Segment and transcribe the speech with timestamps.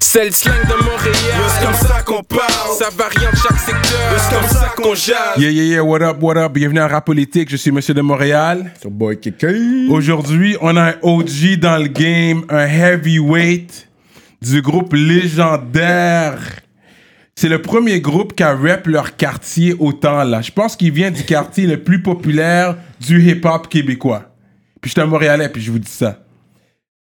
[0.00, 1.14] C'est le slang de Montréal.
[1.48, 2.76] C'est comme ça qu'on parle?
[2.78, 4.18] Ça varie en chaque secteur.
[4.18, 5.38] C'est comme ça qu'on jase?
[5.38, 6.52] Yeah, yeah, yeah, what up, what up?
[6.52, 8.72] Bienvenue à Rap Politique, je suis Monsieur de Montréal.
[8.82, 9.88] Son boy Kiki.
[9.90, 13.88] Aujourd'hui, on a un OG dans le game, un heavyweight
[14.42, 16.38] du groupe légendaire.
[17.34, 20.40] C'est le premier groupe qui a rap leur quartier autant là.
[20.40, 24.22] Je pense qu'il vient du quartier le plus populaire du hip-hop québécois.
[24.80, 26.18] Puis je suis un Montréalais, puis je vous dis ça.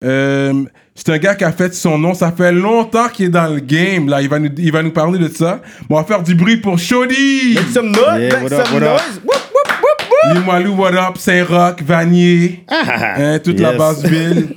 [0.03, 0.53] Euh,
[0.95, 2.13] c'est un gars qui a fait son nom.
[2.13, 4.07] Ça fait longtemps qu'il est dans le game.
[4.09, 5.61] Là, il va nous, il va nous parler de ça.
[5.89, 7.55] Bon, on va faire du bruit pour Shody.
[7.55, 8.91] Make some noise, Yeah, make what up, some what up?
[9.01, 9.21] noise.
[9.23, 10.35] Whoop, whoop, whoop, whoop.
[10.37, 11.17] Limoilou, what up?
[11.17, 12.63] Saint-Roch, Vanier.
[12.69, 13.77] Hein, toute la Yes.
[13.77, 14.47] basse ville.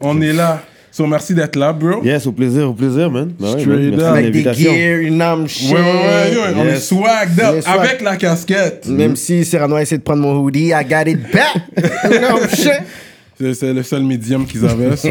[0.00, 0.62] on est là.
[0.92, 2.02] So, merci d'être là, bro.
[2.02, 3.32] Yes, au plaisir, au plaisir, man.
[3.38, 3.98] Bah ouais, Straight man, merci up.
[4.00, 5.70] de Avec des gears, une arme shit.
[5.72, 7.78] Ouais, ouais, ouais, ouais, on est swagged up Yes, swag.
[7.78, 8.86] avec la casquette.
[8.88, 11.62] Même si Cyrano a essayé de prendre mon hoodie, I got it back.
[12.12, 12.72] Une arme shit.
[13.54, 14.96] C'est, le seul médium qu'ils avaient.
[14.96, 15.08] so,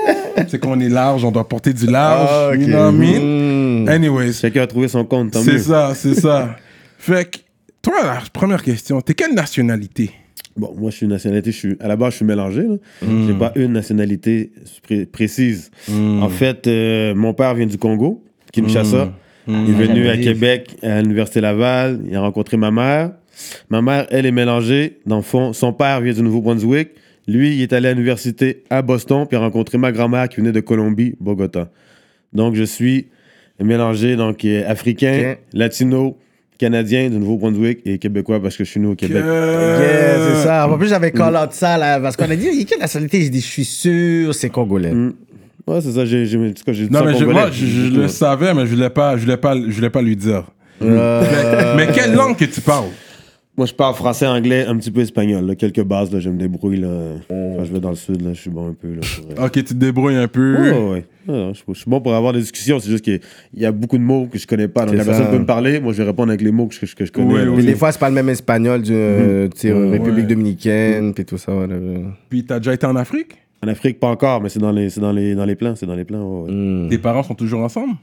[0.48, 2.28] c'est qu'on est large, on doit porter du large.
[2.30, 2.60] Ah, ok.
[2.60, 3.84] You know what I mean?
[3.84, 3.88] Mm.
[3.88, 6.56] Anyways, Chacun a trouvé son compte, c'est ça, c'est ça.
[6.98, 7.38] Fait que,
[7.82, 10.10] toi, la première question, t'es quelle nationalité?
[10.56, 12.62] Bon, moi, je suis une nationalité, je suis, à la base, je suis mélangé.
[12.62, 12.76] là.
[13.06, 13.26] Mm.
[13.26, 15.70] J'ai pas une nationalité pré- précise.
[15.90, 18.22] En fait, euh, mon père vient du Congo,
[18.52, 19.06] Kinshasa.
[19.46, 19.64] Mm.
[19.66, 20.16] Il est venu à.
[20.18, 22.00] Québec, à l'université Laval.
[22.08, 23.10] Il a rencontré ma mère.
[23.70, 24.98] Ma mère, elle est mélangée.
[25.06, 26.90] Dans le fond, son père vient du Nouveau-Brunswick.
[27.28, 30.36] Lui, il est allé à l'université à Boston, puis il a rencontré ma grand-mère qui
[30.36, 31.70] venait de Colombie, Bogota.
[32.32, 33.06] Donc, je suis
[33.60, 36.18] mélangé, donc euh, africain, latino,
[36.58, 39.22] canadien du Nouveau-Brunswick et québécois parce que je suis né au Québec.
[39.24, 40.68] Yeah, c'est ça.
[40.68, 42.80] En plus, j'avais call out ça, là, parce qu'on a dit, il y a quelle
[42.80, 43.20] nationalité?
[43.20, 44.92] J'ai dit, je suis sûr, c'est congolais.
[44.92, 45.12] Mm.
[45.66, 46.04] Ouais, c'est ça.
[46.04, 48.08] J'ai, j'ai, en tout cas, j'ai dit Non, ça mais je, moi, je, je le
[48.08, 50.44] savais, mais je voulais pas, je voulais pas, je voulais pas lui dire.
[50.82, 52.88] Euh, Mais quelle langue que tu parles?
[53.58, 55.44] Moi, je parle français, anglais, un petit peu espagnol.
[55.46, 55.54] là.
[55.54, 56.78] Quelques bases, là, je me débrouille.
[56.78, 56.88] Là.
[57.28, 58.94] Quand je vais dans le sud, là, je suis bon un peu.
[58.94, 59.00] Là,
[59.36, 60.56] pour, euh, Ok, tu te débrouilles un peu.
[60.56, 61.04] Ouais, ouais, ouais.
[61.28, 62.80] Ah, je, suis- je suis bon pour avoir des discussions.
[62.80, 63.20] C'est juste qu'il
[63.54, 64.86] y a beaucoup de mots que je connais pas.
[64.86, 65.10] Donc, la ça.
[65.10, 65.80] personne peut me parler.
[65.80, 67.30] Moi, je vais répondre avec les mots que je, que je connais.
[67.34, 67.62] Ouais, ouais.
[67.62, 70.22] Des fois, c'est pas le même espagnol du euh, sais, République Ouais.
[70.22, 71.52] dominicaine, puis tout ça.
[72.30, 73.36] Puis t'as déjà été en Afrique?
[73.62, 75.74] En Afrique, pas encore, mais c'est dans les, c'est dans les, dans les plans.
[75.76, 76.46] C'est dans les plans.
[76.88, 77.94] Tes parents sont toujours ensemble?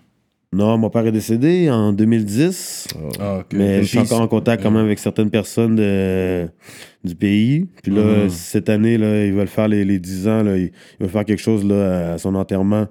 [0.51, 2.87] Non, mon père est décédé en 2010.
[3.19, 3.43] Ah.
[3.53, 6.47] Mais je suis encore en contact quand même avec certaines personnes de-
[7.03, 7.67] du pays.
[7.83, 8.29] Puis là, Mhm.
[8.29, 10.41] cette année, là, ils veulent faire les, les 10 ans.
[10.41, 12.87] Là, ils, veulent faire quelque chose là, à son enterrement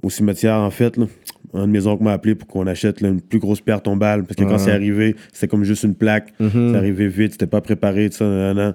[0.00, 0.96] au cimetière, en fait.
[0.96, 1.06] Là.
[1.54, 4.22] Un de mes oncles m'a appelé pour qu'on achète là, une plus grosse pierre tombale.
[4.22, 6.32] Parce que quand c'est arrivé, c'était comme juste une plaque.
[6.38, 6.70] Mhm.
[6.70, 8.24] C'est arrivé vite, c'était pas préparé, tout ça.
[8.26, 8.74] nan, nan.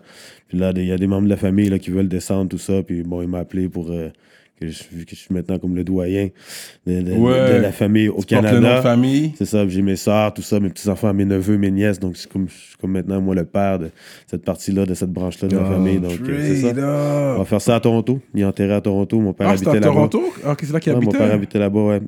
[0.49, 2.57] Puis là, il y a des membres de la famille là, qui veulent descendre, tout
[2.57, 2.83] ça.
[2.83, 3.89] Puis bon, il m'a appelé pour...
[3.89, 4.09] euh,
[4.59, 6.29] que je, vu que je suis maintenant comme le doyen
[6.85, 7.53] de, de- Ouais.
[7.53, 8.81] de la famille au Tu Canada.
[8.81, 9.33] famille?
[9.37, 11.99] C'est ça, j'ai mes soeurs, tout ça, mes petits-enfants, mes neveux, mes nièces.
[11.99, 13.89] Donc, c'est comme, je suis comme maintenant, moi, le père de
[14.25, 15.99] cette partie-là, de cette branche-là de la Oh, famille.
[15.99, 17.35] Donc, euh, c'est ça.
[17.35, 18.19] On va faire ça à Toronto.
[18.33, 19.19] Il est enterré à Toronto.
[19.19, 19.81] Mon père Ah, habitait là-bas.
[19.81, 20.23] Toronto?
[20.45, 21.17] Ah, c'est là qu'il Ouais, mon habitait?
[21.23, 22.01] père habitait là-bas, ouais.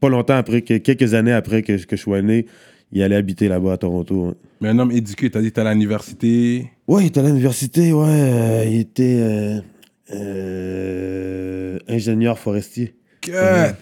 [0.00, 2.44] Pas longtemps après, que, quelques années après que, que je sois né,
[2.92, 4.34] il allait habiter là-bas à Toronto.
[4.60, 6.66] Mais un homme éduqué, t'as dit t'es à l'université.
[6.86, 8.04] Ouais, il était à l'université, ouais.
[8.08, 9.60] euh, il était euh,
[10.12, 12.94] euh, ingénieur forestier.
[13.20, 13.72] Que-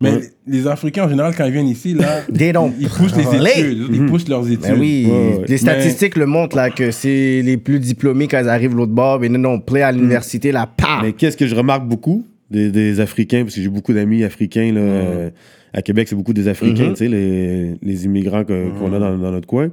[0.00, 0.20] Mais Ouais.
[0.46, 3.86] les Africains, en général, quand ils viennent ici, là, ils poussent les études.
[3.92, 4.60] Ils poussent leurs études.
[4.62, 5.44] Ben oui, Ouais, ouais.
[5.48, 9.18] les statistiques le montrent là que c'est les plus diplômés quand ils arrivent l'autre bord.
[9.18, 11.00] Mais non, non, play à l'université là, pa.
[11.02, 14.72] Mais qu'est-ce que je remarque beaucoup des, des Africains, parce que j'ai beaucoup d'amis africains
[14.72, 15.30] là, euh,
[15.74, 16.94] à Québec, c'est beaucoup des Africains, Mhm.
[16.94, 19.68] tu sais, les, les immigrants qu'on a dans, dans notre coin.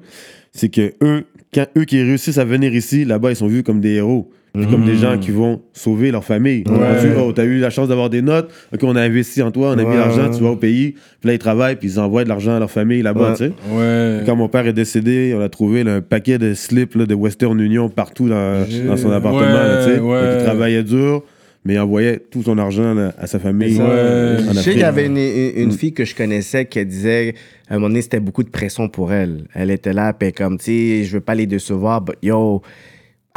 [0.51, 3.79] C'est que eux, quand eux qui réussissent à venir ici, là-bas, ils sont vus comme
[3.79, 4.29] des héros.
[4.71, 6.63] Comme des gens qui vont sauver leur famille.
[6.69, 9.51] On dit, oh, t'as eu la chance d'avoir des notes, ok, on a investi en
[9.51, 9.97] toi, on a mis Ouais.
[9.97, 12.59] l'argent, tu vas au pays, puis là, ils travaillent, puis ils envoient de l'argent à
[12.59, 13.35] leur famille là-bas, Ouais.
[13.35, 13.51] tu sais.
[13.73, 14.21] Ouais.
[14.25, 17.13] Quand mon père est décédé, on a trouvé là, un paquet de slips là, de
[17.13, 19.41] Western Union partout dans, dans son appartement.
[19.41, 19.99] là, tu sais.
[19.99, 20.21] ouais.
[20.21, 21.21] Donc, il travaillait dur,
[21.65, 23.77] mais il envoyait tout son argent à sa famille.
[23.81, 24.37] Ouais.
[24.47, 27.33] Je sais qu'il y avait une, une- une fille que je connaissais qui disait
[27.67, 29.45] à un moment donné, c'était beaucoup de pression pour elle.
[29.53, 32.61] Elle était là, puis comme, tu sais, je veux pas les décevoir, but yo,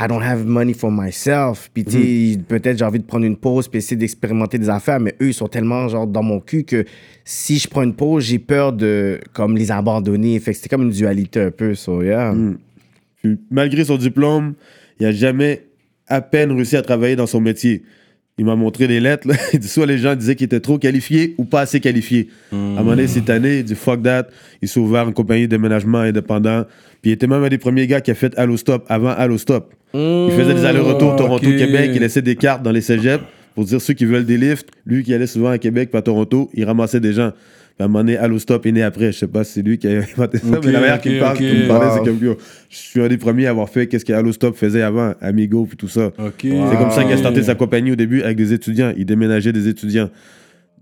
[0.01, 1.71] I don't have money for myself.
[1.75, 1.91] Puis, tu
[2.35, 5.29] sais, peut-être j'ai envie de prendre une pause, puis essayer d'expérimenter des affaires, mais eux,
[5.29, 6.85] ils sont tellement, genre, dans mon cul que
[7.25, 10.39] si je prends une pause, j'ai peur de, comme, les abandonner.
[10.39, 12.33] Fait que c'était comme une dualité un peu, so, yeah.
[13.17, 14.55] Puis, malgré son diplôme,
[15.01, 15.63] il a jamais
[16.07, 17.83] à peine réussi à travailler dans son métier.
[18.39, 19.27] Il m'a montré des lettres.
[19.27, 19.35] Là.
[19.53, 22.29] Il dit soit les gens disaient qu'il était trop qualifié ou pas assez qualifié.
[22.53, 24.29] À un moment donné, cette année, il dit fuck that.
[24.63, 26.65] Il s'est ouvert une compagnie de déménagement indépendant.
[27.03, 29.39] Puis il était même un des premiers gars qui a fait Allo Stop avant Allo
[29.39, 29.75] Stop.
[29.95, 31.19] Il faisait des allers-retours ok.
[31.19, 31.91] Toronto-Québec.
[31.95, 33.25] Il laissait des cartes dans les cégeps
[33.55, 34.69] pour dire ceux qui veulent des lifts.
[34.87, 37.33] Lui qui allait souvent à Québec puis à Toronto, il ramassait des gens.
[37.81, 39.13] À un moment donné, Allo Stop est né après.
[39.13, 41.19] Je sais pas si c'est lui qui a inventé ça, mais la manière ok, qu'il
[41.21, 42.05] parle, me parlait, Wow.
[42.05, 42.37] c'est comme
[42.71, 45.65] je suis un des premiers à avoir fait qu'est-ce que Allo Stop faisait avant, Amigo
[45.67, 46.11] puis tout ça.
[46.43, 48.93] C'est comme ça qu'il a starté sa compagnie au début avec des étudiants.
[48.97, 50.11] Il déménageait des étudiants.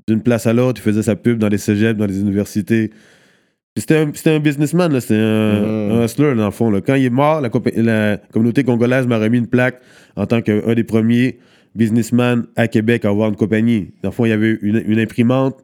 [0.09, 0.81] d'une place à l'autre.
[0.81, 2.91] Il faisait sa pub dans les cégeps, dans les universités.
[3.77, 4.99] C'était un, un businessman.
[5.01, 6.71] C'était un, un hustler, dans le fond.
[6.71, 6.81] Là.
[6.81, 7.51] Quand il est mort, la,
[8.33, 9.81] communauté congolaise m'a remis une plaque
[10.17, 11.39] en tant qu'un des premiers
[11.75, 13.91] businessmen à Québec à avoir une compagnie.
[14.03, 15.57] Dans le fond, il y avait une, une imprimante,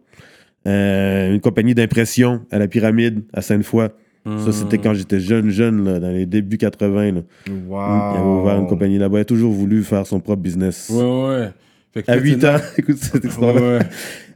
[0.67, 3.89] euh, une compagnie d'impression à la pyramide à Sainte-Foy.
[4.25, 7.11] Ça, c'était quand j'étais jeune, jeune, là, dans les débuts 80.
[7.13, 7.21] Là.
[7.51, 8.13] Wow.
[8.15, 9.19] Il avait ouvert une compagnie là-bas.
[9.19, 10.89] Il a toujours voulu faire son propre business.
[10.95, 11.49] Ouais, ouais.
[11.93, 13.61] Fait que À là, 8 c'est ans, écoute cette Ouais, histoire-là.
[13.61, 13.79] ouais.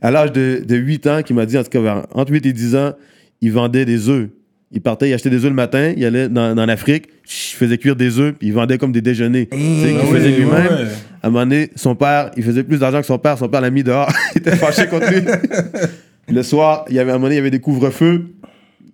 [0.03, 2.53] À l'âge de, de 8 ans, qui m'a dit, en tout cas, entre 8 et
[2.53, 2.95] 10 ans,
[3.41, 4.29] il vendait des œufs.
[4.73, 7.79] Il partait, il achetait des œufs le matin, il allait dans, dans l'Afrique, il faisait
[7.79, 9.47] cuire des œufs, puis il vendait comme des déjeuners.
[9.47, 10.51] Tu sais, Ah oui, faisait lui-même.
[10.51, 10.89] ouais.
[11.23, 13.39] À un moment donné, son père, il faisait plus d'argent que son père.
[13.39, 14.11] Son père l'a mis dehors.
[14.35, 15.21] il était fâché contre lui.
[16.29, 18.27] le soir, il y avait, à un moment donné, il y avait des couvre-feux.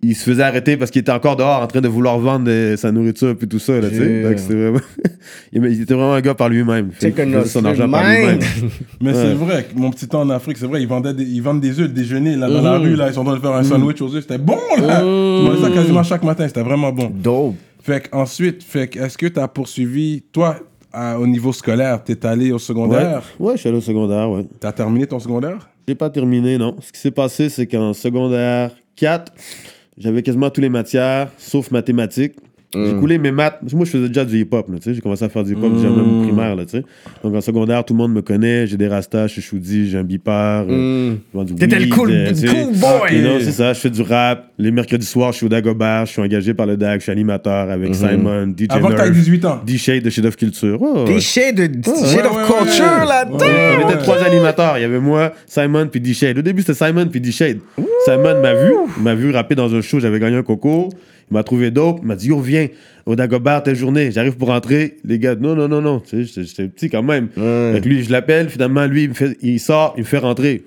[0.04, 2.76] Il se faisait arrêter parce qu'il était encore dehors en train de vouloir vendre euh,
[2.76, 3.74] sa nourriture puis tout ça.
[3.80, 4.04] Là, tu sais.
[4.04, 4.22] Dieu.
[4.28, 4.80] Donc, c'était vraiment...
[5.52, 6.90] il était vraiment un gars par lui-même.
[6.98, 8.38] C'est Il que faisait son notre argent par lui-même.
[8.38, 8.70] mind.
[9.00, 9.16] Mais Ouais.
[9.16, 11.60] c'est vrai, que mon petit temps en Afrique, c'est vrai, ils, vendaient des- ils vendent
[11.60, 12.84] des œufs le déjeuner là, dans la Mhm.
[12.84, 15.00] rue, là, ils sont en train de faire un sandwich aux œufs, c'était bon là!
[15.02, 17.08] Je mangeais ça quasiment chaque matin, c'était vraiment bon.
[17.14, 17.54] Dope.
[17.80, 20.56] Fait ensuite, fait que est-ce que tu as poursuivi, toi,
[20.92, 23.46] à- au niveau scolaire, t'es allé au secondaire, Ouais.
[23.46, 24.46] ouais, je suis allé au secondaire, ouais.
[24.58, 25.68] t'as terminé ton secondaire?
[25.88, 26.76] J'ai pas terminé, non.
[26.80, 29.32] Ce qui s'est passé, c'est qu'en secondaire 4,
[29.98, 32.36] j'avais quasiment toutes les matières, sauf mathématiques.
[32.74, 33.58] J'ai coulé mes maths.
[33.72, 34.68] Moi, je faisais déjà du hip-hop.
[34.70, 34.94] là, tu sais.
[34.94, 36.56] J'ai commencé à faire du hip-hop déjà même au primaire.
[36.56, 36.84] Là, tu sais.
[37.22, 38.66] Donc, en secondaire, tout le monde me connaît.
[38.66, 40.64] J'ai des rastas, je suis choudi, j'ai un bipar.
[40.68, 41.44] euh, Mm.
[41.44, 43.16] du T'étais le cool, euh, cool boy.
[43.16, 43.72] Et non, c'est ça.
[43.72, 44.46] Je fais du rap.
[44.58, 46.06] Les mercredis soirs, je suis au Dagobert.
[46.06, 47.00] Je suis engagé par le DAG.
[47.00, 49.60] Je suis animateur avec Simon, DJ Avant que t'aies Nerve, 18 ans.
[49.66, 50.78] D-Shade de Shade of Culture.
[50.80, 53.46] Oh, shades de shade of culture là-dedans.
[53.84, 54.78] On était trois animateurs.
[54.78, 56.38] Il y avait moi, Simon, puis D-Shade.
[56.38, 57.58] Au début, c'était Simon, puis D-Shade.
[58.04, 58.72] Simon m'a vu.
[58.98, 60.00] Il m'a vu rapper dans un show.
[60.00, 60.90] J'avais gagné un concours.
[61.32, 62.00] Il m'a trouvé dope.
[62.02, 62.68] Il m'a dit Yo, viens
[63.06, 64.10] au Dagobert telle journée.
[64.10, 64.98] J'arrive pour rentrer.
[65.02, 65.98] Les gars, non, non, non, non.
[66.00, 67.28] Tu sais, j'étais- petit quand même.
[67.38, 67.72] Ouais.
[67.74, 68.50] Fait que lui, je l'appelle.
[68.50, 70.62] Finalement, lui, il, me fait, il sort, il me fait rentrer.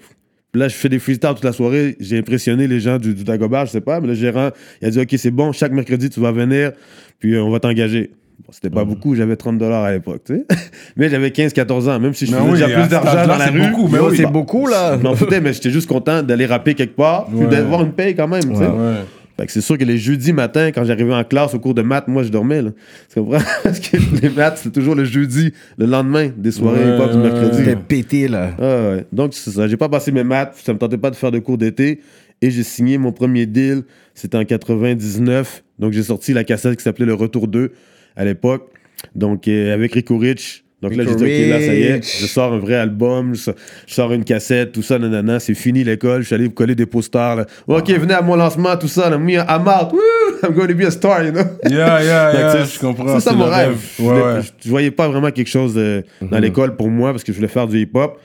[0.52, 1.96] Puis Là, je fais des freestyles toute la soirée.
[2.00, 4.02] J'ai impressionné les gens du, du Dagobert, je sais pas.
[4.02, 4.50] Mais le gérant,
[4.82, 5.52] il a dit Ok, c'est bon.
[5.52, 6.72] Chaque mercredi, tu vas venir.
[7.20, 8.10] Puis euh, on va t'engager.
[8.44, 9.16] Bon, c'était pas beaucoup.
[9.16, 10.46] J'avais 30 dollars à l'époque, tu sais.
[10.98, 12.00] Mais j'avais 15-14 ans.
[12.00, 13.60] Même si je Mais faisais oui, déjà plus d'argent dans la rue.
[13.70, 14.18] beaucoup, mais Yo, oui.
[14.18, 14.98] c'est beaucoup là.
[14.98, 18.16] Je m'en foutais, mais j'étais juste content d'aller rapper quelque part, puis d'avoir une paye
[18.16, 18.42] quand même.
[18.44, 18.66] tu sais.
[18.66, 18.96] Ouais.
[19.38, 21.82] Fait que c'est sûr que les jeudis matins, quand j'arrivais en classe au cours de
[21.82, 22.62] maths, moi je dormais.
[22.62, 22.72] Là.
[23.10, 23.44] Tu comprends?
[23.64, 27.18] Parce que les maths, c'est toujours le jeudi, le lendemain des soirées Ouais, hip-hop du
[27.18, 27.64] mercredi.
[27.64, 28.52] T'es pété là.
[28.58, 29.06] Ah ouais.
[29.12, 29.68] Donc c'est ça.
[29.68, 32.00] J'ai pas passé mes maths, ça me tentait pas de faire de cours d'été.
[32.42, 33.84] Et j'ai signé mon premier deal,
[34.14, 35.64] c'était en 99.
[35.80, 37.72] Donc j'ai sorti la cassette qui s'appelait Le Retour 2
[38.16, 38.70] à l'époque.
[39.16, 40.65] Donc euh, avec Rico Rich.
[40.90, 43.42] Donc là, j'ai dit, OK, là, ça y est, je sors un vrai album, je
[43.42, 43.56] sors,
[43.88, 46.86] je sors une cassette, tout ça, nanana, c'est fini l'école, je suis allé coller des
[46.86, 47.36] posters.
[47.36, 47.46] là.
[47.68, 50.00] OK, venez à mon lancement, tout ça, là, me, I'm out, woo,
[50.44, 51.44] I'm going to be a star, you know?
[51.70, 53.08] Yeah, yeah, que yeah, c'est- je comprends.
[53.16, 53.78] C'est ça c'est mon rêve.
[53.98, 54.42] Je, Ouais, voulais- ouais.
[54.42, 56.30] je- je voyais pas vraiment quelque chose euh, Mhm.
[56.30, 58.20] dans l'école pour moi parce que je voulais faire du hip-hop.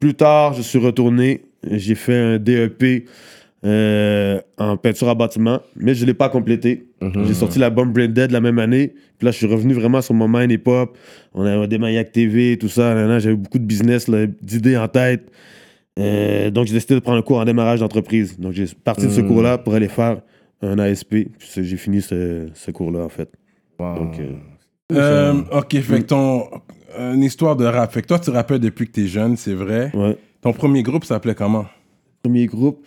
[0.00, 1.42] Plus tard, je suis retourné.
[1.70, 3.06] J'ai fait un DEP
[3.64, 6.88] euh, en peinture à bâtiment, mais je l'ai pas complété.
[7.00, 7.24] Mhm.
[7.26, 8.94] J'ai sorti l'album Brain Dead la même année.
[9.18, 10.96] Puis là, je suis revenu vraiment sur mon mind hip-hop.
[11.34, 12.94] On a des Maniac TV, tout ça.
[12.94, 15.30] Là, là, J'avais beaucoup de business, là, d'idées en tête.
[15.98, 18.38] Euh, donc, j'ai décidé de prendre un cours en démarrage d'entreprise.
[18.38, 19.28] Donc, j'ai parti de ce Mhm.
[19.28, 20.20] cours-là pour aller faire
[20.62, 21.08] un ASP.
[21.38, 23.30] Puis j'ai fini ce, ce cours-là, en fait.
[23.78, 24.32] Donc, euh,
[24.92, 26.44] Euh, ok, fait que ton.
[26.98, 27.92] Une histoire de rap.
[27.92, 29.90] Fait que toi, tu rappelles depuis que t'es jeune, c'est vrai.
[29.94, 30.16] ouais.
[30.40, 31.66] Ton premier groupe s'appelait comment?
[32.22, 32.86] Premier groupe,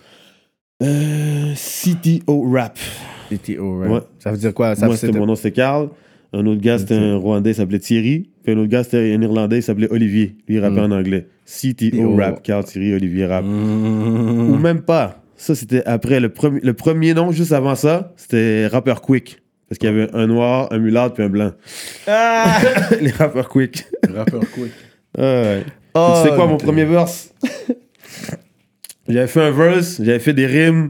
[0.82, 2.78] euh, CTO Rap.
[3.30, 3.80] CTO?
[3.84, 4.00] Ouais.
[4.20, 4.76] Ça veut dire quoi?
[4.76, 5.90] Ça Moi, c'était- mon nom, c'était Carl.
[6.32, 8.30] Un autre gars, c'était un Rwandais, il s'appelait Thierry.
[8.44, 10.36] Puis un autre gars, c'était un Irlandais, il s'appelait Olivier.
[10.48, 11.28] Lui, il rappait en anglais.
[11.46, 12.16] CTO.
[12.16, 12.44] Rap.
[12.44, 13.44] Carl, Thierry, Olivier Rap.
[13.44, 14.52] Mmh.
[14.52, 15.24] Ou même pas.
[15.36, 16.20] Ça, c'était après.
[16.20, 19.42] Le, premier le premier nom, juste avant ça, c'était Rapper Quick.
[19.70, 21.52] Parce qu'il y avait un noir, un mulâtre, puis un blanc.
[22.08, 22.60] Ah!
[23.02, 23.86] Les rappeurs Quick.
[24.12, 24.72] Rappeur quick.
[25.16, 25.64] Ah ouais.
[25.94, 27.34] Oh, tu sais quoi, mon premier verse?
[29.10, 30.90] j'avais fait un verse, j'avais fait des rimes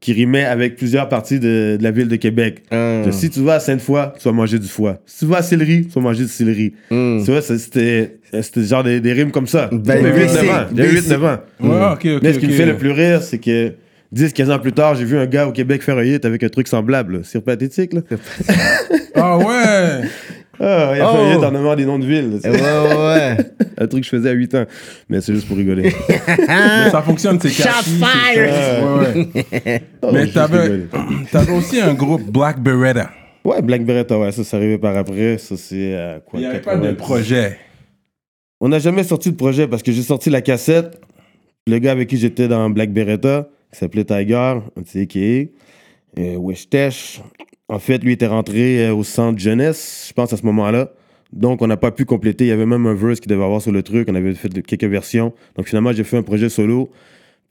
[0.00, 2.64] qui rimaient avec plusieurs parties de, de la ville de Québec.
[2.72, 3.04] Ah.
[3.12, 4.98] Si tu vas à Sainte-Foy, tu vas manger du foie.
[5.06, 6.74] Si tu vas à Sillery, tu vas manger du céleri.
[6.90, 7.22] Mm.
[7.24, 8.16] Tu vois, c'était
[8.56, 9.70] genre des, des rimes comme ça.
[9.70, 10.66] Ben, J'avais basic, 8-9 ans.
[10.74, 11.10] J'avais basic.
[11.12, 11.38] 8-9 ans.
[11.60, 12.22] Ouais, ok, ok.
[12.22, 13.74] Mais ce qui me fait le plus rire, c'est que
[14.12, 16.48] 10-15 ans plus tard, j'ai vu un gars au Québec faire un hit avec un
[16.48, 17.20] truc semblable.
[17.24, 18.00] C'est pathétique, là.
[19.14, 20.08] Ah ouais?
[20.64, 21.44] Ah, il a fait Oh.
[21.44, 22.34] en nommant des noms de villes.
[22.34, 22.50] Ouais, sais.
[22.50, 23.36] ouais, ouais.
[23.78, 24.64] Un truc que je faisais à 8 ans.
[25.08, 25.92] Mais c'est juste pour rigoler.
[26.38, 28.00] Mais ça fonctionne, c'est catchy.
[28.00, 29.30] Ouais,
[29.64, 29.82] ouais.
[30.12, 30.82] Mais t'avais
[31.32, 33.10] t'avais aussi un groupe Black Beretta.
[33.44, 35.36] Ouais, Black Beretta, ouais, ça, c'est arrivé par après.
[35.38, 36.96] Ça, c'est euh, quoi Il n'y avait pas de 90.
[36.96, 37.58] projet.
[38.60, 41.00] On n'a jamais sorti de projet parce que j'ai sorti la cassette.
[41.66, 45.50] Le gars avec qui j'étais dans Black Beretta, qui s'appelait Tiger, un petit AKA,
[46.22, 47.20] euh, Weshtesh.
[47.72, 50.90] En fait, lui était rentré euh, au centre jeunesse, je pense, à ce moment-là.
[51.32, 52.44] Donc, on n'a pas pu compléter.
[52.44, 54.08] Il y avait même un verse qui devait avoir sur le truc.
[54.10, 55.32] On avait fait quelques versions.
[55.56, 56.90] Donc, finalement, j'ai fait un projet solo.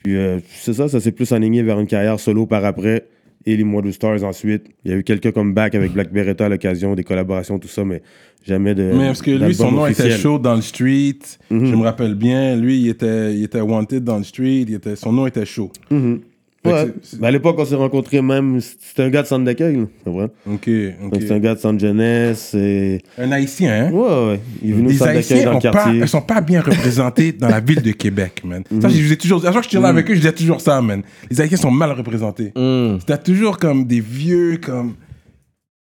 [0.04, 3.08] Puis euh, c'est ça, ça s'est plus aligné vers une carrière solo par après.
[3.48, 4.68] Et les Mois Stars ensuite.
[4.86, 7.84] Il y a eu quelques comebacks avec Black Beretta à l'occasion, des collaborations, tout ça,
[7.84, 8.04] mais
[8.46, 8.92] jamais de.
[8.94, 11.18] Mais parce que lui, son nom était chaud dans le street.
[11.50, 12.56] Je me rappelle bien.
[12.56, 14.66] Lui, il était, il était wanted dans le street.
[14.68, 15.72] Il était, son nom était chaud.
[15.90, 16.20] Mhm.
[16.64, 16.94] Ouais.
[17.18, 18.60] Ben, à l'époque, on s'est rencontrés même.
[18.62, 20.26] C'était un gars de centre d'accueil, c'est vrai.
[20.46, 21.12] Ok, ok.
[21.12, 22.54] Donc, c'est un gars de centre jeunesse.
[22.54, 23.02] Et...
[23.18, 23.92] Un haïtien, hein?
[23.92, 24.40] Ouais, ouais.
[24.62, 26.42] Il est venu au Les centre d'accueil Haïtiens dans le ont pas, ils sont pas
[26.42, 28.64] bien représentés dans la ville de Québec, man.
[28.80, 30.34] Ça, je ai toujours, à chaque fois que je suis là avec eux, je disais
[30.34, 31.02] toujours ça, man.
[31.32, 32.52] Les Haïtiens sont mal représentés.
[32.56, 33.00] Mm.
[33.00, 34.94] C'était toujours comme des vieux, comme.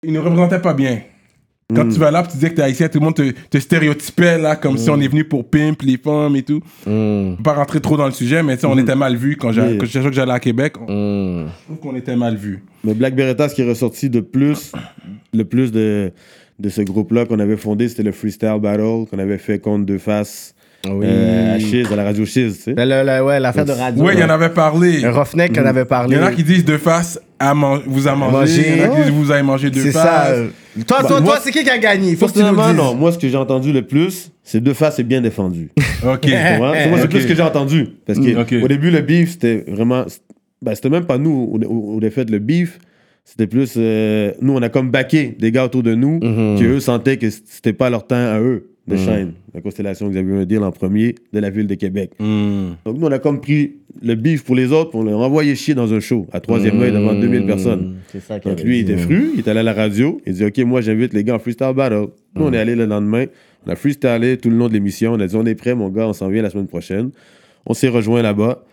[0.02, 1.00] Ils ne représentaient pas bien.
[1.74, 4.38] Quand tu vas là, tu disais que t'es haïtien, tout le monde te, te stéréotypait,
[4.38, 6.60] là, comme si on est venu pour pimp les femmes et tout.
[6.86, 7.36] Mm.
[7.42, 9.78] Pas rentrer trop dans le sujet, mais tu sais, on était mal vu quand j'ai-
[9.86, 10.74] chaque fois que j'allais à Québec.
[10.86, 11.46] On, Mm.
[11.48, 12.62] je trouve qu'on était mal vu.
[12.84, 14.72] Mais Black Beretta, ce qui est ressorti de plus,
[15.32, 16.12] le plus de,
[16.58, 19.98] de ce groupe-là qu'on avait fondé, c'était le Freestyle Battle qu'on avait fait contre Deux
[19.98, 20.54] Faces
[20.88, 21.04] Oui.
[21.06, 22.74] euh, à Chiz, à la radio Chiz, tu sais.
[22.74, 24.02] Le- le- ouais, l'affaire de radio.
[24.02, 25.04] Ouais, il y en avait parlé.
[25.04, 26.16] Un Roughneck en avait Il parlé.
[26.16, 28.32] y en a qui disent de face, à man- vous a mangé.
[28.32, 30.04] Mangé, Il y en a qui disent vous avez mangé deux C'est faces.
[30.04, 30.34] ça.
[30.86, 32.16] Toi, toi, Bah, moi- toi c'est qui qui a gagné?
[32.16, 32.76] Faut que tu nous Personnellement, dises.
[32.92, 32.94] non.
[32.94, 35.70] Moi, ce que j'ai entendu le plus, c'est Deux Faces est bien défendu.
[36.02, 36.20] Ok.
[36.24, 37.10] C'est moi, c'est Ok.
[37.10, 37.88] plus ce que j'ai entendu.
[38.06, 40.04] Parce que Mm, début, le beef, c'était vraiment.
[40.62, 42.78] Ben, c'était même pas nous, au, au, au fait, le beef.
[43.26, 43.74] C'était plus.
[43.76, 46.56] euh, nous, on a comme baqué des gars autour de nous Mhm.
[46.56, 49.32] qui, eux, sentaient que c'était pas leur temps à eux de shine.
[49.54, 52.12] La constellation que vous avez eu un deal en premier de la ville de Québec.
[52.18, 52.72] Hmm.
[52.84, 55.74] Donc, nous, on a comme pris le beef pour les autres, pour les envoyer chier
[55.74, 57.96] dans un show à troisième œil devant 2000 personnes.
[58.26, 60.58] Ça Donc lui, il était fru, il est allé à la radio, il dit Ok,
[60.58, 62.08] moi j'invite les gars en freestyle battle.
[62.34, 63.26] Nous, on est allé le lendemain,
[63.66, 65.88] on a freestylé tout le long de l'émission, on a dit On est prêt, mon
[65.88, 67.10] gars, on s'en vient la semaine prochaine.
[67.66, 68.64] On s'est rejoint là-bas.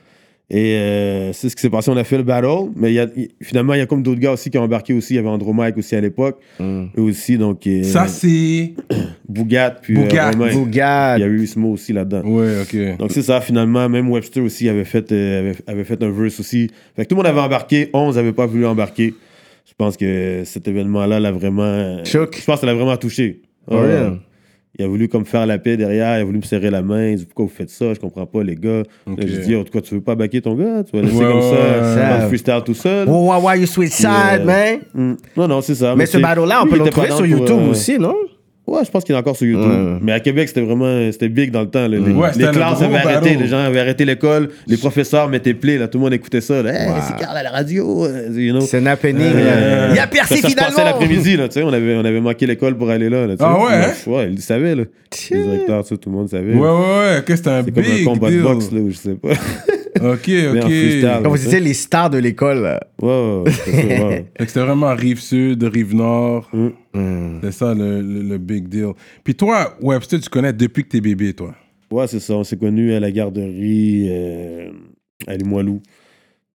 [0.50, 3.08] Et euh, c'est ce qui s'est passé, on a fait le battle, mais y a,
[3.42, 5.14] finalement, il y a comme d'autres gars aussi qui ont embarqué aussi.
[5.14, 6.86] Il y avait Andromaque aussi à l'époque, Mm.
[6.98, 8.74] eux aussi, donc euh, Ça, c'est.
[9.28, 10.54] Bougat, puis euh, Bougat, Romain.
[10.54, 11.18] Bougat.
[11.18, 12.22] Il y a eu Ismo aussi là-dedans.
[12.24, 12.98] Ouais, ok.
[12.98, 16.40] Donc c'est ça, finalement, même Webster aussi avait fait, euh, avait, avait fait un verse
[16.40, 16.72] aussi.
[16.96, 19.14] Fait que tout le monde avait embarqué, 11 n'avaient pas voulu embarquer.
[19.66, 21.64] Je pense que cet événement-là l'a vraiment...
[21.64, 22.38] euh, Choc.
[22.40, 23.42] Je pense que ça l'a vraiment touché.
[23.70, 23.76] Ouais.
[23.80, 24.12] Euh,
[24.80, 27.10] il a voulu comme faire la paix derrière, il a voulu me serrer la main,
[27.10, 28.84] il dit pourquoi vous faites ça, je comprends pas les gars.
[29.10, 29.20] Ok.
[29.20, 31.26] Là, j'ai dit, oh, toi tu veux pas baquer ton gars, tu vas laisser Ouais,
[31.32, 33.08] comme ça, Ça- le freestyle tout seul.
[33.08, 34.08] Why, why you switch side,
[34.42, 34.80] euh, man?
[34.94, 35.14] Mm.
[35.36, 35.96] Non, non, c'est ça.
[35.96, 38.16] Mais ce c'est- battle-là, on peut le trouver sur pour, YouTube euh, aussi, non?
[38.68, 39.66] Ouais, je pense qu'il est encore sur YouTube.
[39.72, 39.98] Ouais.
[40.02, 41.88] Mais à Québec, c'était vraiment c'était big dans le temps.
[41.88, 45.78] Les, Ouais, les classes avaient arrêté, les gens avaient arrêté l'école, les professeurs mettaient play,
[45.78, 46.62] là, tout le monde écoutait ça.
[46.62, 46.72] Là.
[46.74, 48.06] Hey, c'est Carl à la radio.
[48.06, 48.62] euh, You know.
[48.62, 49.24] C'est un happening.
[49.24, 49.92] Euh.
[49.94, 50.84] Il a percé ça, ça finalement!
[50.84, 53.26] l'après-midi, là, tu sais, on avait, on avait manqué l'école pour aller là.
[53.40, 53.92] Ah ouais, hein?
[54.06, 54.84] Ouais, ils le savaient, là.
[55.32, 56.54] Les directeurs, tout le monde savait.
[56.54, 57.24] Ouais, ouais, ouais.
[57.26, 58.40] Que c'était un C'est comme un big combat deal.
[58.40, 59.30] de boxe, là, ou je sais pas.
[60.00, 61.22] Ok, ok.
[61.24, 62.78] Comme vous disiez, les stars de l'école.
[63.02, 63.44] Ouais, ouais,
[63.74, 66.48] ouais, c'était vraiment rive sud, rive nord.
[66.54, 66.68] Mm.
[66.98, 67.40] Mm.
[67.44, 68.90] C'est ça le, le, le big deal.
[69.24, 71.56] Puis toi, Webster, tu connais depuis que t'es bébé, toi?
[71.92, 72.34] Ouais, c'est ça.
[72.36, 74.70] On s'est connus à la garderie euh,
[75.28, 75.82] à Limoilou.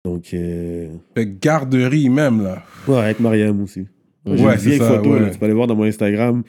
[0.05, 2.63] Donc, euh, Fait que garderie même, là.
[2.87, 3.85] ouais, avec Mariam aussi.
[4.25, 5.19] Ouais, c'est ça, photo, ouais.
[5.21, 6.43] là, tu peux aller voir dans mon Instagram.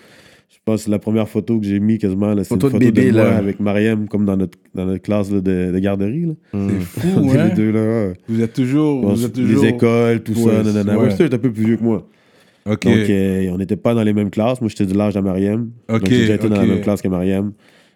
[0.50, 2.32] Je pense que c'est la première photo que j'ai mis quasiment.
[2.42, 3.36] C'est une Photo de bébé, moi là.
[3.36, 6.26] avec Mariam, comme dans notre, dans notre classe là, de, de garderie.
[6.26, 6.32] Là.
[6.52, 7.48] C'est fou, On hein?
[7.48, 7.80] les deux là.
[8.08, 8.12] ouais.
[8.28, 9.02] Vous êtes toujours.
[9.02, 9.62] Bon, vous êtes toujours...
[9.62, 10.62] Les écoles, tout Ouais, ça.
[10.62, 10.96] nanana.
[10.96, 11.04] ouais.
[11.04, 12.06] Webster est un peu plus vieux que moi.
[12.66, 12.84] Ok.
[12.84, 14.60] Donc, euh, on n'était pas dans les mêmes classes.
[14.60, 15.70] Moi, j'étais de l'âge de Mariam.
[15.88, 17.52] Ok, Donc, j'ai déjà été dans la même classe que Mariam.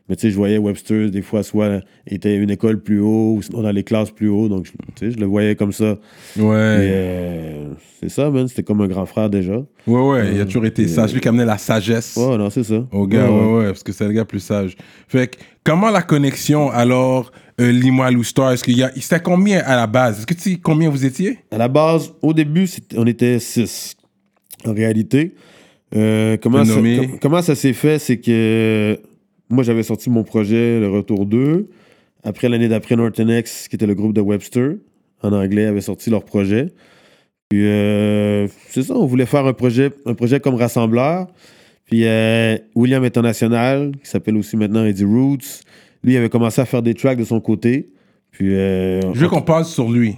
[0.08, 3.34] Mais tu sais, je voyais Webster, des fois, soit il était une école plus haut,
[3.36, 4.48] ou sinon dans les classes plus haut.
[4.48, 5.98] Donc, tu sais, je le voyais comme ça.
[6.38, 6.46] Ouais.
[6.54, 8.48] euh, c'est ça, man.
[8.48, 9.56] C'était comme un grand frère déjà.
[9.86, 10.34] Ouais, ouais.
[10.34, 11.12] Il a toujours été sage.
[11.12, 12.16] Lui qui amenait la sagesse.
[12.16, 12.86] Ouais, non, c'est ça.
[12.90, 14.76] Au gars, Ouais, ouais, ouais, parce que c'est le gars plus sage.
[15.08, 18.90] Fait que, comment la connexion, alors, euh, Limoilou Star, est-ce qu'il y a.
[18.96, 20.18] C'était combien à la base?
[20.18, 21.38] Est-ce que tu sais combien vous étiez?
[21.50, 23.94] À la base, au début, on était six.
[24.66, 25.34] En réalité,
[25.96, 26.96] euh, comment, ça, nommer?
[26.96, 28.98] com- comment ça s'est fait, c'est que
[29.50, 31.68] moi, j'avais sorti mon projet, Le Retour 2.
[32.24, 34.72] Après, l'année d'après, Norton X, qui était le groupe de Webster,
[35.22, 36.66] en anglais, avait sorti leur projet.
[37.48, 41.28] Puis, euh, c'est ça, on voulait faire un projet, un projet comme rassembleur.
[41.86, 45.62] Puis, euh, William International, qui s'appelle aussi maintenant Eddie Roots,
[46.04, 47.88] lui, il avait commencé à faire des tracks de son côté.
[48.32, 50.16] Puis, euh, Je veux qu'on parle sur lui.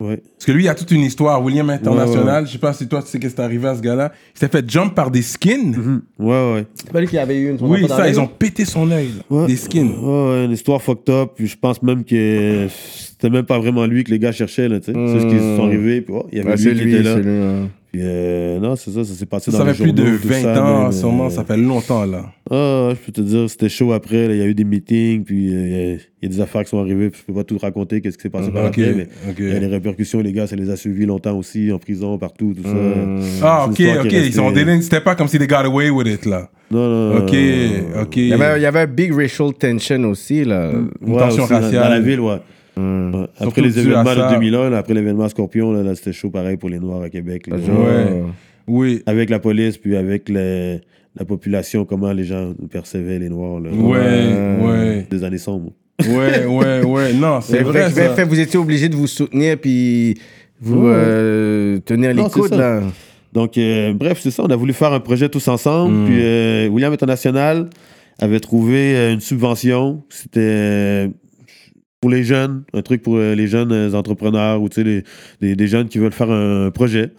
[0.00, 0.16] Ouais.
[0.36, 1.42] Parce que lui, il a toute une histoire.
[1.42, 3.80] William International, je sais pas si toi, tu sais qu'est-ce qui est arrivé à ce
[3.82, 4.12] gars-là.
[4.34, 6.00] Il s'est fait jump par des skins.
[6.18, 6.66] Ouais, ouais.
[6.74, 9.10] C'est pas lui qui avait eu une Oui, ça, ils ont pété son œil.
[9.30, 9.46] Ouais.
[9.46, 9.90] Des skins.
[10.00, 11.30] Ouais, ouais, une histoire fucked up.
[11.36, 12.66] Puis je pense même que
[13.10, 14.68] c'était même pas vraiment lui que les gars cherchaient.
[14.68, 14.92] Là, tu sais.
[14.92, 16.00] C'est qu'ils se sont arrivés.
[16.02, 17.14] Puis oh, il y avait Ouais, lui c'est qui lui, était là.
[17.16, 17.68] c'est lui.
[18.02, 20.18] Euh, non, c'est ça, ça s'est passé Ça, dans ça les fait plus de journaux,
[20.22, 21.26] tout 20 ça, ans, sûrement.
[21.26, 22.26] euh, Ça fait longtemps, là.
[22.50, 24.26] Ah, je peux te dire, c'était chaud après.
[24.26, 25.24] Il y a eu des meetings.
[25.24, 27.10] Puis euh, il y a des affaires qui sont arrivées.
[27.10, 28.94] Puis je peux pas tout raconter, qu'est-ce qui s'est passé par Ok, après.
[28.94, 29.34] Mais ok.
[29.38, 32.16] il y a des répercussions, les gars, ça les a suivis longtemps aussi, en prison,
[32.18, 32.76] partout, tout ça.
[33.42, 34.12] Ah, C'est ok, une ok.
[34.12, 36.48] Ils ont restée- délai- C'était pas comme si they got away with it, là.
[36.70, 37.16] Non, non, non.
[37.24, 37.34] Ok,
[38.02, 38.16] ok.
[38.16, 40.72] Il y, avait, il y avait un big racial tension aussi, là.
[40.72, 41.82] Une Ouais, tension aussi, dans- raciale.
[41.84, 42.38] Dans la ville, ouais.
[42.76, 43.10] Ouais.
[43.36, 46.56] Surtout Après les événements de 2001, là, après l'événement Scorpion, là, là, c'était chaud pareil
[46.56, 47.46] pour les Noirs à Québec.
[47.46, 47.56] là.
[47.56, 48.22] Ouais.
[48.68, 49.02] Oui.
[49.06, 50.80] Avec la police, puis avec les-
[51.18, 53.60] la population, comment les gens nous percevaient, les Noirs.
[53.60, 53.70] Là.
[53.70, 55.06] Ouais, ouais.
[55.10, 55.72] Des années sombres.
[56.02, 57.12] Ouais, ouais, ouais.
[57.14, 57.88] Non, c'est vrai.
[57.88, 57.90] vrai.
[57.90, 58.14] ça.
[58.14, 60.18] Fait, vous étiez obligé de vous soutenir puis
[60.60, 60.92] vous Ouais.
[60.94, 62.82] euh, tenir les Non, coudes, là.
[63.32, 64.42] Donc, euh, bref, c'est ça.
[64.42, 65.94] On a voulu faire un projet tous ensemble.
[65.94, 66.04] Mm.
[66.06, 67.70] Puis, euh, William International
[68.18, 70.02] avait trouvé euh, une subvention.
[70.10, 71.08] C'était euh,
[72.00, 75.02] pour les jeunes, un truc pour euh, les jeunes euh, entrepreneurs ou les-
[75.56, 77.10] des- jeunes qui veulent faire un projet.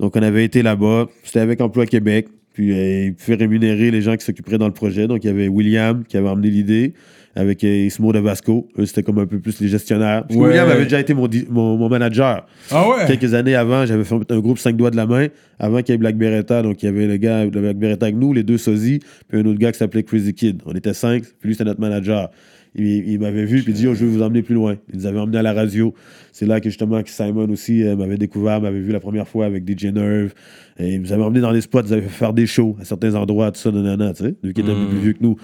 [0.00, 1.06] Donc, on avait été là-bas.
[1.24, 2.28] C'était avec Emploi Québec.
[2.52, 5.06] Puis, euh, il pouvait rémunérer les gens qui s'occuperaient dans le projet.
[5.06, 6.92] Donc, il y avait William qui avait emmené l'idée
[7.36, 8.68] avec euh, Ismo de Vasco.
[8.78, 10.22] Eux, c'était comme un peu plus les gestionnaires.
[10.22, 10.48] Parce que Ouais.
[10.48, 12.46] William avait déjà été mon, mon manager.
[12.70, 13.06] Ah ouais?
[13.06, 15.94] Quelques années avant, j'avais fait un groupe 5 doigts de la main, avant qu'il y
[15.94, 16.62] ait Black Beretta.
[16.62, 19.38] Donc, il y avait le gars de Black Beretta avec nous, les deux sosies, puis
[19.40, 20.62] un autre gars qui s'appelait Crazy Kid.
[20.66, 22.30] On était cinq, puis lui, c'était notre manager.
[22.78, 24.76] Il, il m'avait vu, puis dit, oh, je vais vous emmener plus loin.
[24.92, 25.92] Il nous avait emmenés à la radio.
[26.32, 29.46] C'est là que justement, que Simon aussi euh, m'avait découvert, m'avait vu la première fois
[29.46, 30.32] avec DJ Nerve.
[30.78, 32.84] Et il nous avait emmenés dans les spots, ils avaient fait faire des shows à
[32.84, 35.22] certains endroits, tout ça, nanana, tu sais, lui qui était un peu plus vieux que
[35.22, 35.36] nous.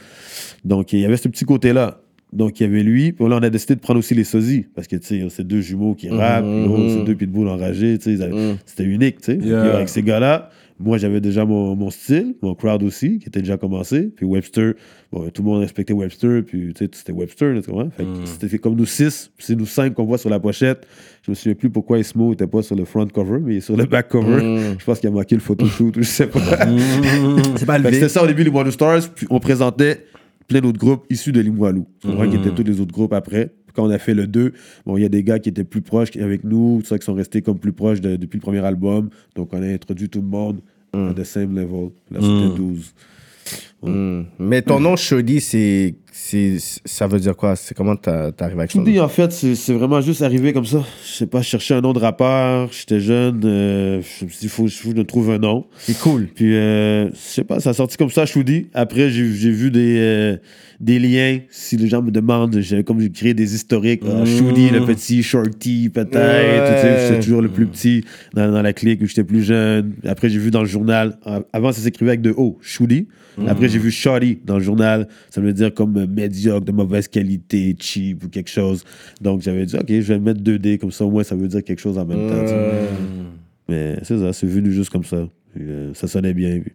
[0.64, 2.00] Donc, il y avait ce petit côté-là.
[2.32, 3.12] Donc, il y avait lui.
[3.12, 4.66] Puis là, on a décidé de prendre aussi les sosies.
[4.74, 6.44] Parce que, tu sais, c'est deux jumeaux qui rappent.
[6.44, 7.96] puis l'autre, c'est deux pitbulls enragés.
[7.98, 9.38] Tu sais, avaient- c'était unique, tu sais.
[9.38, 9.74] Yeah.
[9.76, 10.50] Avec ces gars-là,
[10.80, 14.12] moi, j'avais déjà mon, mon style, mon crowd aussi, qui était déjà commencé.
[14.16, 14.74] Puis Webster,
[15.12, 16.42] bon, tout le monde respectait Webster.
[16.44, 17.90] Puis, tu sais, c'était Webster, tu comprends?
[17.90, 19.30] Fait que c'était comme nous six.
[19.36, 20.86] puis c'est nous cinq qu'on voit sur la pochette.
[21.22, 23.60] Je me souviens plus pourquoi Ismo était pas sur le front cover, mais il est
[23.60, 24.74] sur le back cover.
[24.78, 26.40] Je pense qu'il a manqué le photoshoot ou je sais pas.
[27.56, 27.78] C'est pas.
[27.78, 29.08] C'était ça au début, les Limoilou Stars.
[29.14, 30.04] Puis on présentait
[30.48, 31.86] plein d'autres groupes issus de Limoilou.
[32.00, 33.52] Tu comprends qui étaient tous les autres groupes après.
[33.74, 34.52] Quand on a fait le 2,
[34.86, 37.14] bon, il y a des gars qui étaient plus proches avec nous, ça, qui sont
[37.14, 39.10] restés comme plus proches de- depuis le premier album.
[39.34, 40.60] Donc on a introduit tout le monde
[41.10, 41.90] à the same level.
[42.12, 42.94] Là, c'était 12.
[43.86, 44.24] Hmm.
[44.38, 47.54] Mais ton nom Shoddy, c'est, c'est, ça veut dire quoi?
[47.56, 48.78] C'est comment t'arrives avec ça?
[48.82, 50.82] Dit, en fait, c'est c'est vraiment juste arrivé comme ça.
[51.06, 52.70] Je sais pas, je cherchais un nom de rappeur.
[52.72, 53.40] J'étais jeune.
[53.44, 55.66] euh, je me suis dit, il faut, faut que je trouve un nom.
[55.78, 56.28] C'est cool.
[56.34, 58.68] Puis, euh, je sais pas, ça a sorti comme ça, Shoudi.
[58.74, 60.36] Après, j'ai j'ai vu des, euh,
[60.80, 61.40] des liens.
[61.50, 64.02] Si les gens me demandent, j'avais comme j'ai créé des historiques.
[64.24, 66.14] Shoudi, le petit, Shorty, peut-être.
[66.14, 66.74] Ouais.
[66.76, 69.92] Tu sais, J'étais toujours le plus petit dans, dans la clique où j'étais plus jeune.
[70.06, 71.18] Après, j'ai vu dans le journal.
[71.52, 73.08] Avant, ça s'écrivait avec de O, Shoudi.
[73.48, 75.08] Après, j'ai vu Shorty dans le journal.
[75.30, 78.84] Ça veut dire comme euh, médiocre, de mauvaise qualité, cheap ou quelque chose.
[79.20, 81.62] Donc, j'avais dit, OK, je vais mettre 2D, comme ça, au moins, ça veut dire
[81.62, 82.40] quelque chose en même temps.
[82.42, 82.88] tu sais.
[83.68, 85.28] Mais c'est ça, c'est venu juste comme ça.
[85.60, 86.60] Euh, ça sonnait bien.
[86.60, 86.72] puis-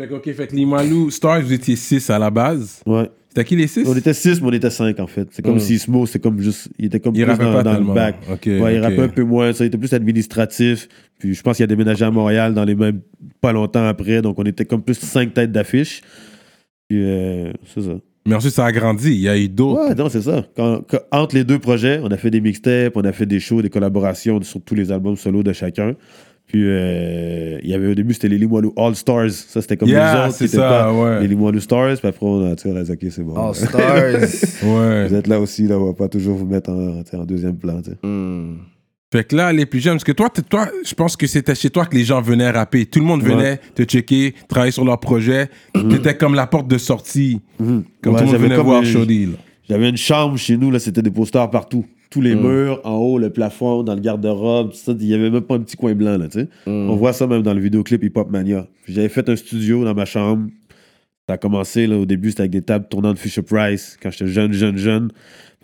[0.00, 2.82] Fait que, ok, fait que les Malou Stars, vous étiez 6 à la base.
[2.86, 3.08] Ouais.
[3.36, 3.84] C'était qui les 6?
[3.88, 5.26] On était 6, mais on était 5 en fait.
[5.32, 5.60] C'est comme Mm.
[5.60, 6.68] si Smo, c'est comme juste.
[6.78, 8.16] Il était comme Il plus dans, le bac.
[8.28, 8.82] Ouais, il ok.
[8.84, 9.52] rappait un peu moins.
[9.52, 10.88] Ça il était plus administratif.
[11.18, 13.00] Puis je pense qu'il a déménagé à Montréal dans les mêmes.
[13.40, 14.22] pas longtemps après.
[14.22, 16.00] Donc on était comme plus 5 têtes d'affiche.
[16.88, 17.94] Puis euh, c'est ça.
[18.26, 19.10] Mais ensuite, ça a grandi.
[19.10, 19.88] Il y a eu d'autres.
[19.88, 20.46] Ouais, non, c'est ça.
[20.56, 23.38] Quand- quand- entre les deux projets, on a fait des mixtapes, on a fait des
[23.40, 25.94] shows, des collaborations sur tous les albums solo de chacun.
[26.46, 29.30] Puis euh, il y avait au début, c'était les Limoilou All Stars.
[29.30, 31.20] Ça, c'était comme Yeah, les autres c'est ça, pas ouais.
[31.22, 31.96] les Limoilou Stars.
[31.98, 33.34] Puis après, on a, tu sais, on a dit, OK, c'est bon.
[33.36, 34.62] All Stars.
[34.62, 35.08] Ouais.
[35.08, 37.80] Vous êtes là aussi, là, on va pas toujours vous mettre en, deuxième plan.
[38.02, 38.56] Hmm.
[39.12, 41.70] Fait que là, les plus jeunes, parce que toi, toi je pense que c'était chez
[41.70, 42.84] toi que les gens venaient rapper.
[42.84, 45.48] Tout le monde venait te checker, travailler sur leur projet.
[45.88, 47.40] T'étais comme la porte de sortie.
[47.56, 49.28] Comme Ouais, tout le monde venait voir une- Shoddy.
[49.68, 51.86] J'avais une chambre chez nous, là, c'était des posters partout.
[52.10, 55.30] Tous les murs, en haut, le plafond, dans le garde-robe, tout ça, il y avait
[55.30, 56.48] même pas un petit coin blanc, là, tu sais.
[56.66, 58.68] On voit ça même dans le vidéoclip Hip Hop Mania.
[58.86, 60.48] J'avais fait un studio dans ma chambre.
[61.28, 64.28] Ça a commencé, là, au début, c'était avec des tables tournantes Fisher Price, quand j'étais
[64.28, 65.10] jeune, jeune, jeune.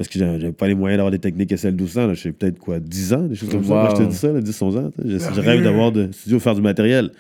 [0.01, 2.15] Parce que j'avais pas les moyens d'avoir des techniques SL1200, là.
[2.15, 3.69] J'ai peut-être, quoi, 10 ans, des choses comme ça.
[3.75, 4.91] Moi, je te dis ça, là, 10, 11 ans.
[5.05, 7.11] Je, je rêve d'avoir de studio, faire du matériel.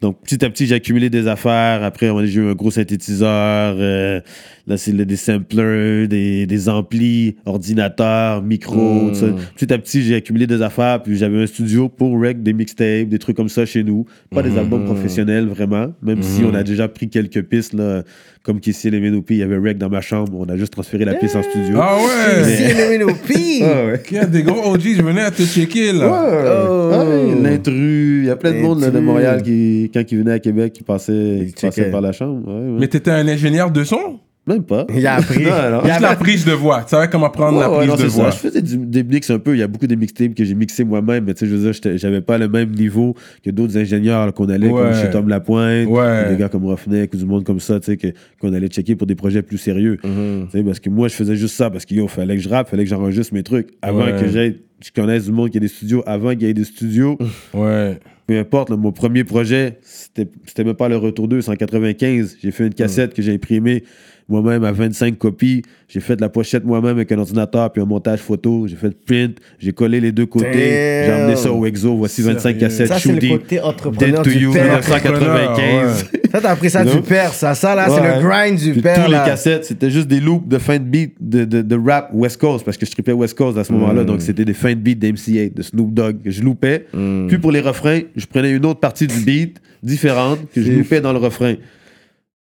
[0.00, 1.82] Donc, petit à petit, j'ai accumulé des affaires.
[1.84, 3.76] Après, j'ai eu un gros synthétiseur.
[3.78, 4.22] euh,
[4.66, 9.10] là, c'est des samplers, des, des amplis, ordinateurs, micros.
[9.10, 9.26] tout ça.
[9.54, 11.02] Petit à petit, j'ai accumulé des affaires.
[11.02, 14.06] Puis j'avais un studio pour rec des mixtapes, des trucs comme ça chez nous.
[14.30, 15.92] Pas des albums professionnels, vraiment.
[16.00, 18.02] Même si on a déjà pris quelques pistes, là,
[18.44, 20.38] comme qu'ici, les Ménopi, il y avait rec dans ma chambre.
[20.38, 21.78] On a juste transféré la piste en studio.
[21.80, 22.44] Ah ouais!
[22.44, 23.62] C'est le Minopi.
[23.62, 24.02] Ah ouais.
[24.10, 26.68] Il y a des gros OG, je venais à te checker là.
[26.68, 26.90] Oh.
[26.90, 28.98] Ouais, L'intrus, il y a plein de monde là, de.
[28.98, 32.46] Montréal qui, quand ils venaient à Québec, qui passaient, qui passaient par la chambre.
[32.46, 32.80] Ouais, ouais.
[32.80, 34.20] Mais t'étais un ingénieur de son?
[34.46, 34.86] Même pas.
[34.94, 35.44] Il a appris.
[35.44, 35.80] Non, non.
[35.84, 36.82] Il a la prise de voix.
[36.82, 38.08] Tu savais comment prendre la ouais, prise non, de ça.
[38.08, 38.30] voix.
[38.30, 39.54] Je faisais du- des mix un peu.
[39.54, 41.72] Il y a beaucoup de mixtapes que j'ai mixé moi-même, mais tu sais, je veux
[41.72, 44.82] dire, j'avais pas le même niveau que d'autres ingénieurs qu'on allait, Ouais.
[44.82, 48.14] comme chez Tom Lapointe, des gars comme Roughneck ou du monde comme ça, tu sais,
[48.40, 49.98] qu'on allait checker pour des projets plus sérieux.
[50.04, 50.44] Mm-hmm.
[50.50, 52.68] Tu sais, Parce que moi, je faisais juste ça, parce qu'il fallait que je rappe,
[52.68, 55.68] fallait que j'enregistre mes trucs avant que j'aille je connais du monde qui a des
[55.68, 57.16] studios avant qu'il y ait des studios.
[57.54, 57.98] Ouais.
[58.26, 62.38] Peu importe, là, mon premier projet, c'était même pas le Retour 2, c'est en 95.
[62.42, 63.84] J'ai fait une cassette que j'ai imprimée
[64.28, 65.62] moi-même à 25 copies.
[65.88, 68.66] J'ai fait la pochette moi-même avec un ordinateur puis un montage photo.
[68.66, 71.04] J'ai fait le print, j'ai collé les deux côtés.
[71.06, 71.96] J'ai emmené ça au Exo.
[71.96, 72.58] Voici 25 Sérieux?
[72.58, 72.88] cassettes.
[72.88, 74.80] Ça, c'est le côté entrepreneur Dead to du You, père.
[74.80, 76.10] 1995.
[76.32, 77.54] Ça, t'as appris ça du père, ça.
[77.54, 79.22] Ça, là, c'est le grind du Puis père, tous là.
[79.24, 82.38] les cassettes, c'était juste des loops de fin de beat de, de, de rap West
[82.40, 84.02] Coast, parce que je tripais West Coast à ce moment-là.
[84.02, 84.06] Mm.
[84.06, 86.86] Donc, c'était des fins de beat d'MCA, de Snoop Dogg, que je loupais.
[86.92, 87.28] Mm.
[87.28, 91.00] Puis pour les refrains, je prenais une autre partie du beat, différente, que je loupais
[91.00, 91.54] dans le refrain.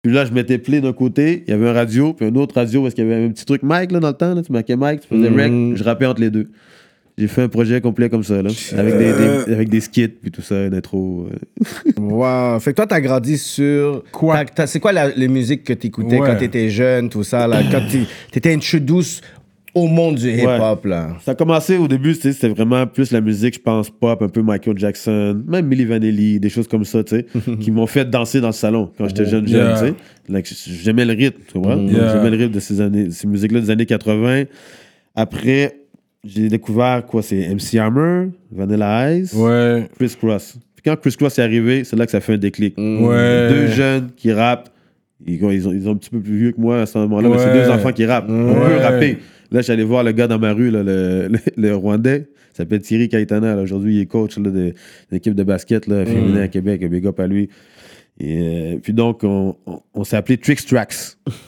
[0.06, 2.54] Puis là, je mettais play d'un côté, il y avait un radio, puis un autre
[2.54, 4.52] radio, parce qu'il y avait un petit truc Mike là, dans le temps, là, tu
[4.52, 6.46] marquais Mike, tu faisais rec, je rappais entre les deux.
[7.18, 10.30] J'ai fait un projet complet comme ça, là, avec, des, des- avec des skits, puis
[10.30, 11.26] tout ça, une intro.
[11.32, 11.92] euh.
[11.98, 12.60] Wow.
[12.60, 14.04] Fait que toi, t'as grandi sur.
[14.12, 14.36] Quoi?
[14.44, 16.28] t'as- t'as- C'est quoi la- les musiques que t'écoutais Ouais.
[16.28, 17.62] quand t'étais jeune, tout ça, là?
[17.72, 17.80] Quand
[18.30, 19.22] t'étais introduce
[19.76, 21.16] au monde du hip-hop, là.
[21.24, 24.22] Ça a commencé au début, tu sais, c'était vraiment plus la musique, je pense, pop,
[24.22, 27.26] un peu Michael Jackson, même Milli Vanilli, des choses comme ça, tu sais,
[27.60, 29.80] qui m'ont fait danser dans le salon quand j'étais jeune, jeune, Yeah.
[29.80, 29.94] tu sais.
[30.28, 30.46] Like,
[30.82, 31.76] J'aimais le rythme, tu vois.
[31.76, 32.12] Donc, Yeah.
[32.14, 34.44] J'aimais le rythme de ces, années, ces musiques-là des années 80.
[35.14, 35.76] Après,
[36.24, 39.88] j'ai découvert quoi C'est MC Hammer, Vanilla Ice, Ouais.
[39.98, 40.56] Chris Cross.
[40.74, 42.76] Puis quand Chris Cross est arrivé, c'est là que ça fait un déclic.
[42.78, 43.48] Ouais.
[43.50, 44.70] Deux jeunes qui rappent.
[45.24, 47.28] Ils, ils ont, ils ont un petit peu plus vieux que moi à ce moment-là,
[47.30, 47.64] mais c'est Ouais.
[47.64, 48.26] deux enfants qui rappent.
[48.28, 48.54] On Ouais.
[48.76, 49.18] peut rapper.
[49.52, 52.26] Là, j'allais voir le gars dans ma rue, là, le, le, le Rwandais.
[52.52, 53.56] Il s'appelle Thierry Kaitana.
[53.56, 54.72] Aujourd'hui, il est coach là, de, de
[55.12, 56.84] l'équipe de basket là, féminin à Québec.
[56.88, 57.48] Big up à lui.
[58.18, 60.94] Et euh, puis donc, on, on, on s'est appelé Trix Tracks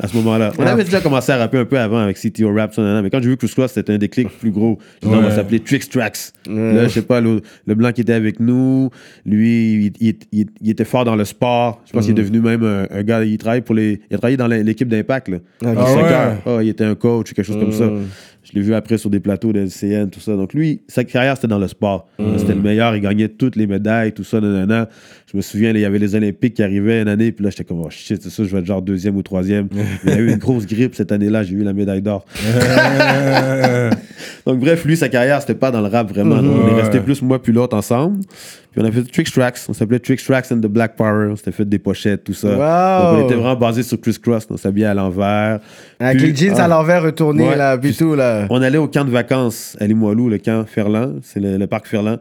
[0.01, 0.53] à ce moment-là.
[0.59, 3.31] On avait déjà commencé à rapper un peu avant avec CTO Rap, mais quand j'ai
[3.31, 4.79] vu Chris Cross, c'était un déclic plus gros.
[5.03, 5.35] Non, on va Ouais.
[5.35, 6.19] s'appeler Trix Tracks.
[6.47, 8.91] Là, je sais pas, le, le blanc qui était avec nous,
[9.25, 11.81] lui, il, il- il- il était fort dans le sport.
[11.87, 14.19] Je pense qu'il est devenu même un, un gars, il travaille pour les, il a
[14.19, 15.39] travaillé dans l'équipe d'Impact, là.
[15.65, 16.37] Ah, ouais?
[16.45, 17.87] Ah, il était un coach ou quelque chose comme ça.
[17.87, 18.03] Mm.
[18.45, 20.35] Je l'ai vu après sur des plateaux de LCN, tout ça.
[20.35, 22.09] Donc lui, sa carrière, c'était dans le sport.
[22.19, 22.39] Mm.
[22.39, 24.89] C'était le meilleur, il gagnait toutes les médailles, tout ça, nanana.
[25.31, 27.65] Je me souviens, il y avait les Olympiques qui arrivaient une année, puis là, j'étais
[27.65, 29.69] comme, oh shit, c'est ça, je vais être genre deuxième ou troisième.
[30.05, 32.25] il y a eu une grosse grippe cette année-là, j'ai eu la médaille d'or.
[34.47, 36.37] Donc bref, lui, sa carrière, c'était pas dans le rap vraiment.
[36.37, 38.21] On est resté plus moi puis l'autre ensemble.
[38.73, 39.59] Puis on a fait Tricks Tracks.
[39.69, 41.29] On s'appelait Tricks Tracks and the Black Power.
[41.33, 42.49] On s'était fait des pochettes, tout ça.
[42.49, 43.13] Wow.
[43.13, 44.47] Donc on était vraiment basé sur Chris Cross.
[44.49, 45.61] On s'habillait à l'envers.
[46.01, 47.57] Avec Puis, les jeans ah, à l'envers retournés, Ouais.
[47.57, 48.47] là, puis tout, là.
[48.49, 51.17] On allait au camp de vacances à Limoilou, le camp Ferland.
[51.23, 52.19] C'est le, le parc Ferland.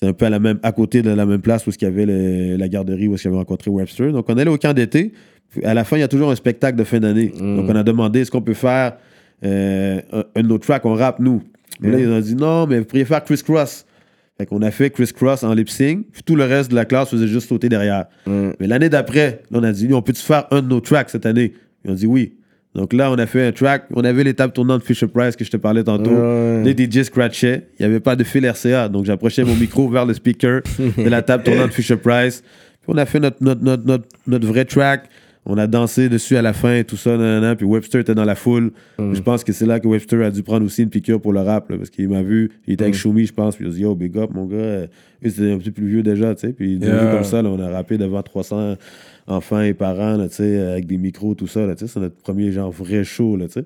[0.00, 1.86] C'est un peu à, la même, à côté de la même place où il y
[1.86, 4.12] avait le- la garderie où il y avait rencontré Webster.
[4.12, 5.12] Donc on allait au camp d'été.
[5.64, 7.32] À la fin, il y a toujours un spectacle de fin d'année.
[7.38, 8.96] Donc on a demandé est-ce qu'on peut faire
[9.44, 11.42] euh, un, un de nos tracks, on rappe nous.
[11.80, 13.86] Mais là, ils ont dit non, mais vous pourriez faire Chris Cross.
[14.36, 16.84] Fait qu'on a fait Chris Cross en lip sync, puis tout le reste de la
[16.84, 18.06] classe faisait juste sauter derrière.
[18.60, 21.26] Mais l'année d'après, là, on a dit on peut-tu faire un de nos tracks cette
[21.26, 21.54] année?
[21.84, 22.34] Ils ont dit oui.
[22.78, 25.50] Donc là, on a fait un track, on avait l'étape tournante Fisher Price que je
[25.50, 26.12] te parlais tantôt.
[26.12, 26.62] Ouais.
[26.62, 30.06] Les DJ scratchaient, il n'y avait pas de fil RCA, donc j'approchais mon micro vers
[30.06, 32.40] le speaker de la table tournante Fisher Price.
[32.80, 35.08] Puis on a fait notre, notre, notre, notre, notre vrai track.
[35.50, 38.26] On a dansé dessus à la fin et tout ça, nanana, puis Webster était dans
[38.26, 38.70] la foule.
[38.98, 41.40] Je pense que c'est là que Webster a dû prendre aussi une piqûre pour le
[41.40, 43.74] rap, là, parce qu'il m'a vu, il était avec Shumi, je pense, puis il a
[43.74, 44.56] dit Yo, big up, mon gars.
[44.56, 44.86] Euh,
[45.24, 46.52] Eux, c'était un petit plus vieux déjà, tu sais.
[46.52, 47.12] Puis il Yeah.
[47.14, 48.76] comme ça, là, on a rappé devant 300
[49.26, 51.86] enfants et parents, là, tu sais, avec des micros, tout ça, tu sais.
[51.92, 53.64] C'est notre premier, genre, vrai show, là, tu sais.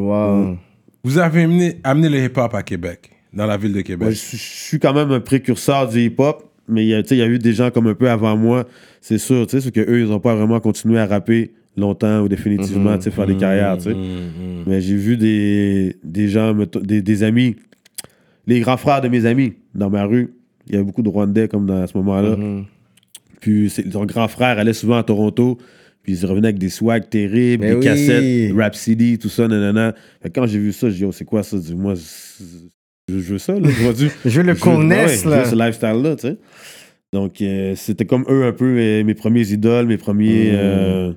[0.00, 0.56] Wow.
[1.04, 4.02] Vous avez amené, amené le hip-hop à Québec, dans la ville de Québec.
[4.02, 7.00] Moi, je, suis- je suis quand même un précurseur du hip-hop, mais il y a-
[7.00, 8.66] y eu des gens comme un peu avant moi,
[9.00, 12.28] c'est sûr, tu sais, c'est qu'eux, ils n'ont pas vraiment continué à rapper longtemps ou
[12.28, 13.96] définitivement, tu sais, faire des carrières, tu sais.
[14.66, 17.56] Mais j'ai vu des, des gens, des, des amis,
[18.46, 20.34] les grands frères de mes amis dans ma rue.
[20.68, 22.36] Il y avait beaucoup de Rwandais comme dans à ce moment-là.
[23.40, 25.58] Puis son grand frère allait souvent à Toronto.
[26.02, 27.84] Puis ils revenaient avec des swags terribles, Mais des oui.
[27.84, 29.94] cassettes, Rap CD, tout ça, nanana.
[30.20, 31.56] Fait que quand j'ai vu ça, j'ai dit, oh, c'est quoi ça?
[31.56, 32.44] Dis, moi, c'est-
[33.08, 33.60] je, je veux ça, là.
[33.68, 35.42] Je vois du- Je veux le je- connaisse, ouais, je là.
[35.42, 36.36] veux ce lifestyle-là, tu sais.
[37.12, 40.54] Donc, euh, c'était comme eux un peu euh, mes premiers idoles, mes premiers Mm.
[40.56, 41.12] euh,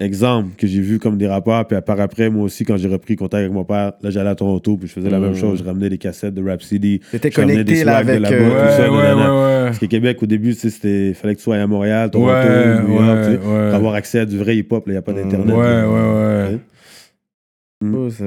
[0.00, 1.64] exemples que j'ai vus comme des rappeurs.
[1.66, 4.30] Puis à part après, moi aussi, quand j'ai repris contact avec mon père, là, j'allais
[4.30, 5.58] à Toronto, puis je faisais la même chose.
[5.60, 6.60] Je ramenais des cassettes de Rap.
[6.60, 6.98] Mm.
[7.12, 9.64] T'étais je connecté, des là, avec, là-bas, euh, tout ça, ouais, ouais, ouais, ouais.
[9.66, 12.30] Parce que Québec, au début, tu sais, c'était fallait que tu sois à Montréal, Toronto,
[12.32, 13.66] Ouais, New York, tu sais, ouais, ouais.
[13.68, 14.82] pour avoir accès à du vrai hip-hop.
[14.86, 15.54] Il n'y a pas d'Internet.
[15.54, 16.58] Ouais, ouais,
[17.84, 17.94] ouais.
[17.94, 18.24] Oh, c'est-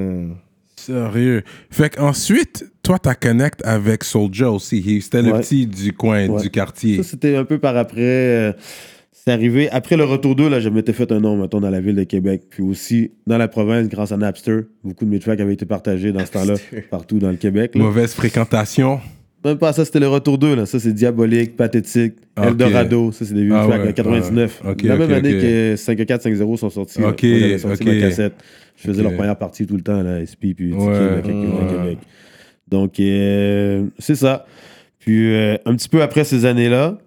[0.86, 1.42] Sérieux.
[1.70, 4.82] Fait qu'ensuite, toi, t'as connect avec Soulja aussi.
[4.84, 5.40] Il- C'était le Ouais.
[5.40, 6.42] petit du coin, Ouais.
[6.42, 6.96] du quartier.
[6.98, 8.00] Ça, c'était un peu par après.
[8.00, 8.52] euh,
[9.12, 9.70] c'est arrivé.
[9.70, 12.02] Après le retour 2, là, je m'étais fait un nom, mettons, dans la ville de
[12.04, 12.42] Québec.
[12.50, 14.62] Puis aussi, dans la province, grâce à Napster.
[14.82, 16.54] Beaucoup de mes tracks avaient été partagés dans ce temps-là,
[16.90, 17.76] partout dans le Québec.
[17.76, 17.82] là.
[17.84, 19.00] Mauvaise fréquentation.
[19.44, 20.66] Même pas ça, c'était le retour 2, là.
[20.66, 22.48] Ça, c'est Diabolique, Pathétique, Ah.
[22.48, 23.10] Eldorado.
[23.12, 24.60] Ça, c'est des vieux Ah, tracks, ouais, en 99.
[24.64, 24.70] ouais.
[24.70, 27.00] Ok, la même année que 5450 sont sortis.
[27.00, 27.08] là.
[27.08, 28.34] Ok, j'avais sorti ma cassette.
[28.76, 30.92] Je faisais leur première partie tout le temps, là, SP, puis Tiki, Ouais.
[30.98, 31.22] là, Ouais.
[31.22, 31.98] Québec.
[32.68, 34.46] Donc, euh, c'est ça.
[35.00, 36.98] Puis, euh, un petit peu après ces années-là,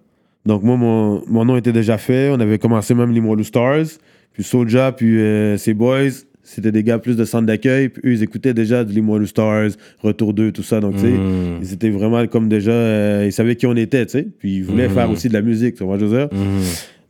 [0.45, 2.29] donc moi, mon, mon nom était déjà fait.
[2.29, 3.85] On avait commencé même les Stars.
[4.33, 6.09] Puis Soulja, puis euh, ses boys,
[6.45, 7.89] c'était des gars plus de centre d'accueil.
[7.89, 10.79] Puis eux, ils écoutaient déjà du Limoilou Stars, Retour 2, tout ça.
[10.79, 11.59] Donc, tu sais, Mm.
[11.61, 12.71] ils étaient vraiment comme déjà...
[12.71, 14.27] euh, ils savaient qui on était, tu sais.
[14.39, 16.29] Puis ils voulaient faire aussi de la musique, tu vois, je veux dire?
[16.31, 16.61] Mhm.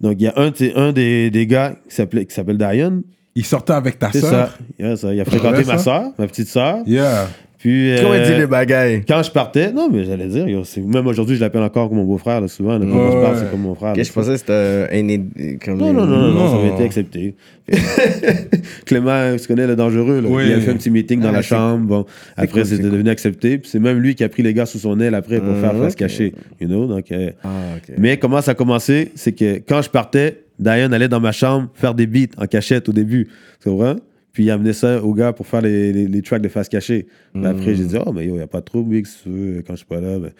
[0.01, 3.03] Donc, il y a un, des, des gars qui s'appelait- qui s'appelle Diane.
[3.37, 4.31] Il sortait avec ta C'est sœur.
[4.51, 4.57] ça.
[4.79, 5.13] Yeah, ça.
[5.13, 6.77] Il a fréquenté ma soeur, ma petite soeur.
[6.87, 7.27] Yeah.
[7.65, 9.01] Puis, Comment euh, dit les bagailles?
[9.07, 11.97] quand je partais, non, mais j'allais dire, yo, c'est- même aujourd'hui, je l'appelle encore comme
[11.97, 12.77] mon beau-frère, là, souvent.
[12.77, 13.21] là, quand Ouais.
[13.23, 13.95] parle, c'est comme mon frère.
[13.95, 14.03] Là.
[14.03, 16.83] je pensais que c'était euh, un comme Non, non, non, non, non, ça avait été
[16.83, 17.33] accepté.
[18.85, 20.29] Clément, tu connais le dangereux, là.
[20.29, 20.43] Oui.
[20.47, 21.85] Il a fait un petit meeting dans Ah, la c'est chambre.
[21.87, 22.05] Bon,
[22.37, 23.57] après, cool, c'est c'était devenu accepté.
[23.57, 25.61] Puis c'est même lui qui a pris les gars sous son aile après pour Ah,
[25.61, 26.33] faire face cachée.
[26.61, 26.85] You know?
[26.85, 27.95] Donc, euh, Ah, ok.
[27.97, 29.11] Mais comment ça a commencé?
[29.15, 32.87] C'est que quand je partais, Diane allait dans ma chambre faire des beats en cachette
[32.89, 33.27] au début.
[33.61, 33.95] Tu comprends?
[34.35, 37.07] Puis il amenait ça aux gars pour faire les, les, les tracks de face cachée.
[37.33, 39.29] Puis après, j'ai dit, oh, mais yo, y a pas de trouble, Big, si tu
[39.29, 40.31] veux, quand je suis pas là, ben,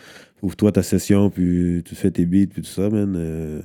[0.41, 3.15] ouvre-toi ta session, puis tu fais tes beats, puis tout ça, man.
[3.17, 3.61] Euh,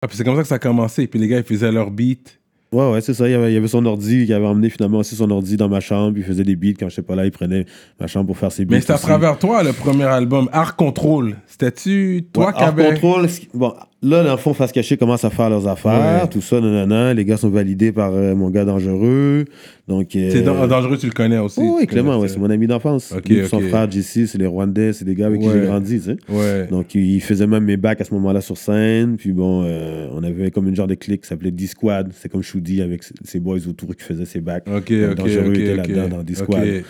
[0.00, 1.06] Ah, puis c'est comme ça que ça a commencé.
[1.06, 2.40] Puis les gars, ils faisaient leur beat.
[2.72, 3.28] Ouais, ouais, c'est ça.
[3.28, 5.58] Il y, avait, il y avait son ordi, il avait emmené finalement aussi son ordi
[5.58, 6.72] dans ma chambre, puis il faisait des beats.
[6.80, 7.66] Quand je sais pas là, il prenait
[8.00, 8.76] ma chambre pour faire ses beats.
[8.76, 11.36] Mais c'est à travers toi, le premier album, Art Control.
[11.46, 12.96] C'était-tu toi Ouais, qui avais.
[13.28, 16.28] ce qui- Bon, là, dans le fond, Face Cachée commence à faire leurs affaires, Ouais.
[16.28, 17.14] tout ça, nanana.
[17.14, 19.44] Les gars sont validés par euh, mon gars dangereux.
[19.88, 20.14] Donc.
[20.16, 21.60] euh, C'est dan- dangereux, tu le connais aussi.
[21.62, 23.12] oh, oui, Clément, ouais, c'est mon ami d'enfance.
[23.16, 25.60] Ok, Lui et Son frère JC, c'est les Rwandais, c'est des gars avec qui j'ai
[25.66, 26.16] grandi, tu sais.
[26.28, 26.66] Ouais.
[26.68, 29.16] Donc, il faisait même mes bacs à ce moment-là sur scène.
[29.16, 32.10] Puis bon, euh, on avait comme une genre de clique qui s'appelait D-Squad.
[32.14, 34.64] C'est comme Shoudi avec ses- boys autour qui faisaient ses bacs.
[34.68, 36.82] Ok, Donc, ok, Dangereux était là-dedans dans D-Squad.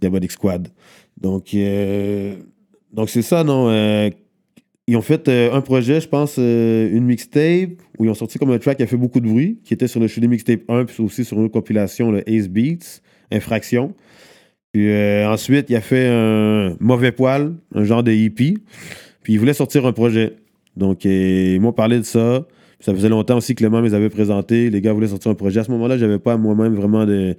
[0.00, 0.68] Diabolic Squad.
[1.20, 2.34] Donc, euh,
[2.92, 3.68] donc c'est ça, non?
[4.86, 8.38] Ils ont fait euh, un projet, je pense, euh, une mixtape, où ils ont sorti
[8.38, 10.60] comme un track qui a fait beaucoup de bruit, qui était sur le Shooting Mixtape
[10.68, 13.00] 1, puis aussi sur une compilation, le Ace Beats,
[13.32, 13.94] Infraction.
[14.72, 18.58] Puis euh, ensuite, il a fait un Mauvais Poil, un genre de hippie,
[19.22, 20.36] puis il voulait sortir un projet.
[20.76, 22.46] Donc, ils m'ont parlé de ça.
[22.80, 24.68] Ça faisait longtemps aussi que Clément me les avait présentés.
[24.68, 25.60] Les gars voulaient sortir un projet.
[25.60, 27.36] À ce moment-là, j'avais pas moi-même vraiment de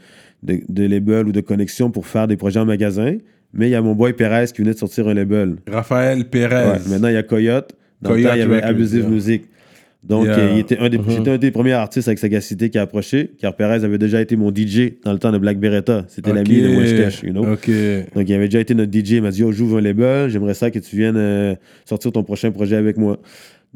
[0.87, 3.17] label ou de connexion pour faire des projets en magasin.
[3.55, 5.55] Mais il y a mon boy Perez qui venait de sortir un label.
[5.71, 6.25] Raphaël.
[6.33, 6.47] Ouais,
[6.89, 7.71] maintenant, il y a Coyote.
[8.01, 9.09] Dans le Coyote temps, il y avait Abusive yeah.
[9.09, 9.43] Music.
[10.03, 10.51] Donc, Yeah.
[10.53, 11.05] il était un des, Mhm.
[11.09, 14.35] j'étais un des premiers artistes avec sagacité qui a approché, car Perez avait déjà été
[14.35, 16.05] mon DJ dans le temps de Black Beretta.
[16.09, 17.43] C'était l'ami de Wesh you know?
[17.43, 19.13] Donc, il avait déjà été notre DJ.
[19.13, 22.23] Il m'a dit, oh, j'ouvre un label, j'aimerais ça que tu viennes euh, sortir ton
[22.23, 23.19] prochain projet avec moi.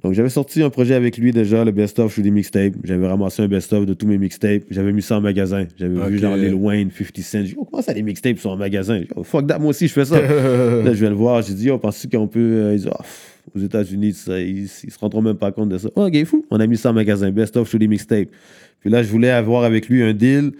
[0.03, 2.73] Donc, j'avais sorti un projet avec lui déjà, le best-of sous des mixtapes.
[2.83, 4.63] J'avais ramassé un best-of de tous mes mixtapes.
[4.69, 5.65] J'avais mis ça en magasin.
[5.77, 7.39] J'avais vu genre Lil Wayne, 50 Cent.
[7.39, 8.99] J'ai dit, oh, comment ça, les mixtapes sont en magasin?
[8.99, 10.19] Dit, oh, fuck that, moi aussi, je fais ça.
[10.21, 11.41] Là, je vais le voir.
[11.41, 12.39] J'ai dit, oh, penses-tu qu'on peut.
[12.39, 13.03] euh, il dit, oh,
[13.55, 15.89] aux États-Unis, ils, ils se rendront même pas compte de ça.
[15.95, 16.45] Oh, ok, fou.
[16.49, 18.29] On a mis ça en magasin, best-of sous des mixtapes.
[18.79, 20.51] Puis là, je voulais avoir avec lui un deal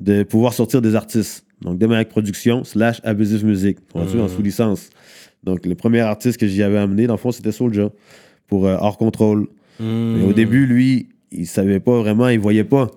[0.00, 1.44] de pouvoir sortir des artistes.
[1.60, 3.78] Donc, Demaric Production slash Abusive Music.
[3.94, 4.90] On va en sous-licence.
[5.44, 7.90] Donc, le premier artiste que j'y avais amené, dans le fond, c'était Soulja
[8.48, 9.46] pour euh, Hors Contrôle.
[9.80, 12.88] Mais au début, lui, il savait pas vraiment, il voyait pas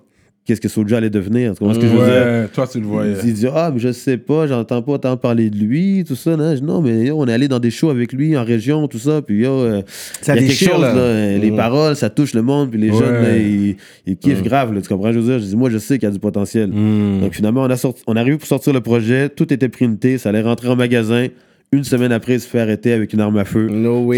[0.46, 1.54] qu'est-ce que Soulja allait devenir.
[1.54, 2.06] Tu comprends ce que je veux
[2.44, 2.50] dire?
[2.52, 3.14] Toi, tu le voyais.
[3.24, 6.36] Il dit Ah, mais je sais pas, j'entends pas tant parler de lui, tout ça.
[6.36, 9.22] Non, mais yo, on est allé dans des shows avec lui en région, tout ça.
[9.22, 9.84] Puis yo, euh,
[10.22, 10.94] Ça il y a quelque chose, là.
[10.96, 11.58] là, Les Mhm.
[11.58, 12.72] paroles, ça touche le monde.
[12.72, 12.98] Puis les Ouais.
[12.98, 13.76] jeunes, là, ils,
[14.08, 14.74] ils kiffent grave.
[14.74, 15.12] là, tu comprends?
[15.12, 16.72] Je veux dire, je dis Moi, je sais qu'il y a du potentiel.
[16.72, 17.20] Hmm.
[17.22, 19.30] Donc finalement, on a, sorti, on a arrivé pour sortir le projet.
[19.30, 21.28] Tout était printé, ça allait rentrer en magasin.
[21.74, 23.70] Une semaine après, il se fait arrêter avec une arme à feu.
[23.70, 24.18] No way.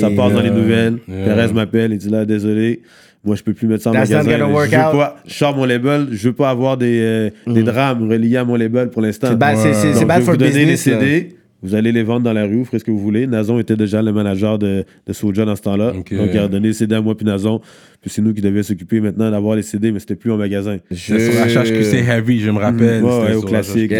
[0.00, 0.98] Ça passe dans les nouvelles.
[1.08, 1.26] Yeah.
[1.26, 2.82] Perez m'appelle, il dit là, désolé,
[3.24, 4.48] moi je peux plus mettre ça en That's magasin.
[4.66, 8.36] je pas, je sors mon label, je veux pas avoir des, euh, des drames reliés
[8.36, 9.28] à mon label pour l'instant.
[9.30, 10.86] C'est bad, c'est- je bad vais for vous donner business.
[10.86, 10.98] les là.
[11.00, 11.28] CD,
[11.62, 13.28] vous allez les vendre dans la rue, vous ferez ce que vous voulez.
[13.28, 15.92] Nazon était déjà le manager de, de Soulja dans ce temps-là.
[15.92, 17.60] Donc il a donné les CD à moi puis Nazon.
[18.02, 20.78] Puis c'est nous qui devions s'occuper maintenant d'avoir les CD, mais c'était plus en magasin.
[20.90, 23.00] C'était sur HHQC Heavy, je me rappelle.
[23.00, 23.92] Ouais, C'était ouais, au classique.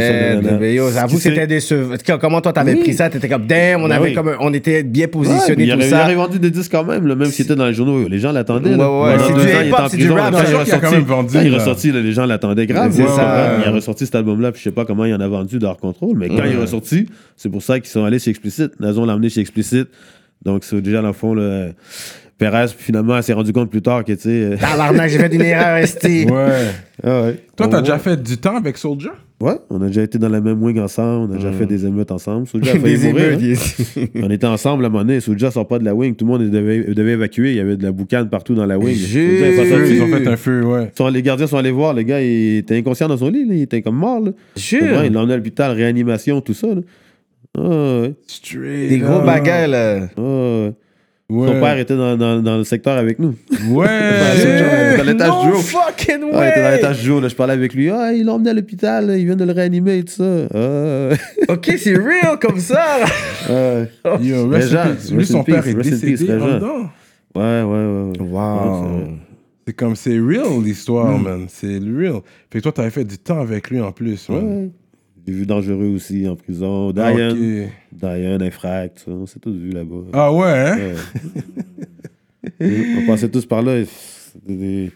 [0.92, 1.94] J'avoue, c'était décevant.
[2.20, 2.80] Comment toi, t'avais Oui.
[2.80, 3.08] pris ça?
[3.10, 4.14] T'étais comme, damn, on, Ben avait oui.
[4.14, 6.02] comme un- on était bien Ouais, positionnés, il, tout aurait, il ça.
[6.04, 8.08] aurait vendu des disques quand même, là, même s'il était dans les journaux.
[8.08, 8.76] Les gens l'attendaient.
[8.76, 8.90] là.
[8.90, 10.14] Ouais, ouais, c'est du il hip-hop, était en c'est du prison.
[10.16, 10.32] rap.
[10.32, 11.58] Quand Je il est ressorti- même vendu, quand il est là.
[11.58, 12.96] ressorti, là, les gens l'attendaient grave.
[12.98, 13.08] Ouais, ouais.
[13.62, 15.76] Il a ressorti cet album-là, puis je sais pas comment il en a vendu d'Hors
[15.78, 18.70] Control, mais quand il est ressorti, c'est pour ça qu'ils sont allés chez Explicit.
[18.80, 19.86] Nazon l'a emmené chez Explicit.
[20.44, 21.68] Donc, c'est déjà, dans le fond, le...
[22.50, 24.28] Perez, finalement, elle s'est rendu compte plus tard que, tu sais.
[24.30, 26.04] euh, Tabarnak, j'ai fait une erreur, ST.
[26.04, 26.26] Ouais.
[27.04, 27.36] ah ouais.
[27.56, 29.10] Toi, t'as déjà fait du temps avec Soulja?
[29.40, 31.84] Ouais, on a déjà été dans la même wing ensemble, on a déjà fait des
[31.84, 32.46] émeutes ensemble.
[32.46, 33.40] Soulja a failli Des mourir, émeutes.
[33.42, 33.44] hein.
[33.44, 33.98] yes.
[34.22, 35.18] On était ensemble à un moment donné.
[35.18, 36.14] Soulja sort pas de la wing.
[36.14, 37.50] Tout le monde devait, devait évacuer.
[37.50, 38.94] Il y avait de la boucane partout dans la wing.
[38.94, 39.94] J'ai- Soulja est pas sorti.
[39.96, 40.92] Ils ont fait un feu, ouais.
[40.96, 41.92] Sont- Les gardiens sont allés voir.
[41.92, 43.44] Le gars, il était inconscient dans son lit.
[43.48, 43.54] là.
[43.56, 44.20] Il était comme mort.
[44.20, 44.30] Là.
[44.56, 45.04] Jure.
[45.04, 46.68] Il l'a emmené à l'hôpital, réanimation, tout ça.
[46.68, 46.80] Là.
[47.58, 47.60] Ah,
[48.02, 48.14] ouais.
[48.28, 49.26] Straight Des gros up.
[49.26, 50.08] bagages, là.
[50.16, 50.72] Ah, ouais.
[51.32, 51.48] Ouais.
[51.48, 53.34] Son père était dans, dans, dans le secteur avec nous.
[53.70, 53.86] Ouais.
[53.88, 54.96] Ouais.
[54.98, 55.56] Dans l'étage no du haut.
[55.58, 56.30] fucking way.
[56.34, 57.88] Ah, il était dans l'étage du haut, là, je parlais avec lui.
[57.90, 60.24] Ah, il l'a emmené à l'hôpital, il vient de le réanimer et tout ça.
[60.54, 61.08] Ah,
[61.48, 62.98] Ok, c'est real comme ça.
[63.00, 63.06] là.
[64.14, 64.18] ouais.
[64.22, 65.12] Yo, Régent, peace.
[65.12, 66.90] Lui, son père peace, est décédé dedans.
[67.34, 68.12] Ouais, ouais, ouais.
[68.20, 68.26] ouais.
[68.28, 68.88] Wow.
[69.66, 71.22] C'est comme, c'est real l'histoire, Hmm.
[71.22, 71.46] man.
[71.48, 72.20] C'est real.
[72.50, 74.70] Fait que toi, t'avais fait du temps avec lui en plus, man.
[75.26, 76.92] J'ai vu Dangereux aussi en prison.
[76.96, 77.72] Ah, Diane, ok.
[77.92, 80.02] Diane, Infract, on s'est tous vus là-bas.
[80.12, 80.78] Ah ouais, hein?
[82.60, 82.86] Ouais.
[83.02, 83.82] on passait tous par là.
[84.46, 84.90] Des,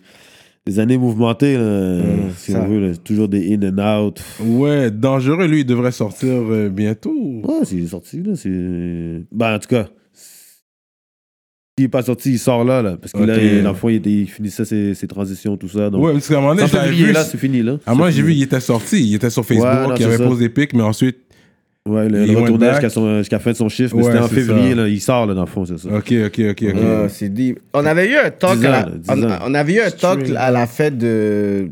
[0.65, 2.01] des années mouvementées, là,
[2.37, 2.63] si ça.
[2.63, 2.81] on veut.
[2.89, 2.97] là.
[2.97, 4.25] Toujours des in and out.
[4.45, 7.15] Ouais, dangereux, lui, il devrait sortir euh, bientôt.
[7.45, 8.35] Ouais, c'est sorti, là.
[8.35, 9.23] C'est...
[9.31, 9.89] Ben, en tout cas,
[11.79, 12.97] s'il n'est pas sorti, il sort là, là.
[12.99, 15.69] Parce que là, il- dans le fond, il, était- il finissait ses, ses transitions, tout
[15.69, 15.91] ça.
[15.91, 17.13] Donc, Ouais, parce qu'à un moment donné, février, vu.
[17.13, 17.77] là, c'est fini, là.
[17.87, 19.07] À moi, j'ai vu, il était sorti.
[19.07, 20.25] Il était sur Facebook, Ouais, non, il avait ça.
[20.25, 21.19] posé des pics, mais ensuite.
[21.87, 22.83] Ouais, le, Il le back.
[22.83, 24.75] jusqu'à, la fin de son chiffre, mais Ouais, c'était en février, ça.
[24.77, 24.89] là.
[24.89, 25.89] Il sort, là, dans le fond, c'est ça.
[25.95, 26.77] Ok, ok, ok, ok.
[26.83, 27.61] Ah, c'est deep.
[27.75, 29.39] On avait eu un talk, à ans, on, ans.
[29.47, 31.67] on avait eu un talk à la fête de,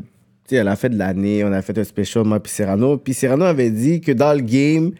[0.47, 1.43] tu sais, à la fête de l'année.
[1.43, 2.95] On a fait un special moi puis Serrano.
[2.97, 4.91] Puis Serrano avait dit que dans le game,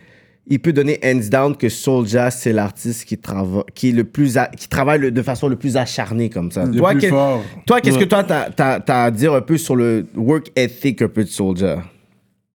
[0.48, 4.38] il peut donner hands down que Soulja c'est l'artiste qui travaille, qui est le plus,
[4.38, 6.66] a- qui travaille le- de façon le plus acharnée comme ça.
[6.66, 7.44] Le Toi, plus fort.
[7.66, 11.24] toi, qu'est-ce que toi t'as, à dire un peu sur le work ethic un peu
[11.24, 11.84] de Soulja?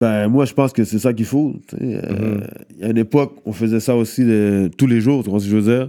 [0.01, 1.55] Ben, moi, je pense que c'est ça qu'il faut.
[1.81, 2.41] Euh,
[2.75, 5.41] Il y a une époque, on faisait ça aussi de- tous les jours, tu vois
[5.41, 5.89] ce que je veux dire?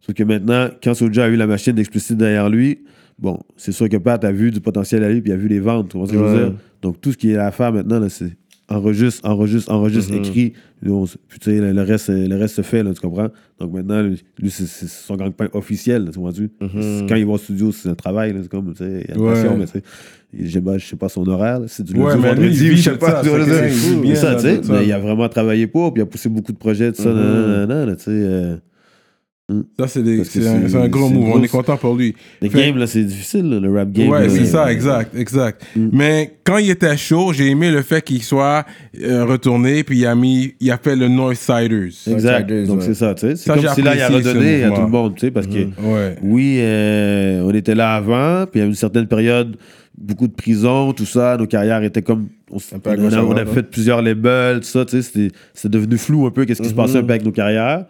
[0.00, 2.78] Sauf que maintenant, quand Soulja a eu la machine d'explicite derrière lui,
[3.18, 5.60] bon, c'est sûr que Pat a vu du potentiel à lui, puis a vu les
[5.60, 6.52] ventes, tu vois ce que je veux dire?
[6.80, 8.30] Donc, tout ce qui est à faire maintenant, là, c'est
[8.70, 10.52] enregistre, enregistre, enregistre, écrit.
[10.80, 13.28] Puis on s- puis, tu sais, le, reste, le reste se fait, là, tu comprends?
[13.58, 16.48] Donc maintenant, lui, c'est son gang-pain officiel, tu vois tu
[17.08, 19.16] Quand il va au studio, c'est un travail, c'est comme, tu sais, il y a
[19.16, 19.32] une Ouais.
[19.32, 19.82] passion, mais tu sais,
[20.38, 23.22] je sais pas- je sais pas son horaire, c'est du lundi vendredi, je sais pas,
[23.22, 23.38] tu vois,
[24.16, 26.58] ça, tu sais, mais il a vraiment travaillé pour, puis il a poussé beaucoup de
[26.58, 27.96] projets, tout ça, Mhm.
[27.96, 28.60] tu sais.
[29.50, 31.30] Euh, Ça, c'est des- Parce que c'est un, c'est- c'est un gros c'est move.
[31.34, 32.14] On est content pour lui.
[32.40, 34.08] Le Fait- game, là, c'est difficile, là, le rap game.
[34.08, 34.28] Ouais, là.
[34.28, 35.62] c'est ça, exact, exact.
[35.76, 35.88] Mm.
[35.92, 38.64] Mais quand il était chaud, j'ai aimé le fait qu'il soit
[39.02, 41.88] euh, retourné, puis il a mis, il a fait le Northsiders.
[42.06, 42.84] Exact, Outsiders, donc ouais.
[42.86, 43.36] c'est ça, tu sais.
[43.36, 44.76] C'est Ça, comme j'ai si là, il a apprécié ce redonné à mouvement.
[44.76, 46.16] tout le monde, tu sais, parce que Ouais.
[46.22, 49.56] Oui, euh, on était là avant, puis il y a une certaine période,
[49.98, 52.28] beaucoup de prison, tout ça, nos carrières étaient comme.
[52.50, 54.66] On, s- peu à on gauche, a, à on a droite, fait plusieurs labels, tout
[54.66, 57.10] ça, tu sais, c'était- c'était devenu flou un peu, qu'est-ce qui se passait un peu
[57.10, 57.84] avec nos carrières.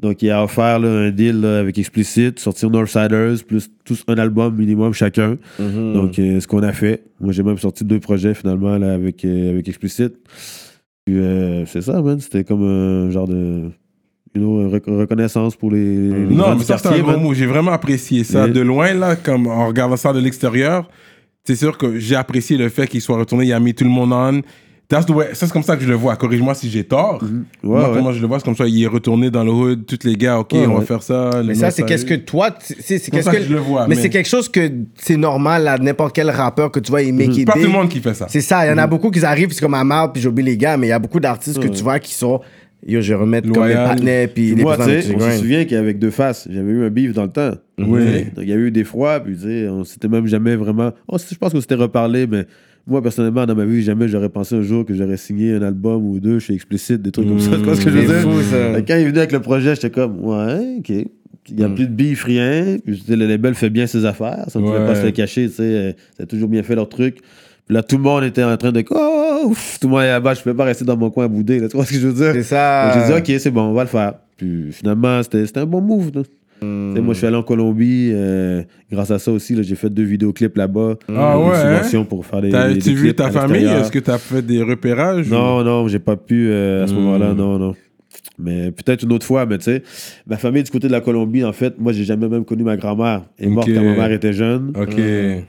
[0.00, 4.14] Donc, il a offert là, un deal là, avec Explicit, sortir Northsiders, plus tous un
[4.18, 5.36] album minimum chacun.
[5.94, 7.02] Donc, euh, ce qu'on a fait.
[7.20, 10.12] Moi, j'ai même sorti deux projets finalement là, avec, euh, avec Explicit.
[11.04, 12.20] Puis, euh, c'est ça, man.
[12.20, 13.70] C'était comme un genre de.
[14.34, 15.96] You know, rec- reconnaissance pour les.
[16.10, 17.34] les Non, mais ça, c'est un gros mot.
[17.34, 18.46] J'ai vraiment apprécié ça.
[18.52, 20.86] De loin, là, comme en regardant ça de l'extérieur,
[21.44, 23.46] c'est sûr que j'ai apprécié le fait qu'il soit retourné.
[23.46, 24.40] Il a mis tout le monde en.
[24.88, 26.16] That's the way- Ça, c'est comme ça que je le vois.
[26.16, 27.20] Corrige-moi si j'ai tort.
[27.22, 27.28] Ouais,
[27.62, 27.94] Moi, ouais.
[27.96, 28.66] comment je le vois, c'est comme ça.
[28.66, 29.84] Il est retourné dans le hood.
[29.84, 31.30] Tous les gars, OK, Ouais, on va faire ça.
[31.44, 33.58] Mais ça, c'est qu'est-ce que toi, tu- c'est c'est qu'est-ce ça que, que je le
[33.58, 36.90] vois, mais, mais- c'est quelque chose que c'est normal à n'importe quel rappeur que tu
[36.90, 38.26] vois, il make it Pas tout le monde qui fait ça.
[38.30, 40.42] C'est ça, il y en a beaucoup qui arrivent, c'est comme à marre, puis j'oublie
[40.42, 42.40] les gars, mais il y a beaucoup d'artistes que tu vois qui sont,
[42.86, 43.88] yo, je vais remettre comme les Loyal.
[43.88, 46.70] partenaires, puis les Moi, tu personnes sais, qui on se souvient qu'avec Deux Faces, j'avais
[46.70, 47.50] eu un beef dans le temps.
[47.78, 48.24] Oui.
[48.34, 50.92] Donc, Il y a eu des fois, puis tu sais, on s'était même jamais vraiment.
[51.08, 52.46] Oh, je pense qu'on s'était reparlé, mais
[52.88, 56.04] moi, personnellement, dans ma vie, jamais j'aurais pensé un jour que j'aurais signé un album
[56.04, 57.50] ou deux chez Explicit, des trucs comme ça.
[57.50, 58.32] Tu vois ce que je veux C'est dire?
[58.32, 58.80] fou, ça.
[58.82, 60.88] Quand il est venu avec le projet, j'étais comme, ouais, ok.
[61.50, 62.76] Il n'y a plus de beef, rien.
[62.86, 64.44] Le label fait bien ses affaires.
[64.48, 65.48] Ça ne pouvait pas se le cacher.
[65.48, 67.20] Tu sais, euh, ça a toujours bien fait leur truc.
[67.66, 68.84] Puis là, tout le monde était en train de.
[68.90, 70.34] Oh, ouf, tout le monde est là-bas.
[70.34, 71.58] Je ne pouvais pas rester dans mon coin à bouder.
[71.58, 72.32] Là, tu vois ce que je veux dire?
[72.34, 72.92] C'est ça.
[73.06, 74.14] J'ai dit, ok, c'est bon, on va le faire.
[74.36, 76.10] Puis finalement, c'était c'était un bon move.
[76.14, 76.22] là.
[76.62, 76.98] Hmm.
[77.00, 78.10] Moi, je suis allé en Colombie.
[78.12, 80.94] euh, grâce à ça aussi, là, j'ai fait deux vidéoclips là-bas.
[81.08, 82.04] Ah ouais, hein?
[82.08, 82.50] pour faire des.
[82.50, 83.64] T'as- des tu vu ta famille?
[83.64, 86.92] Est-ce que tu as fait des repérages Non, non, j'ai pas pu euh, à ce
[86.92, 86.96] Hmm.
[86.96, 87.74] moment-là, non, non.
[88.38, 89.82] Mais peut-être une autre fois, mais tu sais,
[90.26, 92.76] ma famille du côté de la Colombie, en fait, moi, j'ai jamais même connu ma
[92.76, 93.24] grand-mère.
[93.38, 94.72] Elle est morte quand ma mère était jeune.
[94.80, 94.94] Ok.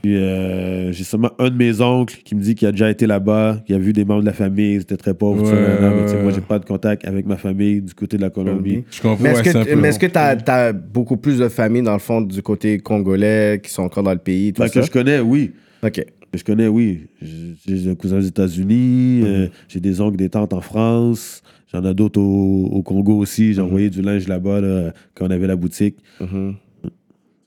[0.01, 3.05] Puis euh, j'ai seulement un de mes oncles qui me dit qu'il a déjà été
[3.05, 5.43] là-bas, qui a vu des membres de la famille, ils étaient très pauvres.
[5.43, 6.23] Ouais, mais tu sais, ouais.
[6.23, 8.83] moi, j'ai pas de contact avec ma famille du côté de la Colombie.
[8.89, 9.23] Je comprends.
[9.23, 10.37] Mais est-ce que tu- peu mais est-ce que long.
[10.43, 14.03] tu as, beaucoup plus de familles, dans le fond, du côté congolais, qui sont encore
[14.03, 14.69] dans le pays, tout ça?
[14.69, 15.51] que je connais, oui.
[15.83, 16.03] OK.
[16.33, 17.07] Je connais, oui.
[17.21, 21.93] J'ai un cousin aux États-Unis, euh, j'ai des oncles, des tantes en France, j'en ai
[21.93, 23.53] d'autres au, au Congo aussi.
[23.53, 25.97] J'ai envoyé du linge là-bas là, quand on avait la boutique.
[26.19, 26.55] Mhm.
[26.83, 26.89] Tu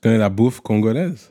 [0.01, 1.29] connais la bouffe congolaise?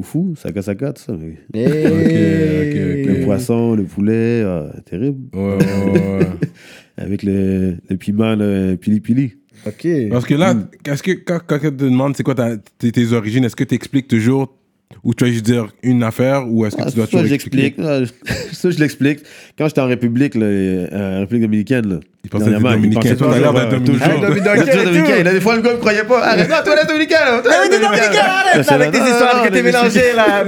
[0.00, 1.12] Fou, ça casse ça tout ça.
[1.18, 3.04] mais- Hey.
[3.04, 5.18] Le poisson, le poulet, ah, terrible.
[5.36, 6.26] Ouais, ouais, ouais.
[6.96, 9.34] Avec le, le piment, le pili-pili.
[9.66, 9.86] OK.
[10.10, 10.68] Parce que là, Mm.
[11.02, 13.74] que quand, quand on te demande c'est quoi ta- tes, tes origines, est-ce que tu
[13.74, 14.56] expliques toujours
[15.04, 17.26] Ou tu vas juste dire une affaire ou est-ce que Ah, tu dois ça, toujours
[17.26, 17.76] j'explique.
[17.78, 18.00] Ah,
[18.52, 19.20] Ça, je l'explique.
[19.56, 23.14] Quand j'étais en République, là, euh, République dominicaine, là, Il pensait que il dominicain.
[23.14, 24.10] toujours, d'être euh, dominicain.
[24.16, 25.24] Ah, dominicain tout.
[25.24, 26.20] Là, des fois, le gars me croyait pas.
[26.24, 27.16] Arrête, toi, là, dominicain.
[27.24, 27.40] là.
[27.42, 30.44] Toi, Mais t'es dominicain, arrête avec tes histoires que t'es mélangé là.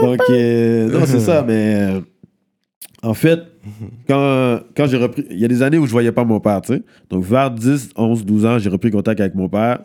[0.00, 2.00] Donc, euh, non, c'est ça, mais euh,
[3.02, 3.40] en fait,
[4.06, 6.60] quand, quand j'ai repris, il y a des années où je voyais pas mon père,
[6.60, 6.82] tu sais.
[7.08, 9.80] Donc, vers 10, 11, 12 ans, j'ai repris contact avec mon père.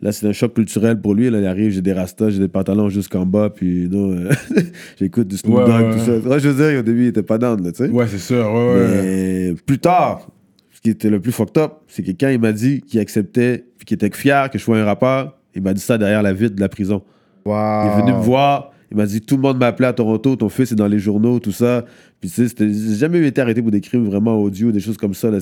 [0.00, 1.28] Là, c'est un choc culturel pour lui.
[1.28, 4.30] Là, il arrive, j'ai des rastas, j'ai des pantalons jusqu'en bas, puis non, euh,
[4.98, 6.28] j'écoute du Snoop Ouais, Dogg, ouais, tout ça.
[6.28, 7.90] Ouais, je veux dire, au début, il était pas down, tu sais.
[7.90, 8.52] Ouais, c'est sûr.
[8.52, 9.02] Ouais, ouais.
[9.02, 10.28] Mais plus tard,
[10.70, 13.64] ce qui était le plus fucked up, c'est que quand il m'a dit qu'il acceptait,
[13.78, 16.32] puis qu'il était fier que je sois un rappeur, il m'a dit ça derrière la
[16.32, 17.02] vitre de la prison.
[17.44, 18.71] Il est venu me voir.
[18.94, 21.38] Il m'a dit tout le monde m'appelait à Toronto, ton fils est dans les journaux,
[21.38, 21.82] tout ça.
[22.20, 24.98] Puis tu sais, c'était- j'ai jamais été arrêté pour des crimes vraiment audio, des choses
[24.98, 25.30] comme ça.
[25.30, 25.38] Là.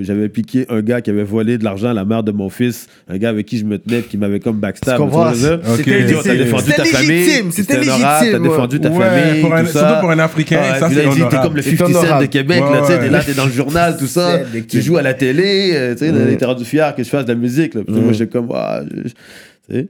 [0.00, 2.86] J'avais piqué un gars qui avait volé de l'argent à la mère de mon fils,
[3.08, 5.00] un gars avec qui je me tenais, qui m'avait comme backstab.
[5.00, 7.08] Dit, oh, t'as défendu C'était ta famille.
[7.10, 8.98] légitime, c'était honorable, T'as légitime, défendu ta ouais.
[9.04, 9.40] famille.
[9.42, 9.78] pour un- tout ça.
[9.80, 12.26] surtout pour un Africain, ça, c'est t'es comme le C'est 50 Cent de.
[12.26, 13.00] Québec, Ouais, là, tu sais, ouais.
[13.00, 14.38] t'es là, t'es dans le journal, tout ça.
[14.68, 17.32] Tu joues à la télé, euh, tu sais, t'es rendu fier que je fasse de
[17.32, 19.10] la musique, moi, j'étais comme, ah, tu
[19.74, 19.88] sais.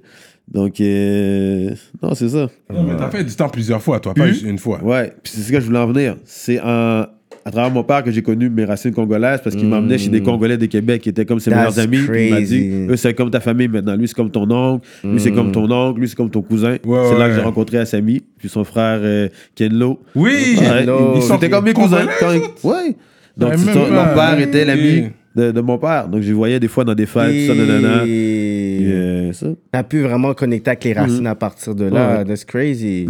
[0.53, 1.71] Donc, euh,
[2.03, 2.49] non, c'est ça.
[2.73, 4.83] Non, mais t'as fait du temps plusieurs fois, toi, pas juste une fois.
[4.83, 6.17] Ouais, puis c'est ce que je voulais en venir.
[6.25, 7.07] C'est en-
[7.47, 10.23] à travers mon père que j'ai connu mes racines congolaises parce qu'il m'emmenait chez des
[10.23, 11.51] Congolais de Québec qui étaient comme ses.
[11.51, 11.99] That's meilleurs amis.
[12.09, 12.87] puis Il m'a dit.
[12.89, 13.97] Eux, c'est comme ta famille maintenant.
[13.97, 14.87] Lui, c'est comme ton oncle.
[15.05, 16.01] Lui, c'est comme ton oncle.
[16.01, 16.77] Lui, c'est comme ton cousin.
[16.87, 20.01] Ouais, c'est là que j'ai rencontré Assami, puis son frère euh, Kenlo.
[20.15, 20.57] Oui!
[20.59, 21.13] Ouais, Kenlo.
[21.17, 22.07] ils sont C'était comme mes cousins.
[22.23, 22.67] Ils-?
[22.67, 22.97] Ouais.
[23.37, 23.91] Donc, pas.
[23.91, 25.05] leur père était l'ami Oui.
[25.35, 26.09] De, de mon père.
[26.09, 28.03] Donc, je les voyais des fois dans des fêtes, tout ça, nanana.
[28.05, 29.47] Puis, Et euh, ça.
[29.73, 32.19] t'as pu vraiment connecter avec les racines à partir de là.
[32.19, 32.25] Ouais.
[32.25, 33.09] That's crazy.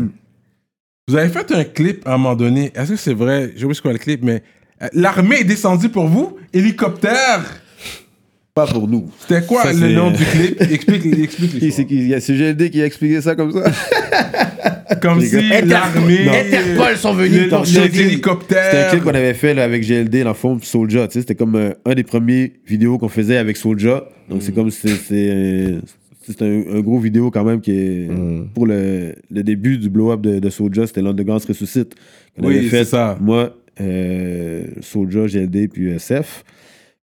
[1.08, 2.72] Vous avez fait un clip à un moment donné.
[2.74, 3.52] Est-ce que c'est vrai?
[3.54, 4.42] Je sais pas c'est quoi le clip, mais
[4.82, 6.36] euh, l'armée est descendue pour vous?
[6.52, 7.60] Hélicoptère?
[8.54, 9.10] Pas pour nous.
[9.18, 10.60] C'était quoi Ça, le nom du clip?
[10.62, 11.72] Explique, explique
[12.20, 13.64] c'est GLD qui a expliqué ça comme ça.
[15.00, 15.36] Comme si
[15.66, 16.28] l'armée...
[16.28, 18.00] Interpol sont venus checker.
[18.00, 18.64] hélicoptères...
[18.70, 21.06] C'était un clip qu'on avait fait là, avec GLD, dans le fond, puis Soulja.
[21.08, 24.04] tu sais, C'était comme euh, un des premiers vidéos qu'on faisait avec Soulja.
[24.28, 25.74] Donc, c'est comme c'est c'est,
[26.26, 28.08] c'est un, un gros vidéo quand même qui est
[28.54, 30.86] pour le, le début du blow-up de, de Soulja.
[30.86, 31.94] C'était l'Underground se ressuscite.
[32.38, 33.16] Oui, avait c'est ça.
[33.20, 36.44] Moi, euh, Soulja, GLD, puis euh, Seth.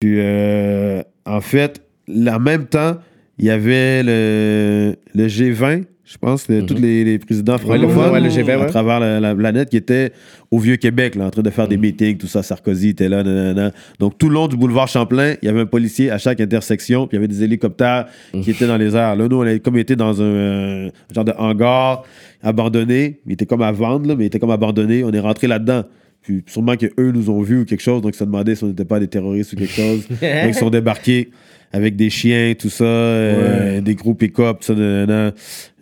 [0.01, 2.99] Puis, euh, en fait, en même temps,
[3.39, 8.21] il y avait le, le G20, je pense, le- tous les, les présidents francophones ouais,
[8.21, 10.13] le G20, à travers la, la planète qui était
[10.51, 12.43] au Vieux-Québec, en train de faire des meetings, tout ça.
[12.43, 13.73] Sarkozy était là, nanana.
[13.99, 17.07] Donc, tout le long du boulevard Champlain, il y avait un policier à chaque intersection,
[17.07, 18.07] puis il y avait des hélicoptères
[18.43, 19.17] qui étaient dans les airs.
[19.17, 22.03] Là, nous, on avait comme été dans un euh, genre de hangar
[22.43, 23.21] abandonné.
[23.27, 25.05] Il était comme à vendre, là, mais il était comme abandonné.
[25.05, 25.85] On est rentré là-dedans.
[26.25, 28.68] Puis sûrement qu'eux nous ont vus ou quelque chose, donc ils se demandaient si on
[28.68, 30.09] n'était pas des terroristes ou quelque chose.
[30.09, 31.31] donc, ils sont débarqués
[31.70, 35.35] avec des chiens, tout ça, euh, des gros pick-up, tout ça, nanana,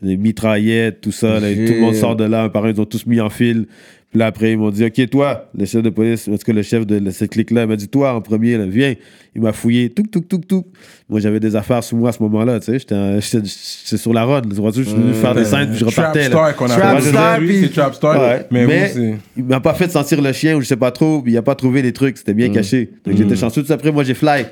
[0.03, 1.38] des mitraillettes, tout ça.
[1.38, 3.30] là, tout le monde sort de là, un par un, ils ont tous mis en
[3.30, 3.66] file.
[4.13, 6.53] Puis là, après, ils m'ont dit, OK, toi, le chef de police, en tout cas,
[6.53, 8.93] le chef de cette clique-là, il m'a dit, toi, en premier, là, viens.
[9.35, 10.67] Il m'a fouillé, tout, tout, tout, tout.
[11.09, 12.79] Moi, j'avais des affaires sous moi à ce moment-là, tu sais.
[12.79, 14.45] J'étais sur la road.
[14.53, 16.29] Je suis venu faire des scènes, puis je repartais.
[16.29, 16.29] là.
[16.29, 18.21] Trap Star qu'on a puis- c'est Trap Star.
[18.21, 18.47] Ouais.
[18.51, 18.93] Mais.
[19.39, 21.55] Il m'a pas fait sentir le chien ou je sais pas trop, il a pas
[21.55, 22.91] trouvé les trucs, c'était bien caché.
[23.07, 23.63] Donc j'étais chanceux.
[23.63, 24.45] Tout après, moi j'ai fly.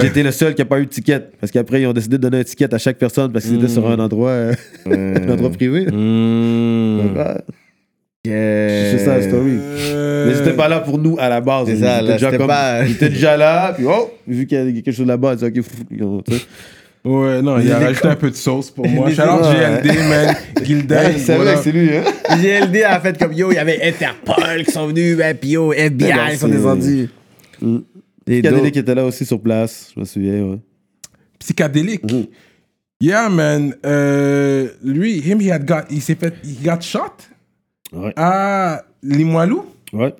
[0.00, 1.24] J'étais le seul qui a pas eu de ticket.
[1.40, 3.66] Parce qu'après, ils ont décidé de donner un ticket à chaque personne parce qu'ils étaient
[3.66, 4.54] sur un endroit, euh,
[4.86, 5.86] un endroit privé.
[8.26, 8.90] Yeah.
[8.90, 9.52] c'est ça la story.
[9.58, 11.66] Euh, Mais c'était pas là pour nous à la base.
[11.68, 14.10] C'est Ils ça, étaient là, déjà c'était comme- pas- ils étaient déjà là, puis oh,
[14.26, 16.40] vu qu'il y a quelque chose là-bas, ils disaient, ok, fou, ils ont- tu sais.
[17.04, 19.08] Ouais, non, il a rajouté un peu de sauce pour moi.
[19.10, 19.22] Shout.
[19.22, 20.34] GLD, man.
[20.62, 20.98] Gildan.
[21.06, 21.54] Ouais, c'est vrai voilà.
[21.54, 22.02] que c'est lui, hein.
[22.42, 25.72] GLD a fait comme yo, il y avait Interpol qui sont venus, ben, puis yo,
[25.72, 27.08] FBI ils sont c'est- descendus.
[27.62, 27.78] Mm.
[28.26, 28.70] Cadélé deux.
[28.70, 30.58] qui était là aussi sur place, je me souviens, ouais.
[31.38, 32.02] Psychédélique.
[33.00, 33.74] Yeah, man.
[33.86, 37.14] Euh, lui, him, he had got, il s'est fait, he got shot?
[37.92, 38.12] Ouais.
[38.16, 39.64] à Limoilou?
[39.92, 40.14] Ouais.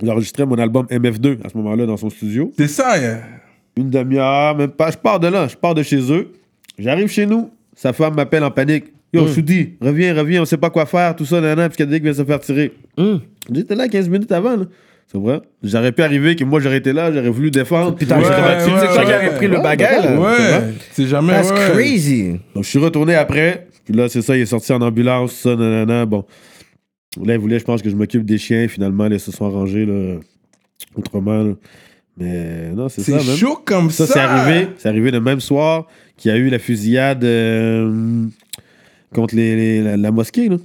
[0.00, 2.52] Il a enregistré mon album MF2 à ce moment-là dans son studio.
[2.56, 3.20] C'est ça, yeah.
[3.76, 4.90] Une demi-heure, même pas.
[4.90, 6.32] Je pars de là, je pars de chez eux.
[6.78, 8.86] J'arrive chez nous, sa femme m'appelle en panique.
[9.12, 12.14] Yo, Choudi, reviens, reviens, on sait pas quoi faire, tout ça, nanana, puis Cadélique vient
[12.14, 12.72] se faire tirer.
[13.52, 14.64] J'étais là 15 minutes avant, là.
[15.10, 15.42] C'est vrai.
[15.62, 17.94] J'aurais pu arriver que moi j'aurais été là, j'aurais voulu défendre.
[17.94, 19.16] Putain, Ouais, j'aurais ouais, ouais, c'est toi qui ouais.
[19.16, 20.18] aurais pris le bagage.
[20.18, 21.34] ouais, c'est jamais.
[21.34, 22.40] That's crazy.
[22.54, 25.54] Donc je suis retourné après, puis là c'est ça, il est sorti en ambulance, ça,
[25.54, 26.24] nanana, bon.
[27.24, 29.44] Là, il voulait, je pense, que je m'occupe des chiens, finalement, là, ils se sont
[29.46, 30.16] arrangés, là,
[30.96, 31.52] autrement, là.
[32.18, 34.06] Mais non, c'est ça, C'est chaud comme ça.
[34.06, 34.68] Ça, c'est arrivé.
[34.78, 35.86] C'est arrivé le même soir
[36.16, 38.26] qu'il y a eu la fusillade euh,
[39.14, 40.48] contre les, les- la, la mosquée.
[40.50, 40.56] Là.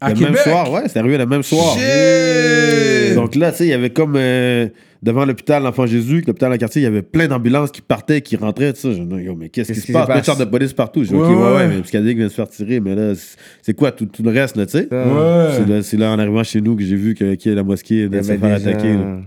[0.00, 0.32] À le Québec?
[0.34, 1.74] même soir, ouais, c'est arrivé le même soir.
[1.78, 3.14] Shit!
[3.14, 4.68] Donc là, tu sais, il y avait comme euh,
[5.02, 8.36] devant l'hôpital L'Enfant Jésus, l'hôpital à quartier, il y avait plein d'ambulances qui partaient, qui
[8.36, 8.92] rentraient, tout ça.
[8.92, 10.02] Je me dis, yo, mais qu'est-ce qui se passe?
[10.02, 11.02] se Plein de sortes de police partout.
[11.04, 11.54] Je dis, Ouais, ok, ouais, ouais.
[11.56, 13.12] ouais, mais Psychadélique vient de se faire tirer, mais là,
[13.62, 14.88] c'est- quoi tout, tout le reste, là, tu sais?
[14.92, 15.82] Ouais.
[15.82, 18.08] C'est là, en arrivant chez nous, que j'ai vu que, qu'il y a la mosquée
[18.08, 18.92] de se faire attaquer.
[18.94, 19.18] là.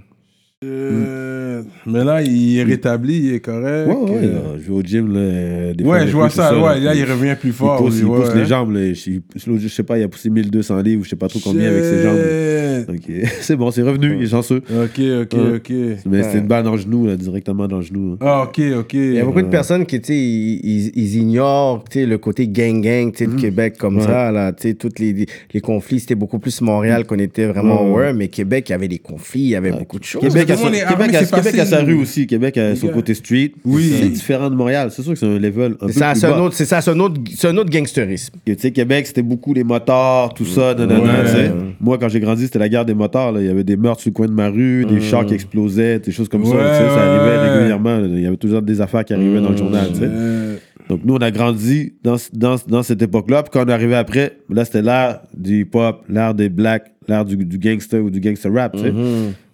[0.63, 3.87] Euh, Mais là, il est rétabli, il est correct.
[3.87, 5.73] Ouais, ouais, Euh, là, je vais au gym, là.
[5.73, 6.95] des fois Ouais, je vois ça, ouais, là.
[6.95, 7.77] il revient plus fort.
[7.79, 8.35] Il pousse, il pousse ouais.
[8.41, 8.93] les jambes, là.
[8.93, 11.67] Je, je- je sais pas, il a poussé 1200 livres, je sais pas trop combien
[11.69, 12.15] avec ses jambes.
[12.17, 12.83] Euh,
[13.41, 14.57] c'est bon, c'est revenu, il est chanceux.
[14.69, 15.55] Ok, ok, Ouais.
[15.57, 15.71] ok.
[16.09, 18.13] Mais c'était une balle dans le genou, là, directement dans le genou.
[18.13, 18.17] hein.
[18.21, 18.93] Ah, ok, ok.
[18.93, 22.17] Il y a beaucoup de personnes qui, tu sais, ils, ils- ignorent, tu sais, le
[22.17, 25.99] côté gang-gang, tu sais, de Québec comme ça, là, tu sais, tous les, les conflits,
[25.99, 28.05] c'était beaucoup plus Montréal qu'on était vraiment Ouais.
[28.07, 30.21] ouais, mais Québec, il y avait des conflits, il y avait beaucoup de choses.
[30.21, 32.27] Québec, a, son- Québec, armé, a, c'est Québec a sa rue aussi.
[32.27, 33.51] Québec a son côté street.
[33.65, 33.93] Oui.
[33.99, 34.89] C'est différent de Montréal.
[34.91, 36.41] C'est sûr que c'est un level un peu C'est ça, plus c'est un bas.
[36.41, 38.35] autre, c'est ça, c'est un autre, c'est un autre gangsterisme.
[38.45, 40.73] Tu sais, Québec, c'était beaucoup les motards, tout ça.
[40.75, 41.51] Ouais.
[41.79, 43.31] Moi, quand j'ai grandi, c'était la guerre des motards.
[43.33, 43.41] là.
[43.41, 45.99] Il y avait des meurtres sur le coin de ma rue, des chars qui explosaient,
[45.99, 46.51] des choses comme ça.
[46.51, 47.97] Ouais, ça arrivait régulièrement.
[47.97, 48.07] là.
[48.07, 49.87] Il y avait toujours des affaires qui arrivaient dans le journal.
[49.93, 50.01] sais.
[50.03, 50.55] Euh,
[50.89, 53.43] Donc, nous, on a grandi dans, dans, dans cette époque-là.
[53.43, 57.23] Puis quand on est arrivé après, là, c'était l'ère du hip-hop, l'ère des blacks, l'ère
[57.25, 58.75] du, du gangster ou du gangster rap.
[58.77, 58.93] sais.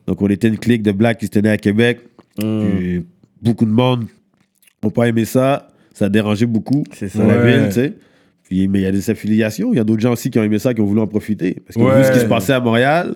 [0.10, 1.99] Donc, on était une clique de blacks qui se tenait à Québec.
[2.39, 3.05] Puis,
[3.43, 4.05] beaucoup de monde
[4.84, 5.68] n'ont pas aimé ça.
[5.93, 7.05] Ça a dérangé beaucoup ça.
[7.16, 7.93] dans la ville, tu sais.
[8.43, 9.72] Puis, mais il y a des affiliations.
[9.72, 11.57] Il y a d'autres gens aussi qui ont aimé ça, qui ont voulu en profiter.
[11.64, 13.16] Parce que vu ce qui se passait à Montréal,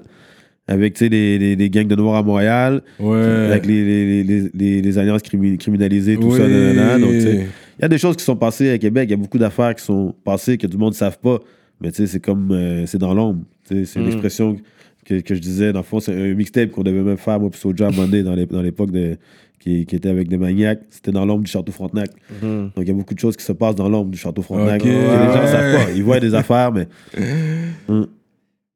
[0.67, 3.17] avec tu sais, les, les, les gangs de noirs à Montréal, Ouais.
[3.23, 6.43] avec les, les, les, alliances crimi- criminalisées, tout ça.
[6.43, 7.21] Oui.
[7.21, 7.47] sais,
[7.79, 9.05] il y a des choses qui sont passées à Québec.
[9.07, 11.39] Il y a beaucoup d'affaires qui sont passées que tout le monde ne savent pas.
[11.81, 12.51] Mais tu sais, c'est comme.
[12.51, 13.41] euh, c'est dans l'ombre.
[13.63, 14.01] C'est Mm.
[14.01, 14.57] une expression
[15.05, 15.73] que, que je disais.
[15.73, 18.35] Dans le fond, c'est un mixtape qu'on devait même faire, moi, puis moment donné, dans
[18.35, 19.17] l'é- dans l'époque de.
[19.59, 22.09] Qui, qui était avec des maniaques, c'était dans l'ombre du Château Frontenac.
[22.41, 24.81] Donc il y a beaucoup de choses qui se passent dans l'ombre du Château Frontenac.
[24.81, 24.87] Ok.
[24.87, 25.85] que Les gens savent Ouais.
[25.85, 25.91] pas.
[25.95, 26.85] Ils voient des affaires, mais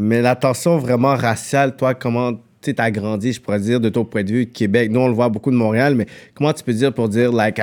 [0.02, 4.06] Mais la tension vraiment raciale, toi, comment tu as grandi, je pourrais dire, de ton
[4.06, 4.92] point de vue, Québec.
[4.92, 7.60] Nous, on le voit beaucoup de Montréal, mais comment tu peux dire pour dire, like,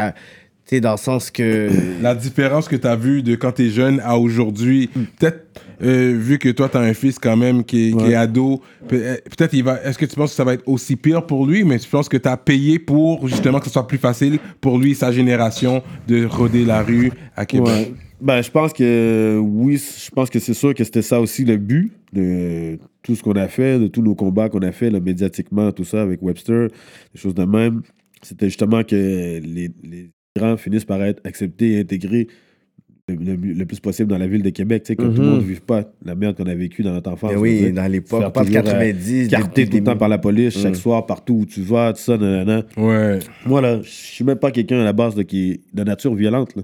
[0.67, 1.69] tu sais, dans le sens que.
[2.03, 5.05] La différence que tu as vue de quand tu es jeune à aujourd'hui, Hmm.
[5.19, 5.47] peut-être
[5.83, 8.61] euh, vu que toi tu as un fils quand même qui est, qui est ado,
[8.93, 11.47] euh, peut-être il va est-ce que tu penses que ça va être aussi pire pour
[11.47, 14.39] lui mais tu penses que tu as payé pour justement que ce soit plus facile
[14.61, 17.67] pour lui sa génération de rôder la rue à Québec?
[17.67, 17.93] Ouais.
[18.21, 21.57] Ben, je pense que oui, je pense que c'est sûr que c'était ça aussi le
[21.57, 25.01] but de tout ce qu'on a fait, de tous nos combats qu'on a fait là,
[25.01, 26.69] médiatiquement, tout ça avec Webster,
[27.12, 27.83] des choses de même.
[28.23, 32.26] C'était justement que les, les migrants finissent par être acceptés et intégrés
[33.09, 35.26] le, le- le plus possible dans la ville de Québec, tu sais, que tout le
[35.28, 37.32] monde ne vive pas la merde qu'on a vécue dans notre enfance.
[37.32, 37.74] Ben oui, dire.
[37.74, 40.59] dans l'époque, parle de toujours, euh, 90, Carté depuis tout le temps par la police,
[40.59, 42.64] chaque soir, partout où tu vas, tout ça, nanana.
[42.78, 43.18] Ouais.
[43.45, 46.14] Moi, là, je suis même pas quelqu'un à la base là, qui est de nature
[46.14, 46.57] violente.
[46.57, 46.62] là.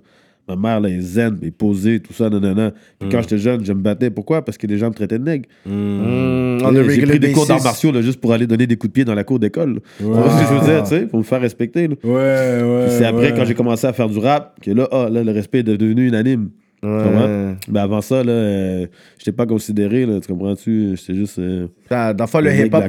[0.50, 2.72] Ma mère, là, est zen, est posée, tout ça, nanana.
[2.98, 3.12] Puis Mm.
[3.12, 4.10] quand j'étais jeune, je me battais.
[4.10, 4.44] Pourquoi?
[4.44, 5.44] Parce que les gens me traitaient de nègre.
[5.66, 5.70] Mm.
[5.72, 8.94] Mm, J'ai pris des cours d'arts martiaux là, juste pour aller donner des coups de
[8.94, 9.80] pied dans la cour d'école.
[9.98, 11.88] que je veux dire, tu sais, pour me faire respecter.
[11.88, 11.94] là.
[12.04, 12.84] Ouais, ouais.
[12.86, 13.34] Puis c'est après, ouais.
[13.36, 16.08] quand j'ai commencé à faire du rap, que là, ah, là le respect est devenu
[16.08, 16.50] unanime.
[16.82, 17.54] Ouais.
[17.70, 18.86] Mais avant ça, là, euh,
[19.18, 20.94] j'étais pas considéré, là, tu comprends-tu?
[20.96, 21.38] J'étais juste...
[21.38, 22.84] euh, Dans dans le fond, hip-hop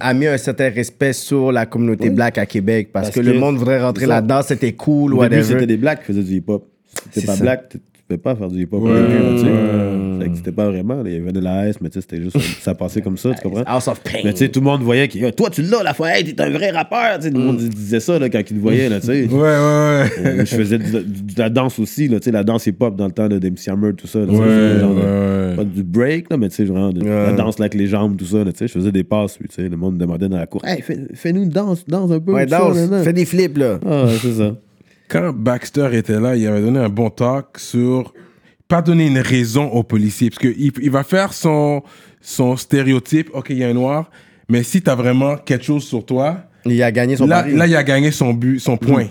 [0.00, 2.10] a mis un certain respect sur la communauté Ouais.
[2.10, 5.26] black à Québec parce, Parce que, que le monde voudrait rentrer là-dedans, c'était cool, Au
[5.26, 6.66] début, c'était des blacks qui faisaient du hip-hop.
[7.12, 7.42] T'es pas ça.
[7.42, 7.78] black, tu
[8.08, 8.82] peux pas faire du hip-hop.
[8.82, 10.30] Ouais, ouais.
[10.34, 11.02] C'était pas vraiment.
[11.04, 12.38] Il y avait de la S, mais c'était juste.
[12.60, 13.64] Ça passait comme ça, tu comprends?
[13.66, 14.18] House of Pain.
[14.24, 16.40] Mais tu sais, tout le monde voyait que toi, tu l'as, la fois, hey, t'es
[16.42, 17.18] un vrai rappeur.
[17.18, 19.26] Tu sais, Tout le monde disait ça là, quand ils le voyaient, là, tu sais.
[19.28, 20.10] Ouais, ouais, ouais.
[20.26, 21.04] Euh, je faisais de,
[21.36, 24.20] la danse aussi, là, la danse hip-hop dans le temps de MC Hammer, tout ça.
[24.20, 27.58] là, Ouais, genre ouais, Pas du break, là, mais tu sais, genre de- la danse
[27.58, 28.68] là, avec les jambes, tout ça, là, tu sais.
[28.68, 30.80] Je faisais des passes, puis, tu sais, le monde me demandait dans la cour, hey,
[30.82, 32.32] fais- fais-nous une danse, danse un peu.
[32.32, 33.78] Ouais, danse, fais des flips, là.
[33.86, 34.54] Ah, c'est ça.
[35.12, 38.14] Quand Baxter était là, il avait donné un bon talk sur
[38.66, 41.82] pas donner une raison aux policiers parce qu'il il va faire son
[42.22, 43.28] son stéréotype.
[43.34, 44.10] Ok, il y a un noir,
[44.48, 47.54] mais si t'as vraiment quelque chose sur toi, Il a gagné son là, pari.
[47.54, 49.08] là il a gagné son but, son point.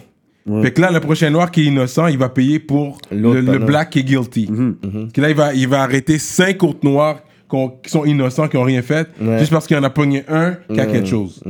[0.48, 0.64] Ouais.
[0.64, 3.92] Fait que là, le prochain noir qui est innocent, il va payer pour le, black
[3.92, 4.50] qui est guilty.
[5.14, 8.64] Que là, il va, il va arrêter cinq autres noirs qui sont innocents, qui ont
[8.64, 11.44] rien fait, juste parce qu'il en a pogné un qui a quelque chose.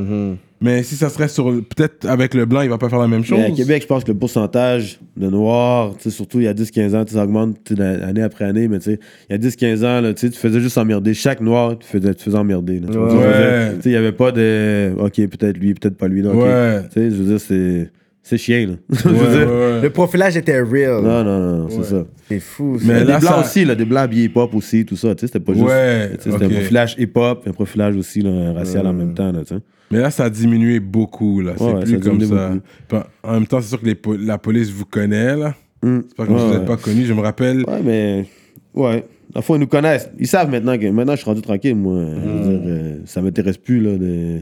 [0.62, 3.24] Mais si ça serait sur, peut-être avec le blanc, il va pas faire la même
[3.24, 3.40] chose.
[3.40, 6.48] Mais à Québec, je pense que le pourcentage de noirs, tu sais, surtout il y
[6.48, 9.00] a 10-15 ans, tu sais, ça augmente année après année, mais tu sais,
[9.30, 11.14] il y a 10-15 ans, là, tu sais, tu faisais juste emmerder.
[11.16, 12.80] Chaque noir, tu faisais, tu faisais emmerder.
[12.80, 12.88] là.
[12.92, 13.82] Tu Ouais.
[13.82, 16.22] sais, il n'y avait pas de OK, peut-être lui, peut-être pas lui.
[16.22, 16.44] là, ok.
[16.44, 16.82] Ouais.
[16.94, 17.92] Tu sais, je veux dire, c'est.
[18.24, 18.74] C'est chien, là.
[19.04, 19.82] Je veux Ouais, dire, ouais, ouais.
[19.82, 21.02] Le profilage était real.
[21.02, 22.06] Non, non, non, c'est ça.
[22.30, 22.78] C'est fou.
[22.78, 22.86] ça.
[22.88, 25.16] Mais là, des blancs ça- aussi, là, des blancs habillés hip-hop aussi, tout ça.
[25.16, 26.22] Tu sais, c'était pas juste.
[26.24, 29.62] C'était un profilage hip-hop, un profilage aussi là, racial en même temps, là, tu sais.
[29.92, 31.42] Mais là, ça a diminué beaucoup.
[31.42, 31.54] Là.
[31.58, 32.50] C'est plus ça comme ça.
[32.90, 33.04] beaucoup.
[33.24, 35.36] En même temps, c'est sûr que les po- la police vous connaît.
[35.36, 35.54] Là.
[35.84, 36.04] Hum.
[36.08, 37.06] C'est pas que vous n'êtes pas connu.
[37.06, 38.26] Je me rappelle, Ouais, mais
[38.74, 39.06] Ouais.
[39.42, 40.10] Fois, ils nous connaissent.
[40.20, 42.04] Ils savent maintenant que maintenant, je suis rendu tranquille, moi.
[42.06, 42.42] Je Mm.
[42.42, 44.42] veux dire, euh, ça m'intéresse plus là, de-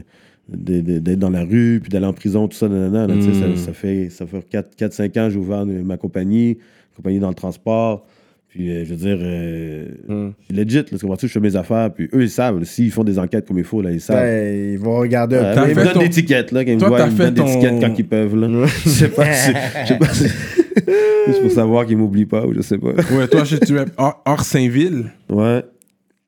[0.98, 2.68] d'être dans la rue, puis d'aller en prison, tout ça.
[2.68, 3.22] nanana, là, Mm.
[3.22, 4.44] ça, ça fait, ça fait
[4.76, 6.58] 4-5 ans que j'ai ouvert ma compagnie,
[6.96, 8.04] compagnie dans le transport.
[8.50, 10.32] Puis, euh, je veux dire, euh, Mm.
[10.48, 11.28] c'est legit, là, tu comprends-tu?
[11.28, 12.62] Je fais mes affaires, puis eux, ils savent.
[12.64, 14.20] S'ils font des enquêtes comme il faut, là, ils savent.
[14.20, 16.84] Ouais, ils vont regarder un mais ils me donnent ton- l'étiquette, là, quand ils me
[16.84, 18.66] voient, ils me fait donnent l'étiquette ton- quand ils peuvent, là.
[18.84, 19.52] Je sais pas si...
[19.82, 20.24] Je sais pas si...
[21.26, 22.88] Juste pour savoir qu'ils m'oublient pas, ou je sais pas.
[22.88, 25.06] Ouais, toi, je- tu es hors, hors Saint-Ville.
[25.28, 25.62] Ouais.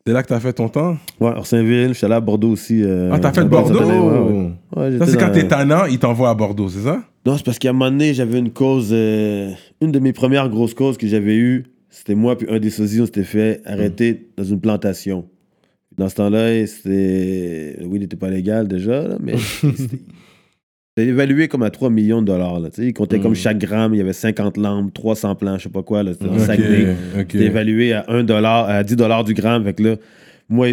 [0.07, 0.97] C'est là que t'as fait ton temps?
[1.21, 2.83] Ouais, Orsainville, je suis allé à Bordeaux aussi.
[2.85, 3.79] euh, Ah, t'as fait Bordeaux?
[3.83, 4.51] année, ouais, ouais.
[4.93, 7.03] Ouais, Ça, c'est quand t'es tannant, ils t'envoient à Bordeaux, c'est ça?
[7.25, 8.89] Non, c'est parce qu'à un moment donné, j'avais une cause.
[8.93, 9.51] euh,
[9.81, 13.03] une de mes premières grosses causes que j'avais eues, c'était moi puis un des sosies,
[13.03, 15.29] on s'était fait arrêter dans une plantation.
[15.99, 17.77] Dans ce temps-là, c'était.
[17.83, 19.35] Oui, il n'était pas légal déjà, là, mais
[20.97, 22.61] c'était évalué comme à 3 millions de dollars.
[22.61, 25.69] Là, il comptait comme chaque gramme, il y avait 50 lampes, 300 plans, je sais
[25.69, 26.03] pas quoi.
[26.05, 26.93] C'était dans Ok, Saguenay.
[27.19, 27.27] ok.
[27.31, 29.65] C'était évalué à 1 dollar, à 10 dollars du gramme.
[29.65, 29.97] Fait que là,
[30.49, 30.69] moi,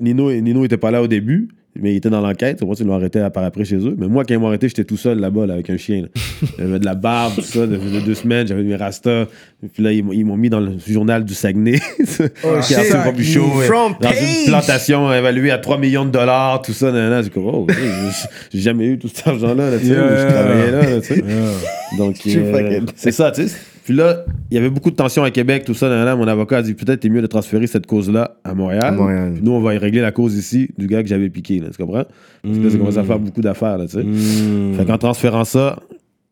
[0.00, 1.48] Nino, Nino était pas là au début,
[1.80, 2.58] mais il était dans l'enquête.
[2.60, 3.94] Ça qu'ils l'ont arrêté à- par après chez eux.
[3.98, 6.06] Mais moi, quand ils m'ont arrêté, j'étais tout seul là-bas là, avec un chien.
[6.58, 7.66] J'avais de la barbe, tout ça.
[7.66, 9.26] Faisait deux semaines, j'avais mes rastas.
[9.72, 11.80] Puis là, ils m'ont- ils m'ont mis dans le journal du Saguenay.
[12.44, 16.62] Oh, Qui a Robuchon, euh, Front dans une plantation évaluée à 3 millions de dollars,
[16.62, 16.90] tout ça.
[16.92, 17.66] J'ai oh,
[18.52, 19.70] j'ai- jamais eu tout cet argent-là.
[19.70, 20.28] Là, Yeah.
[20.28, 20.88] Je travaillais là, là.
[21.10, 21.98] Yeah.
[21.98, 23.54] Donc, euh, c'est ça, tu sais.
[23.84, 25.88] Puis là, il y avait beaucoup de tensions à Québec, tout ça.
[25.90, 26.16] nanana.
[26.16, 28.84] Mon avocat a dit peut-être c'est mieux de transférer cette cause-là à Montréal.
[28.86, 29.32] À Montréal.
[29.34, 31.66] Puis nous, on va y régler la cause ici du gars que j'avais piqué, là,
[31.70, 32.04] tu comprends?
[32.42, 34.02] Parce que là, ça commence à faire beaucoup d'affaires, là, tu sais.
[34.02, 34.74] Mm.
[34.74, 35.78] Fait qu'en transférant ça,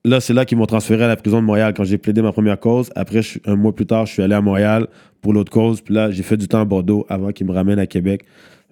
[0.04, 2.32] là, c'est là qu'ils m'ont transféré à la prison de Montréal quand j'ai plaidé ma
[2.32, 2.90] première cause.
[2.96, 4.86] Après, je- un mois plus tard, je suis allé à Montréal
[5.20, 5.82] pour l'autre cause.
[5.82, 8.24] Puis là, j'ai fait du temps à Bordeaux avant qu'ils me ramènent à Québec.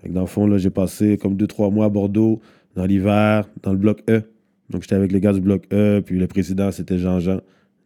[0.02, 2.40] Fait que dans le fond, là, j'ai passé comme deux, trois mois à Bordeaux,
[2.76, 4.22] dans l'hiver, dans le bloc E.
[4.70, 6.00] Donc, j'étais avec les gars du bloc E.
[6.00, 7.40] Puis le président, c'était Jean-Jean,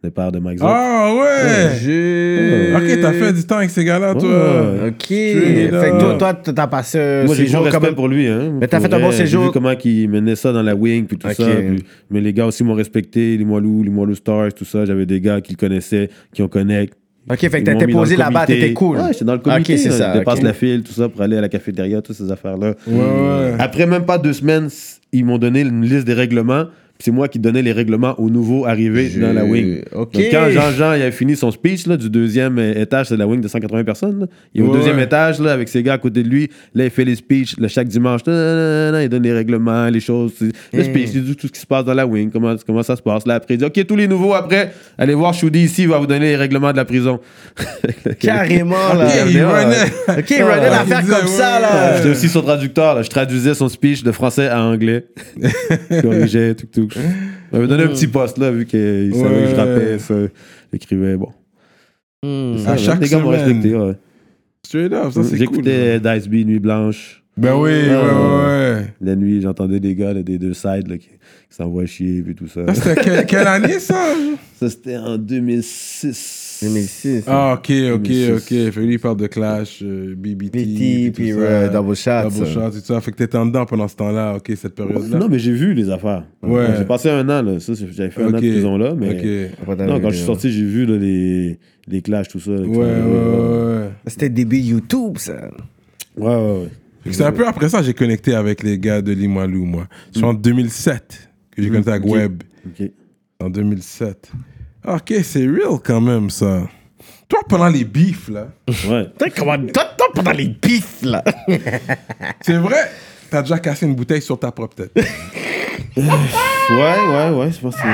[0.05, 0.59] le père de Mike.
[0.61, 2.75] Ah ouais!
[2.75, 4.29] Ok, t'as fait du temps avec ces gars-là, toi.
[4.29, 4.87] Ouais.
[4.89, 5.07] Ok.
[5.07, 8.27] Fait que toi, toi, t'as passé un Moi, j'ai séjour respect comme- pour lui.
[8.27, 8.53] Hein.
[8.59, 9.45] Mais t'as fait un bon vrai, J'ai séjour.
[9.45, 11.33] vu comment il menait ça dans la wing, puis tout Ok.
[11.33, 11.45] ça.
[11.45, 14.85] puis- mais les gars aussi m'ont respecté, les Moilous, les Moilous Stars, tout ça.
[14.85, 16.93] J'avais des gars qui le connaissaient, qui ont connect.
[17.29, 18.97] Ok, fait que dans posé là-bas, t'étais cool.
[18.97, 19.73] Ouais, j'étais dans le comité.
[19.73, 22.15] Ok, c'est ça, Je dépasse la file, tout ça, pour aller à la cafétéria, toutes
[22.15, 22.75] ces affaires-là.
[22.87, 23.53] Ouais, ouais.
[23.57, 24.67] Après même pas deux semaines,
[25.11, 26.65] ils m'ont donné une liste des règlements.
[26.97, 29.81] C'est moi qui donnais les règlements aux nouveaux arrivés Je- dans la wing.
[29.91, 30.13] Ok.
[30.13, 33.41] Donc, quand Jean-Jean il a fini son speech là, du deuxième étage, c'est la wing
[33.41, 34.21] de 180 personnes.
[34.21, 34.25] là.
[34.53, 36.49] Il est au deuxième étage là, avec ses gars à côté de lui.
[36.73, 38.21] Là, il fait les speeches là, chaque dimanche.
[38.25, 40.31] Il donne les règlements, les choses.
[40.73, 42.95] Le speech, il dit tout ce qui se passe dans la wing, comment, comment ça
[42.95, 43.27] se passe.
[43.27, 45.97] Là, après, il dit OK, tous les nouveaux, après, allez voir Shoudi ici, il va
[45.99, 47.19] vous donner les règlements de la prison.
[48.19, 49.05] Carrément, là.
[49.25, 49.63] Ok, il Ouais.
[49.63, 50.19] runait.
[50.19, 51.97] Ok, il runait l'affaire comme ça, là.
[51.97, 53.01] J'étais aussi son traducteur, là.
[53.01, 55.05] je traduisais son speech de français à anglais.
[55.91, 56.84] je corrigeais, tout, tout.
[56.95, 57.01] Il
[57.51, 59.55] m'avait donné un petit poste là, vu qu'il savait que je Ouais.
[59.55, 60.15] rappais, ça.
[60.73, 61.29] J'écrivais, bon.
[62.23, 62.57] Hmm.
[62.59, 63.93] Ça, À chaque les gars m'ont respecté, ouais.
[64.65, 65.37] Straight up, ça c'est cool.
[65.37, 67.21] J'écoutais Dice B, Nuit Blanche.
[67.37, 68.85] Ben oui, ouais, ouais, ouais.
[69.01, 71.15] La nuit, j'entendais des gars là, des deux sides là, qui, qui
[71.49, 72.73] s'envoient chier et tout ça.
[72.73, 74.13] Ça, c'était quelle année, ça?
[74.57, 76.44] Ça, c'était en 2006.
[76.61, 77.23] 2006.
[77.27, 78.31] Ah, ok, ok, 2006.
[78.31, 78.71] ok.
[78.73, 82.29] Fait lui, il parle de Clash, euh, BBT, BT, puis euh, Double Shot.
[82.29, 82.47] Double.
[82.47, 83.01] Shot, tout ça.
[83.01, 85.17] Fait que t'étais en dedans pendant ce temps-là, ok, cette période-là.
[85.17, 86.23] Non, mais j'ai vu les affaires.
[86.41, 86.67] Ouais.
[86.77, 87.59] J'ai passé un an, là.
[87.59, 89.09] Ça, j'avais fait un an de prison là, mais.
[89.09, 89.57] Ok.
[89.61, 92.39] Après, t'as Non, quand je suis euh, sorti, j'ai vu là, les, les clashs, tout
[92.39, 92.51] ça.
[92.51, 93.89] Ouais, ouais, ouais, ouais.
[94.07, 95.49] C'était le début YouTube, ça.
[96.17, 96.69] Ouais, ouais, ouais.
[97.11, 99.87] C'est un peu après ça que j'ai connecté avec les gars de Limoilou, moi.
[100.11, 102.11] C'est en 2007 que j'ai connecté avec ok.
[102.11, 102.43] Web.
[102.67, 102.91] Ok.
[103.39, 104.31] En 2007.
[104.87, 106.61] Ok, c'est real quand même, ça.
[107.27, 108.49] Toi, pendant les beefs, là,
[108.87, 109.07] Ouais.
[109.17, 109.57] Toi, comment.
[109.73, 109.83] Toi,
[110.13, 111.23] pendant les pifs, là.
[112.41, 112.91] c'est vrai,
[113.31, 114.91] t'as déjà cassé une bouteille sur ta propre tête.
[115.97, 116.03] Ouais,
[116.69, 117.87] ouais, ouais, je pense que c'est.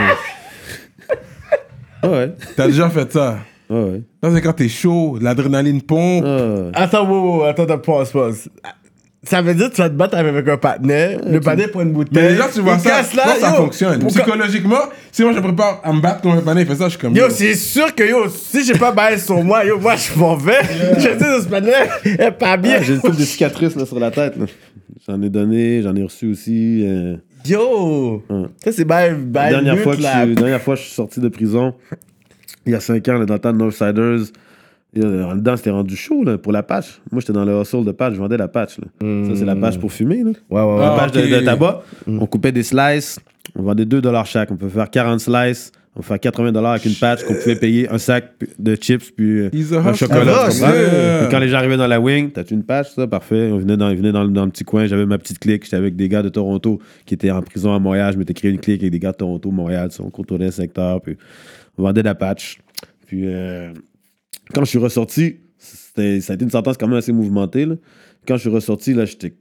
[2.08, 3.38] Ouais, T'as déjà fait ça?
[3.70, 4.02] ouais, ouais.
[4.24, 6.26] Ça, c'est quand t'es chaud, l'adrénaline pompe.
[6.74, 8.50] Ah, Attends, wow, wow, attends, attends, pause, pause.
[9.24, 11.92] Ça veut dire que tu vas te battre avec un partenaire, le partenaire prend une
[11.94, 12.24] bouteille.
[12.24, 14.00] Mais déjà, tu vois il ça, casse là, là, ça yo, fonctionne.
[14.00, 14.80] pourquoi- Psychologiquement,
[15.12, 17.00] si moi je prépare à me battre contre un panneau, il fait ça, je suis
[17.00, 17.16] comme.
[17.16, 20.36] Yo, c'est sûr que yo, si j'ai pas bail sur moi, yo, moi je m'en
[20.36, 20.62] vais.
[20.98, 21.56] Je dis de ce
[22.04, 22.78] elle est pas bien.
[22.80, 24.38] Ah, J'ai une couple de cicatrices là, sur la tête.
[24.38, 24.46] là.
[25.08, 26.84] J'en ai donné, j'en ai reçu aussi.
[26.88, 28.46] euh, Yo, Ouais.
[28.64, 30.26] ça c'est bail, La bail dernière, lutte, fois que je là.
[30.26, 31.76] dernière fois que je suis sorti de prison,
[32.66, 34.32] il y a 5 ans, dans le temps de Northsiders,
[34.98, 37.02] euh, en dedans, c'était rendu chaud là, pour la patch.
[37.12, 38.78] Moi, j'étais dans le hustle de patch, je vendais la patch.
[38.80, 38.86] là.
[39.28, 40.24] Ça, c'est la patch pour fumer.
[40.24, 40.32] Là.
[40.50, 40.80] Ouais, ouais, ouais.
[40.80, 41.82] La Ah, patch de- tabac.
[42.08, 43.20] On coupait des slices,
[43.56, 44.52] on vendait 2 chaque.
[44.52, 47.90] On peut faire 40 slices, on peut faire 80 avec une patch qu'on pouvait payer
[47.90, 50.48] un sac de chips puis euh, He's un chocolat.
[50.50, 50.68] Hustler.
[51.22, 53.50] Puis quand les gens arrivaient dans la wing, t'as une patch, ça, parfait.
[53.52, 55.78] On venait dans, ils venaient dans, dans le petit coin, j'avais ma petite clique, j'étais
[55.78, 58.12] avec des gars de Toronto qui étaient en prison à Montréal.
[58.14, 61.02] Je m'étais créé une clique avec des gars de Toronto, Montréal, on contournait le secteur,
[61.02, 61.16] puis
[61.78, 62.60] on vendait de la patch.
[63.08, 63.72] Puis euh,
[64.54, 67.66] quand je suis ressorti, ça a été une sentence quand même assez mouvementée.
[67.66, 67.76] là.
[68.28, 69.34] Quand je suis ressorti, là, j'étais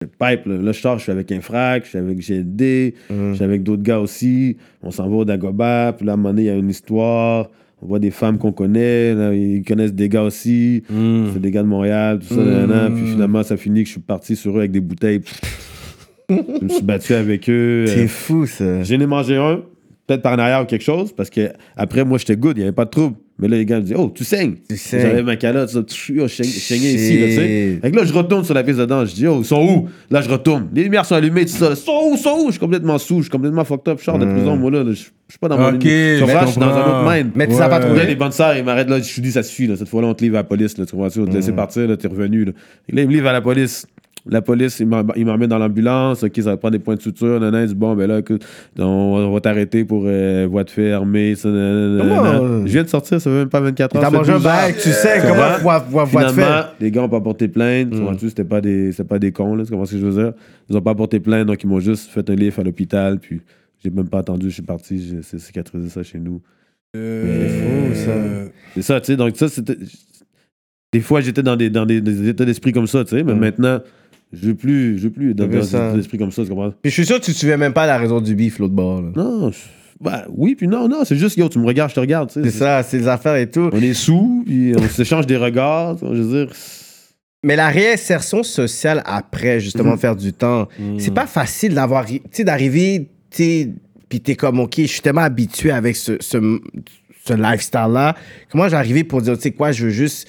[0.00, 0.46] pipe.
[0.46, 0.56] Là.
[0.56, 3.62] Là, je sors, je suis avec un frac, je suis avec GLD, je suis avec
[3.62, 4.56] d'autres gars aussi.
[4.82, 5.92] On s'en va au Dagobah.
[5.96, 7.50] Puis là, à un moment donné, il y a une histoire.
[7.82, 9.14] On voit des femmes qu'on connaît.
[9.14, 10.82] là, ils connaissent des gars aussi.
[10.88, 12.42] C'est des gars de Montréal, tout ça.
[12.42, 12.90] nanana.
[12.90, 15.20] Puis finalement, ça finit que je suis parti sur eux avec des bouteilles.
[16.28, 17.84] je me suis battu avec eux.
[17.86, 18.82] C'est Euh, fou, ça.
[18.82, 19.62] J'en ai mangé un,
[20.06, 22.64] peut-être par en arrière ou quelque chose, parce que après moi, j'étais good, il n'y
[22.64, 23.16] avait pas de trouble.
[23.40, 24.56] Mais là, les gars me disent Oh, tu saignes.
[24.68, 25.00] Tu saignes.
[25.00, 27.78] J'avais ma calotte, ça, yo, je saignais ici, là, tu sais.
[27.82, 29.10] Fait que là, je retourne sur la piste de danse.
[29.10, 29.88] Je dis Oh, ils sont où?
[30.10, 30.68] Là, je retourne.
[30.74, 31.70] Les lumières sont allumées, tout ça.
[31.70, 32.14] Ils sont où?
[32.14, 32.46] Ils sont où?
[32.46, 33.98] Je suis complètement sous, je suis complètement fucked up.
[33.98, 34.84] Je sors de prison, moi, là.
[34.86, 35.80] Je suis pas dans mon Ok.
[35.80, 37.30] Tu je suis dans un autre mind.
[37.34, 38.98] Mais tu pas Là, les bonnes sœurs, ils m'arrêtent là.
[38.98, 39.76] Je suis dit, ça suffit, là.
[39.76, 40.86] Cette fois-là, on te livre à la police, là.
[40.86, 41.08] Tu comprends?
[41.20, 41.96] On te laisser partir, là.
[41.96, 42.52] T'es revenu, là.
[42.88, 43.86] Et là, ils me livrent à la police.
[44.26, 46.22] La police, ils m'emmènent dans l'ambulance.
[46.22, 47.40] OK, ça va prendre des points de suture.
[47.40, 48.44] Nanana, ils disent, bon, ben là, écoute,
[48.78, 51.34] on, va t'arrêter pour euh, voie de fait armée.
[51.34, 54.02] Ça, nanana, Comment, euh, Je viens de sortir, ça fait même pas 24 heures.
[54.02, 54.52] T'as fait mangé un 12 heures.
[54.52, 55.58] bail, tu sais comment
[55.90, 56.74] voir te Finalement, faire.
[56.80, 57.90] les gars ont pas porté plainte.
[57.92, 58.28] Tu comprends-tu?
[58.28, 59.64] C'était pas des, pas des cons, là.
[59.64, 60.32] Tu comprends ce que je veux dire?
[60.68, 63.18] Ils ont pas porté plainte, donc ils m'ont juste fait un livre à l'hôpital.
[63.18, 63.40] Puis
[63.82, 65.00] j'ai même pas attendu, je suis parti.
[65.02, 66.42] J'ai c'est cicatrisé ça chez nous.
[66.96, 68.12] Euh, fou, ça.
[68.74, 69.16] C'est ça, tu sais.
[69.16, 69.76] Donc, ça, c'était.
[70.92, 73.22] Des fois, j'étais dans des, dans des, des états d'esprit comme ça, tu sais.
[73.22, 73.38] Mais Mm.
[73.38, 73.80] maintenant,
[74.32, 75.92] je veux plus, je veux plus dans, comme ça,
[76.44, 76.70] tu comprends?
[76.82, 78.74] Puis je suis sûr que tu te souviens même pas la raison du beef l'autre
[78.74, 79.02] bord.
[79.02, 79.10] là.
[79.16, 79.50] Non,
[80.00, 81.04] bah, oui, puis non, non.
[81.04, 82.50] C'est juste, yo, tu me regardes, je te regarde, tu sais.
[82.50, 83.68] C'est ça, c'est des affaires et tout.
[83.72, 85.98] On est sous, puis on s'échange des regards.
[86.00, 86.54] Je veux dire.
[87.42, 89.98] Mais la réinsertion sociale après, justement, Mhm.
[89.98, 90.68] faire du temps,
[90.98, 93.70] c'est pas facile d'avoir, tu sais, d'arriver, tu sais,
[94.08, 96.36] puis t'es comme, OK, je suis tellement habitué avec ce, ce,
[97.26, 98.14] ce lifestyle-là.
[98.50, 100.26] Comment j'arrivais pour dire, tu sais quoi, je veux juste,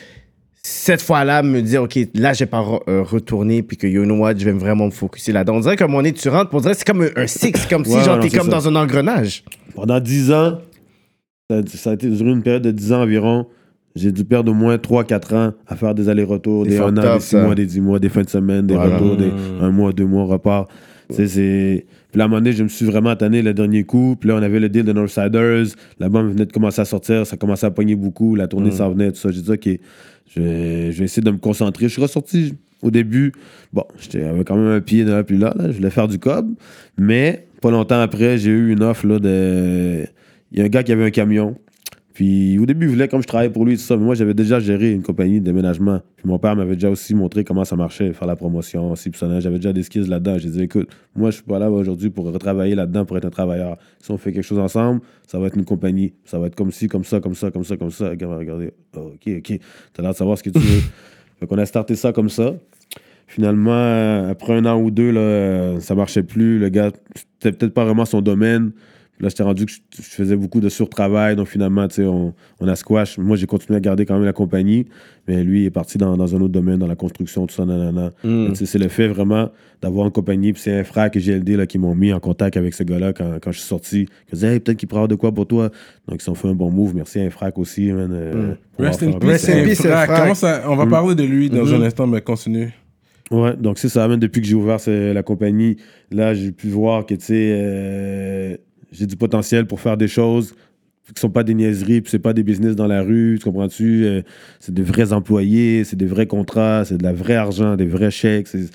[0.64, 4.18] cette fois-là, me dire, OK, là, j'ai pas re- euh, retourné, puis que, you know
[4.18, 5.56] what, je vais vraiment me focuser là-dedans.
[5.56, 7.84] On dirait que mon nez, tu rentres, on dirait que c'est comme un, six, comme
[7.84, 8.58] si, Ouais, genre, non, t'es c'est comme ça.
[8.58, 9.44] dans un engrenage.
[9.74, 10.60] Pendant 10 ans,
[11.50, 13.48] ça, ça a été duré une période de 10 ans environ.
[13.96, 17.14] J'ai dû perdre au moins 3-4 ans à faire des allers-retours, des 1 fucked an,
[17.16, 17.44] des 6 ça.
[17.44, 18.98] mois, des 10 mois, des fins de semaine, des Voilà.
[18.98, 19.32] retours, des
[19.62, 20.70] 1 mois, 2 mois, repart.
[21.10, 21.86] C'est.
[22.10, 24.16] Puis là, à un moment donné, je me suis vraiment tanné le dernier coup.
[24.18, 25.66] Puis là, on avait le deal de Northsiders.
[26.00, 27.26] L'album venait de commencer à sortir.
[27.28, 28.36] Ça commençait à pogner beaucoup.
[28.36, 29.30] La tournée s'en venait, tout ça.
[29.32, 29.70] J'ai dit, OK,
[30.28, 31.88] je vais, essayer de me concentrer.
[31.88, 33.34] Je suis ressorti au début.
[33.74, 35.72] Bon, j'étais quand même un pied là, puis là, là.
[35.72, 36.54] Je voulais faire du cob.
[36.98, 40.06] Mais pas longtemps après, j'ai eu une offre là, de.
[40.52, 41.56] Il y a un gars qui avait un camion.
[42.22, 44.36] Puis au début, il voulait, comme je travaillais pour lui, tout ça, mais moi, j'avais
[44.36, 46.02] déjà géré une compagnie de déménagement.
[46.18, 49.40] Puis mon père m'avait déjà aussi montré comment ça marchait, faire la promotion, ça.
[49.40, 50.38] J'avais déjà des skills là-dedans.
[50.38, 53.32] J'ai dit, écoute, moi, je suis pas là aujourd'hui pour retravailler là-dedans, pour être un
[53.32, 53.76] travailleur.
[53.98, 56.14] Si on fait quelque chose ensemble, ça va être une compagnie.
[56.24, 58.10] Ça va être comme ci, comme ça, comme ça, comme ça, comme ça.
[58.10, 58.72] Le gars m'a regardé.
[58.96, 59.60] Oh, ok, ok.
[59.92, 60.82] T'as l'air de savoir ce que tu veux.
[61.40, 62.54] fait qu'on a starté ça comme ça.
[63.26, 66.60] Finalement, après un an ou deux, là, ça marchait plus.
[66.60, 68.74] Le gars, c'était peut-être pas vraiment son domaine.
[69.22, 71.36] Là, j'étais rendu que je, je faisais beaucoup de surtravail.
[71.36, 73.18] Donc, finalement, tu sais, on, on a squash.
[73.18, 74.88] Moi, j'ai continué à garder quand même la compagnie.
[75.28, 77.64] Mais lui, il est parti dans, dans un autre domaine, dans la construction, tout ça,
[77.66, 78.12] nanana.
[78.56, 79.52] Sais, C'est le fait vraiment
[79.82, 80.54] d'avoir une compagnie.
[80.54, 83.14] Puis c'est un frère que GLD là, qui m'ont mis en contact avec ce gars-là
[83.14, 84.08] quand, quand je suis sorti.
[84.34, 85.70] Disait, hey, peut-être qu'il pourra avoir de quoi pour toi.
[86.08, 86.96] Donc, ils ont fait un bon move.
[86.96, 88.12] Merci à aussi, man.
[88.12, 89.86] euh, pour Rest in peace,
[90.68, 92.74] on va parler de lui dans un instant, mais continue.
[93.32, 94.08] Ouais, donc c'est ça.
[94.08, 95.78] Même depuis que j'ai ouvert la compagnie,
[96.12, 98.58] là, j'ai pu voir que, tu sais, euh,
[98.92, 100.54] j'ai du potentiel pour faire des choses
[101.16, 104.06] qui sont pas des niaiseries, puis c'est pas des business dans la rue, tu comprends-tu?
[104.06, 104.22] Euh,
[104.60, 108.12] c'est des vrais employés, c'est des vrais contrats, c'est de la vraie argent, des vrais
[108.12, 108.48] chèques.
[108.48, 108.68] C'est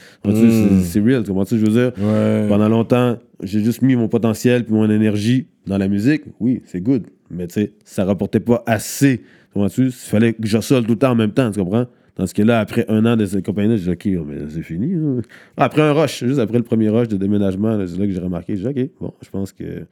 [0.83, 1.59] c'est real, tu comprends-tu?
[1.59, 2.45] Je veux dire, Ouais.
[2.49, 6.23] pendant longtemps, j'ai juste mis mon potentiel puis mon énergie dans la musique.
[6.41, 9.19] Oui, c'est good, mais tu sais, ça rapportait pas assez.
[9.19, 9.87] Tu comprends-tu?
[9.87, 11.87] Il fallait que j'assole tout le temps en même temps, tu comprends?
[12.17, 14.63] Tandis que là, après un an de cette compagnie-là, j'ai dit, OK, oh, mais c'est
[14.63, 14.95] fini.
[14.95, 15.21] hein.
[15.57, 18.57] Après un rush, juste après le premier rush de déménagement, c'est là que j'ai remarqué.
[18.57, 19.85] J'ai dit, OK, bon, je pense que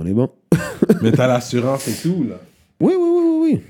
[0.00, 0.30] on est bon.
[1.02, 2.36] Mais t'as l'assurance et tout, là.
[2.80, 3.60] Oui, oui, oui, oui, oui.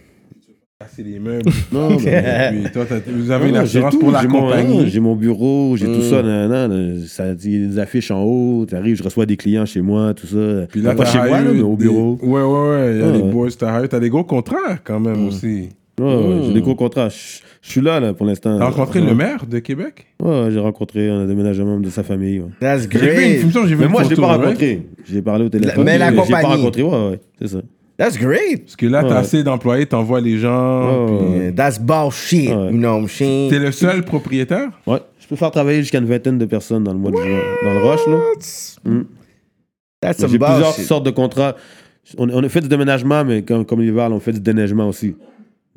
[0.79, 1.51] Casser les meubles.
[1.73, 3.99] Non, mais- toi, vous avez Non, une assurance tout.
[4.01, 4.89] pour la J'ai mon- compagnie.
[4.91, 6.03] J'ai mon bureau, j'ai tout Mm.
[6.03, 6.23] ça.
[6.23, 8.67] nan, nan, ça a des affiches en haut.
[8.67, 10.67] T'arrives, je reçois des clients chez moi, tout ça.
[10.71, 12.19] Puis là, pas chez moi, là, mais au des- bureau.
[12.23, 12.95] Ouais, ouais, ouais.
[12.95, 13.31] Il y a Ah, des ouais.
[13.33, 15.71] boys, t'as des gros contrats quand même aussi.
[15.99, 16.43] Ouais, ouais, Mm.
[16.47, 17.09] J'ai des gros contrats.
[17.09, 18.57] Je je suis là, là, pour l'instant.
[18.59, 19.07] T'as rencontré Ouais.
[19.07, 20.07] le maire de Québec?
[20.23, 22.39] Ouais, ouais, j'ai rencontré un déménagement de sa famille.
[22.41, 22.47] ouais.
[22.61, 23.15] That's J'ai vu une
[23.51, 23.67] great.
[23.69, 24.45] j'ai vu Mais une moi, je l'ai photo, pas ouais.
[24.45, 24.83] rencontré.
[25.05, 25.85] J'ai parlé au téléphone.
[25.85, 26.47] mais la je l'ai pas compagnie.
[26.55, 27.59] rencontré, ouais, ouais, c'est ça.
[27.99, 28.63] That's great.
[28.63, 29.15] Parce que là, t'as Ouais.
[29.17, 31.09] assez d'employés, t'envoies les gens.
[31.09, 32.49] Ouais, puis- Yeah, That's bullshit.
[32.49, 32.55] Ouais.
[32.73, 33.51] You know what I'm saying?
[33.51, 34.71] T'es le seul propriétaire?
[34.87, 37.41] Ouais, je peux faire travailler jusqu'à une vingtaine de personnes dans le mois de juin.
[37.65, 38.19] Dans le rush, là.
[38.85, 39.03] Mm.
[40.01, 40.85] That's some J'ai plusieurs bullshit.
[40.85, 41.57] sortes de contrats.
[42.17, 45.17] On, on a fait du déménagement, mais comme, comme l'hiver, on fait du déneigement aussi.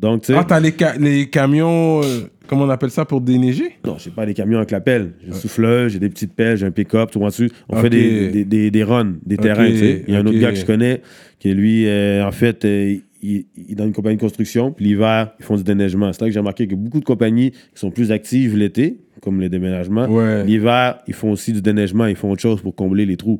[0.01, 0.35] Donc, tu sais.
[0.37, 3.73] Ah, t'as les, ca- les camions, euh, comment on appelle ça, pour déneiger?
[3.85, 5.11] Non, j'ai pas des camions avec la pelle.
[5.21, 7.51] J'ai une souffleuse, j'ai des petites pelles, j'ai un pick-up, tu vois dessus.
[7.69, 7.81] On Ok.
[7.83, 10.03] fait des, des, des, des runs, des Ok, terrains, tu sais.
[10.07, 11.01] Il y a un autre gars que je connais
[11.39, 14.85] qui, lui, euh, en fait, euh, il, il est dans une compagnie de construction, puis
[14.85, 16.11] l'hiver, ils font du déneigement.
[16.11, 19.39] C'est là que j'ai remarqué que beaucoup de compagnies qui sont plus actives l'été, comme
[19.39, 20.43] les déménagements, Ouais.
[20.43, 23.39] l'hiver, ils font aussi du déneigement, ils font autre chose pour combler les trous.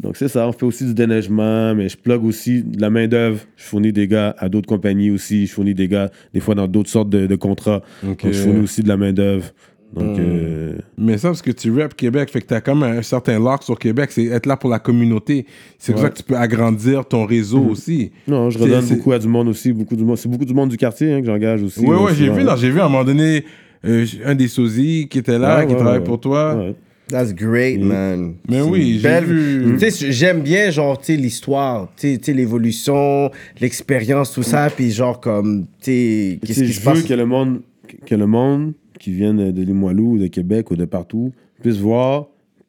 [0.00, 3.40] Donc c'est ça, on fait aussi du déneigement, mais je plug aussi de la main-d'œuvre.
[3.56, 5.46] Je fournis des gars à d'autres compagnies aussi.
[5.46, 7.82] Je fournis des gars, des fois, dans d'autres sortes de, de contrats.
[8.02, 9.46] Donc je fournis aussi de la main-d'œuvre.
[9.94, 10.00] Hmm.
[10.00, 13.38] Donc, euh, Mais ça, parce que tu rap Québec, fait que t'as comme un certain
[13.38, 15.46] lock sur Québec, c'est être là pour la communauté.
[15.78, 16.08] C'est pour Ouais.
[16.08, 18.10] ça que tu peux agrandir ton réseau aussi.
[18.28, 19.72] non, je redonne beaucoup à du monde aussi.
[19.72, 20.18] Beaucoup de monde.
[20.18, 21.80] C'est beaucoup du monde du quartier hein, que j'engage aussi.
[21.80, 23.44] Ouais, là, ouais, j'ai vu, j'ai vu à un moment donné
[23.86, 26.62] euh, un des sosies qui était là, Ouais, qui ouais, travaille pour toi.
[27.08, 28.34] That's great, man.
[28.48, 29.78] Mais oui, j'ai vu.
[29.78, 33.30] Sais, j'aime bien, genre, tu sais, l'histoire, tu sais, l'évolution,
[33.60, 37.26] l'expérience, tout ça, puis genre, comme, tu sais, qu'est-ce qui je se veux que le
[37.26, 37.62] monde,
[38.04, 41.32] que le monde qui vient de, de Limoilou, ou de Québec ou de partout
[41.62, 42.26] puisse voir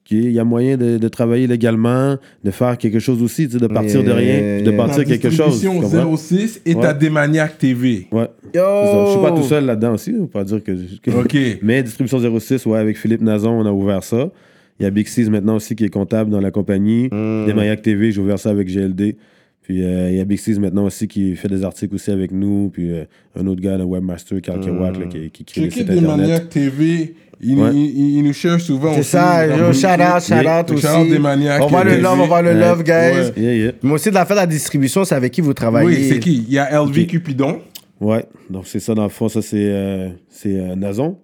[0.08, 3.60] qu'il y a moyen de, de travailler légalement, de faire quelque chose aussi, tu sais,
[3.60, 5.51] de partir de rien, yeah, de partir Ta quelque chose.
[5.60, 6.16] distribution comprends?
[6.18, 6.93] 06 et Ouais.
[6.95, 8.08] des Maniacs TV.
[8.12, 8.28] Ouais.
[8.53, 10.72] Je suis pas tout seul là-dedans aussi, on peut pas dire que.
[11.01, 11.60] que- Ok.
[11.62, 14.32] Mais Distribution 06, ouais, avec Philippe Nazon, on a ouvert ça.
[14.80, 17.10] Il y a Big Six maintenant aussi qui est comptable dans la compagnie.
[17.10, 19.16] Des Mayak TV, j'ai ouvert ça avec GLD.
[19.64, 22.32] Puis euh, il y a Big Six maintenant aussi qui fait des articles aussi avec
[22.32, 22.70] nous.
[22.72, 23.03] Puis euh,
[23.38, 26.18] un autre gars, le webmaster, Carl Kerouac, là, qui, qui crée sites des internet.
[26.28, 27.16] Maniacs TV.
[27.39, 27.69] Il, Ouais.
[27.73, 29.09] il- il- il nous cherche souvent C'est aussi.
[29.11, 30.59] ça, yo, shout out, shout Yeah.
[30.61, 30.81] out aussi.
[30.88, 32.91] Shout out des Maniacs On va le love, on va le love, guys.
[32.91, 33.33] Ouais.
[33.38, 33.71] Yeah, yeah.
[33.83, 35.88] Mais aussi de la fête de la distribution, c'est avec qui vous travaillez?
[35.88, 36.45] Oui, c'est qui?
[36.47, 37.59] Il y a LV Cupidon.
[38.01, 41.17] Ouais, donc c'est ça, dans le fond, ça c'est euh, c'est, euh, Nazon,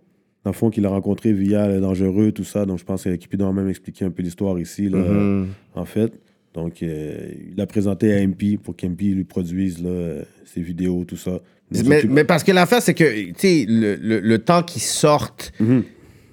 [0.43, 2.65] dans le fond, qu'il a rencontré via le Dangereux, tout ça.
[2.65, 5.47] Donc je pense que Cupidon a même expliqué un peu l'histoire ici, là, Mhm.
[5.75, 6.11] en fait.
[6.53, 7.17] Donc euh,
[7.49, 11.39] il l'a présenté à MP pour qu'MP lui produise là, euh, ses vidéos, tout ça.
[11.87, 15.51] Mais, mais parce que l'affaire, c'est que, tu sais, le, le, le temps qu'ils sortent,
[15.59, 15.83] Mhm.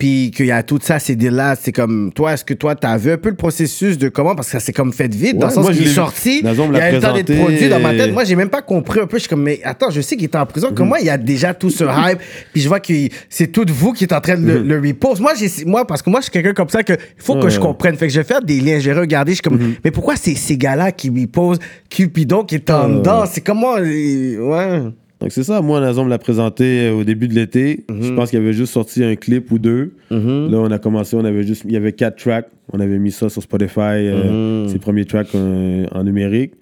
[0.00, 2.96] Puis qu'il y a tout ça, c'est là c'est comme, toi, est-ce que toi, t'as
[2.96, 5.46] vu un peu le processus de comment, parce que ça s'est comme fait vite, dans
[5.48, 7.78] Ouais, le sens qu'il est sorti, il y a eu le temps d'être produit dans
[7.78, 8.12] ma tête.
[8.12, 10.24] Moi, j'ai même pas compris un peu, je suis comme, mais attends, je sais qu'il
[10.24, 12.18] était en prison, comment il y a déjà tout ce hype,
[12.52, 12.92] puis je vois que
[13.28, 15.20] c'est tout vous qui êtes en train de le, le repost.
[15.20, 17.48] Moi, j'ai, moi, parce que moi, je suis quelqu'un comme ça que, il faut que
[17.50, 17.94] je comprenne.
[17.96, 19.74] Fait que je vais faire des liens, j'ai regardé, je suis comme, Mhm.
[19.84, 21.58] mais pourquoi c'est ces gars-là qui reposent?
[21.90, 23.24] Cupidon qui est en Ouais, dedans?
[23.30, 24.80] C'est comment, euh, ouais.
[25.20, 27.84] Donc c'est ça, moi, Nazon me l'a présenté euh, au début de l'été.
[27.90, 28.02] Mhm.
[28.02, 29.92] Je pense qu'il avait juste sorti un clip ou deux.
[30.10, 32.48] Là, on a commencé, on avait juste, il y avait quatre tracks.
[32.72, 34.68] On avait mis ça sur Spotify, euh, Mhm.
[34.68, 36.52] ses premiers tracks euh, en numérique.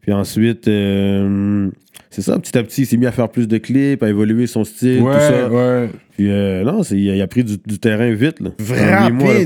[0.00, 1.68] Puis ensuite, euh,
[2.10, 4.46] c'est ça, petit à petit, il s'est mis à faire plus de clips, à évoluer
[4.46, 5.48] son style, tout ça.
[5.50, 5.88] ouais.
[6.16, 8.40] Puis euh, non, il a, il a pris du, du terrain vite.
[8.40, 8.50] Là.
[9.12, 9.40] Mois, là.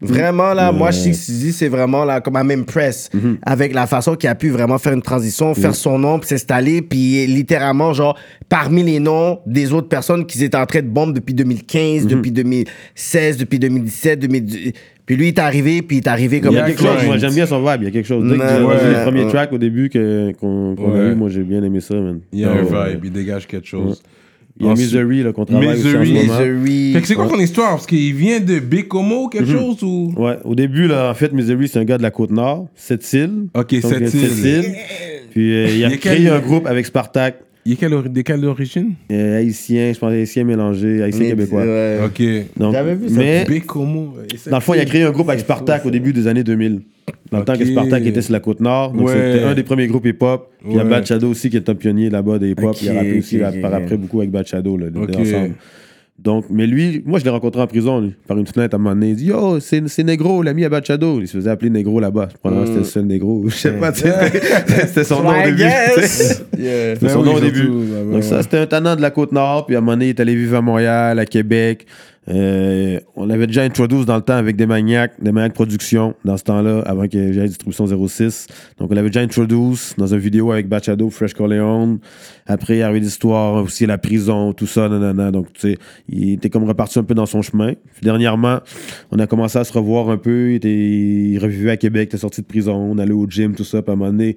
[0.00, 4.28] Vraiment, là, moi, que Suzy, c'est vraiment, là, comme I'm impressed avec la façon qu'il
[4.28, 8.82] a pu vraiment faire une transition, faire son nom, puis s'installer, puis littéralement, genre, parmi
[8.82, 13.36] les noms des autres personnes qui étaient en train de bomber depuis 2015, depuis 2016,
[13.38, 14.72] depuis 2017, 2010.
[15.06, 17.04] Puis lui, il est arrivé, puis il est arrivé comme Il y a quelque chose,
[17.04, 18.24] moi j'aime bien son vibe, il y a quelque chose.
[18.30, 18.42] Dès que
[18.98, 19.30] les premiers ouais.
[19.30, 21.08] tracks au début que- qu'on a Ouais.
[21.10, 22.20] eu, moi j'ai bien aimé ça, man.
[22.32, 22.92] Il y a un ouais.
[22.92, 24.02] vibe, il dégage quelque chose.
[24.58, 26.26] Il y a Ensuite- Misery là, qu'on travaille aussi en ce Misery.
[26.26, 26.38] moment.
[26.40, 26.92] Misery.
[26.92, 27.70] Fait que c'est quoi ton histoire?
[27.70, 29.58] Parce qu'il vient de Bécomo ou quelque Mhm.
[29.58, 30.12] chose ou?
[30.16, 33.46] Ouais, au début, là, en fait, Misery, c'est un gars de la Côte-Nord, Sept-Îles.
[33.54, 34.10] Ok, Donc, Sept-Îles.
[34.10, 34.74] Sept-Îles.
[35.30, 37.36] Puis euh, il a créé quel- un groupe avec Spartak,
[37.66, 38.92] Il est quelle, ori- de quelle origine?
[39.12, 41.62] Euh, haïtien, je pense haïtien mélangé, haïtien Mais- québécois.
[41.62, 41.98] ouais.
[42.06, 42.22] Ok.
[42.56, 43.14] Donc, J'avais vu ça.
[43.18, 44.14] mais Bécomo.
[44.50, 46.80] dans le fond, il a créé un groupe avec Spartak au début des années 2000.
[47.30, 47.68] Dans le temps que Ok.
[47.68, 48.92] Spartak était sur la côte nord.
[48.92, 49.14] Donc, Ouais.
[49.32, 50.48] c'était un des premiers groupes hip-hop.
[50.60, 50.90] Puis il y a Ouais.
[50.90, 52.74] Bad Shadow aussi qui est un pionnier là-bas des hip-hop.
[52.80, 53.78] il a rappé aussi ok, là, ok, par ok.
[53.82, 55.10] après beaucoup avec Bad Shadow, là, les Ok.
[55.16, 55.54] ensemble.
[56.22, 58.78] Donc, mais lui, moi, je l'ai rencontré en prison, lui, par une fenêtre à un
[58.78, 59.10] moment donné.
[59.10, 61.18] Il dit Yo, c'est c'est Negro, l'ami à Bad Shadow.
[61.20, 62.28] Il se faisait appeler Negro là-bas.
[62.42, 63.44] Probablement, c'était le seul Negro.
[63.48, 65.62] Je sais pas, c'était son nom au début.
[65.62, 65.96] Yeah.
[65.96, 67.68] C'était Ben son oui, nom au début.
[67.68, 69.64] ben Donc ça, c'était un tannant de la Côte-Nord.
[69.66, 71.86] Puis à un moment donné, il est allé vivre à Montréal, à Québec.
[72.30, 76.36] Euh, on l'avait déjà introduit dans le temps avec des maniaques, des maniaques production, dans
[76.36, 78.46] ce temps-là, avant que j'aille distribution 06.
[78.78, 81.98] Donc on l'avait déjà introduit dans une vidéo avec Bachado, Fresh Corleone.
[82.46, 85.30] Après, il y avait des histoires aussi la prison, tout ça, nanana.
[85.30, 85.78] Donc, tu sais,
[86.08, 87.74] il était comme reparti un peu dans son chemin.
[87.94, 88.60] Puis dernièrement,
[89.10, 90.50] on a commencé à se revoir un peu.
[90.50, 93.54] Il, était, il revivait à Québec, il était sorti de prison, on allait au gym,
[93.54, 93.82] tout ça.
[93.82, 94.36] Puis à un moment donné,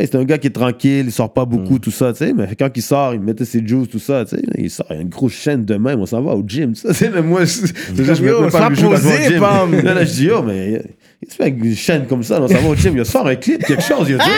[0.00, 2.32] c'est pas- un gars qui est tranquille, il sort pas beaucoup, tout ça, tu sais.
[2.32, 4.42] Mais quand il sort, il mettait ses juices, tout ça, tu sais.
[4.58, 6.80] Il sort, il a une grosse chaîne de même, on s'en va au gym, tu
[6.82, 6.92] sais.
[6.94, 7.66] c'est Même moi, je,
[7.96, 8.60] je, je Yo, me pas
[9.94, 10.82] là, je dis, yo, mais
[11.22, 13.64] il se fait avec une chaîne comme ça, va au gym, il sort un clip,
[13.64, 14.30] quelque chose, il a dit.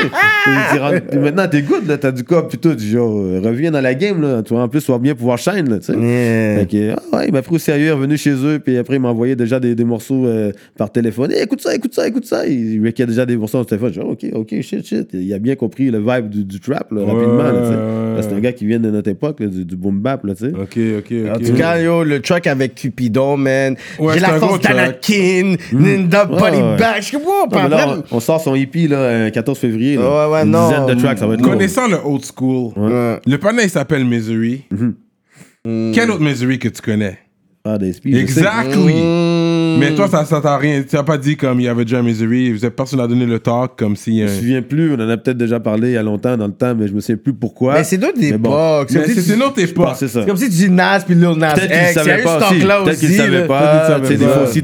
[0.46, 2.70] Il dit, puis maintenant, t'es good, là, t'as du corps, puis tout.
[2.70, 4.42] Je dis, yo, euh, reviens dans la game, là.
[4.42, 5.92] Tu vois, en plus, tu vas bien pouvoir chaîne, là, tu sais.
[5.98, 6.60] Yeah.
[6.60, 8.78] Fait que, ah ouais, il m'a pris au sérieux, il est revenu chez eux, puis
[8.78, 11.32] après, il m'a envoyé déjà des, des morceaux euh, par téléphone.
[11.32, 12.46] Hey, écoute ça, écoute ça, écoute ça.
[12.46, 13.92] Il, il a déjà des morceaux sur téléphone.
[13.92, 15.08] Je dis, ok, ok, shit, shit.
[15.12, 17.42] Il a bien compris le vibe du, du trap, là, rapidement.
[17.42, 17.74] là, tu sais.
[17.74, 18.16] ouais.
[18.16, 20.34] Là, C'est un gars qui vient de notre époque, là, du, du boom bap, là,
[20.34, 20.52] tu sais.
[20.52, 21.36] Ok, ok, ok.
[21.36, 23.74] En tout cas, yo, le track avec Cupidon, man.
[23.98, 26.76] Ouais, J'ai la un force d'Anakin, Ninda Ouais, Body ouais.
[26.78, 27.02] back.
[27.02, 29.58] Je comme, wow, Non, pas mais là, on, on sort son hippie là, euh, 14
[29.58, 29.96] février.
[29.96, 30.26] Là.
[30.28, 30.68] Ouais, ouais, Une non.
[30.68, 31.42] dizaine de tracks, ça va être.
[31.42, 33.20] Connaissant le old school, Ouais.
[33.26, 34.64] le panel il s'appelle Misery.
[34.70, 35.92] Mm.
[35.92, 37.18] Quel autre Misery que tu connais?
[37.64, 38.22] Ah, des spies, je sais.
[38.22, 38.94] Exactly.
[38.94, 39.57] Mm.
[39.78, 40.82] Mais toi, ça, ça t'a rien.
[40.88, 42.52] Tu n'as pas dit comme il y avait déjà Misery.
[42.52, 44.18] Vous avez personne à donné le talk comme si.
[44.18, 46.46] Je me souviens plus, on en a peut-être déjà parlé il y a longtemps dans
[46.46, 47.74] le temps, mais je me souviens plus pourquoi.
[47.74, 48.50] Mais c'est d'autres bon.
[48.50, 48.88] époques.
[48.90, 49.92] C'est si tu- une autre époque.
[49.92, 50.20] que c'est ça.
[50.22, 52.60] c'est comme si tu dis Nas puis Lil Nas Peut-être qu'il savait pas aussi.
[52.60, 54.00] Peut-être qu'il savait pas.
[54.00, 54.62] Des fois aussi,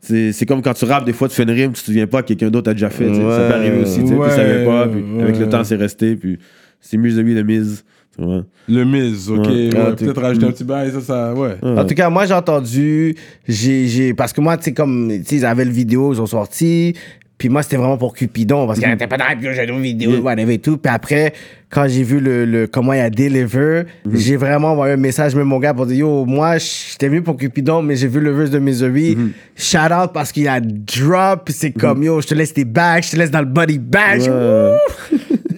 [0.00, 2.06] c'est c'est comme quand tu rappes, des fois tu fais une rime, tu te souviens
[2.06, 3.06] pas que quelqu'un d'autre a déjà fait.
[3.06, 3.98] Ça peut arriver aussi.
[4.04, 4.82] tu tu savais pas,
[5.20, 6.38] avec le temps c'est resté, puis
[6.80, 7.84] c'est Misery de mise.
[8.68, 9.46] Le Miz, ok.
[9.46, 9.52] Ouais.
[9.52, 11.34] ouais, Ah, Peut-être rajouter un petit bail, ça, ça.
[11.34, 11.56] Ouais.
[11.62, 13.14] En tout cas, moi, j'ai entendu,
[13.48, 16.20] j'ai, j'ai, parce que moi, tu sais, comme, tu sais, ils avaient le vidéo, ils
[16.20, 16.94] ont sorti,
[17.38, 20.10] puis moi, c'était vraiment pour Cupidon, parce qu'il n'arrêtait pas d'arrêter, puis j'ai une vidéo,
[20.10, 20.20] Yeah.
[20.20, 20.76] whatever et tout.
[20.76, 21.32] Puis après,
[21.70, 25.46] quand j'ai vu le, le, comment il a deliver, j'ai vraiment envoyé un message, même
[25.46, 28.50] mon gars, pour dire, yo, moi, j'étais venu pour Cupidon, mais j'ai vu le verse
[28.50, 29.16] de Misery.
[29.56, 33.02] Shout out parce qu'il a drop, puis c'est comme, yo, je te laisse tes bags,
[33.04, 34.20] je te laisse dans le body bag.
[34.20, 34.76] Ouais.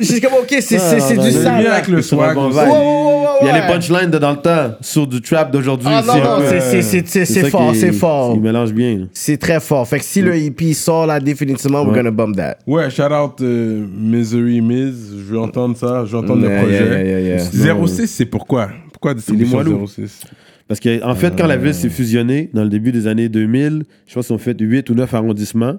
[0.03, 1.65] J'ai comme, ok, c'est, c'est, Ah, c'est du sale.
[1.65, 1.75] là.
[1.75, 2.59] avec le swag bon aussi.
[2.59, 2.69] vibe.
[2.69, 3.61] Ouais, ouais, ouais, ouais, Il y a ouais.
[3.61, 6.09] les punchlines de dans le temps, sur du trap d'aujourd'hui Ah aussi.
[6.09, 6.47] non, un non, peu.
[6.49, 8.33] c'est, c'est, c'est, c'est, c'est ça fort, qui- c'est fort.
[8.37, 8.99] Il mélange bien.
[8.99, 9.05] là.
[9.13, 9.87] C'est très fort.
[9.89, 12.59] Fait que si le EP sort là, définitivement, we're gonna bump that.
[12.67, 14.95] Ouais, shout out euh, Misery Miz.
[15.19, 16.05] Je veux entendre ça.
[16.05, 17.05] Je veux entendre Yeah, le projet.
[17.07, 17.87] yeah, yeah, yeah.
[17.87, 18.69] 06, c'est pourquoi?
[18.93, 19.87] Pourquoi distribution Limoilou.
[19.87, 20.21] 06
[20.69, 23.85] Parce qu'en en fait, quand la ville s'est fusionnée, dans le début des années 2000,
[24.07, 25.75] je pense qu'ils ont fait 8 ou 9 arrondissements.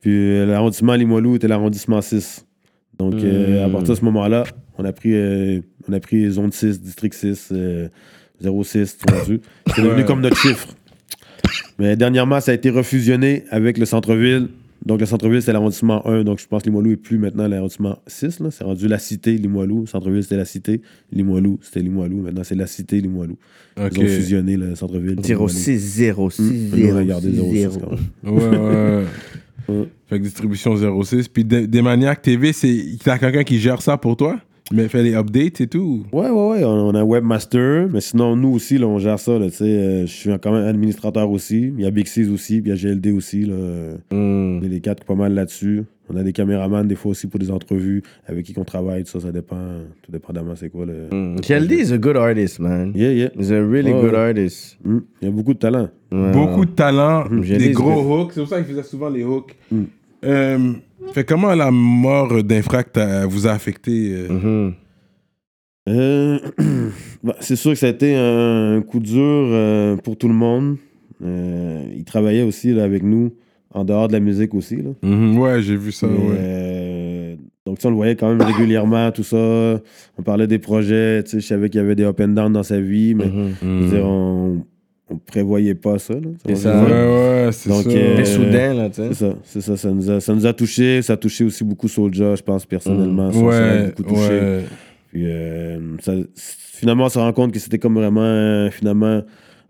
[0.00, 2.45] Puis euh, l'arrondissement Limoilou était l'arrondissement 6.
[2.98, 4.44] Donc, euh, à partir de ce moment-là,
[4.78, 7.88] on a pris, euh, on a pris zone 6, district 6, euh,
[8.40, 9.40] 06, tout rendu.
[9.74, 10.68] C'est devenu comme notre chiffre.
[11.78, 14.48] Mais dernièrement, ça a été refusionné avec le centre-ville.
[14.84, 16.24] Donc, le centre-ville, c'est l'arrondissement 1.
[16.24, 18.40] Donc, je pense que Limoilou est plus maintenant l'arrondissement 6.
[18.40, 18.50] là.
[18.50, 19.80] C'est rendu la cité Limoilou.
[19.82, 20.80] Le centre-ville, c'était la cité.
[21.12, 22.22] Limoilou, c'était Limoilou.
[22.22, 23.36] Maintenant, c'est la cité Limoilou.
[23.78, 23.92] Ok.
[23.92, 25.18] Ils ont fusionné le centre-ville.
[25.22, 25.78] 06
[26.30, 28.34] 06 Nous, on a gardé 06 0 quand même.
[28.36, 29.04] Ouais, ouais.
[29.68, 29.88] Ouais.
[30.06, 31.28] Fait que distribution 06.
[31.28, 32.84] Puis des des Maniacs TV, c'est.
[33.02, 34.38] T'as quelqu'un qui gère ça pour toi?
[34.72, 36.04] Mais fait les updates et tout?
[36.12, 36.64] Ouais, ouais, ouais.
[36.64, 39.38] On, on a un webmaster, mais sinon, nous aussi, là, on gère ça.
[39.38, 41.72] là, tu sais, euh, je suis quand même administrateur aussi.
[41.76, 43.44] Il y a Big Six aussi, puis il y a GLD aussi.
[43.44, 43.54] Là.
[44.10, 45.84] Est les quatre pas mal là-dessus.
[46.08, 49.02] On a des caméramans des fois aussi pour des entrevues avec qui on travaille.
[49.04, 49.56] Tout ça, ça dépend.
[50.02, 51.08] Tout dépendamment, c'est quoi le.
[51.40, 52.92] KLD is a good artist, man.
[52.94, 53.28] Yeah, yeah.
[53.36, 54.18] He's a really Ouais, good ouais.
[54.28, 54.78] artist.
[54.84, 54.98] Mm.
[55.22, 55.88] Il y a beaucoup de talent.
[56.12, 56.32] Ouais.
[56.32, 58.32] Beaucoup de talent, J'ai des gros hooks.
[58.34, 59.56] C'est pour ça qu'il faisait souvent les hooks.
[59.72, 59.82] Mm.
[60.24, 60.72] Euh,
[61.12, 64.28] fait comment la mort d'Infract a- vous a affecté euh?
[64.28, 64.74] Mhm.
[65.88, 66.38] Euh,
[67.22, 70.76] bah, c'est sûr que ça a été un coup dur euh, pour tout le monde.
[71.24, 73.32] Euh, il travaillait aussi là, avec nous
[73.72, 74.76] en dehors de la musique aussi.
[74.76, 74.90] Là.
[75.02, 76.06] Mhm, Ouais, j'ai vu ça.
[76.06, 76.36] Mais, ouais.
[76.38, 77.34] euh,
[77.66, 79.36] donc, tu sais, on le voyait quand même régulièrement, tout ça.
[79.36, 81.22] On parlait des projets.
[81.24, 83.26] tu sais, Je savais qu'il y avait des up and down dans sa vie, mais
[83.26, 83.52] Mhm.
[83.62, 84.62] je dire, on
[85.10, 86.14] ne prévoyait pas ça.
[86.14, 86.20] là.
[86.46, 86.84] C'est ça.
[86.84, 87.88] Ouais, ouais, c'est ça.
[87.88, 89.08] euh, Mais soudain, là, tu sais.
[89.12, 89.76] C'est ça, c'est ça.
[89.76, 91.02] Ça nous, a, ça nous a touché.
[91.02, 93.30] Ça a touché aussi beaucoup Soulja, je pense, personnellement.
[93.32, 94.28] Ça, ouais, beaucoup touché.
[94.40, 94.64] ouais.
[95.12, 99.22] Puis euh, ça- finalement, on se rend compte que c'était comme vraiment euh, finalement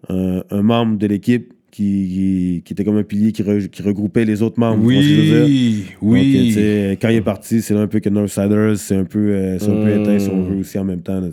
[0.09, 4.41] un, un membre de l'équipe qui, était comme un pilier qui, re- qui regroupait les
[4.43, 4.83] autres membres.
[4.83, 5.47] Oui, Donc, euh,
[6.01, 6.53] oui.
[6.55, 9.59] sais, quand il est parti, c'est là un peu que Northsiders, c'est un peu, euh,
[9.59, 11.21] c'est un peu éteint si on veut aussi en même temps.
[11.21, 11.29] là.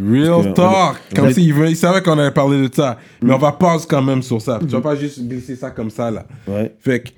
[0.00, 0.96] Real talk.
[1.12, 2.96] on- Comme s'il il savait qu'on allait parler de ça.
[3.22, 3.34] Mais Mm.
[3.34, 4.58] on va pause quand même sur ça.
[4.60, 6.26] Tu vas pas juste glisser ça comme ça, là.
[6.46, 6.72] Ouais.
[6.78, 7.08] Fait que,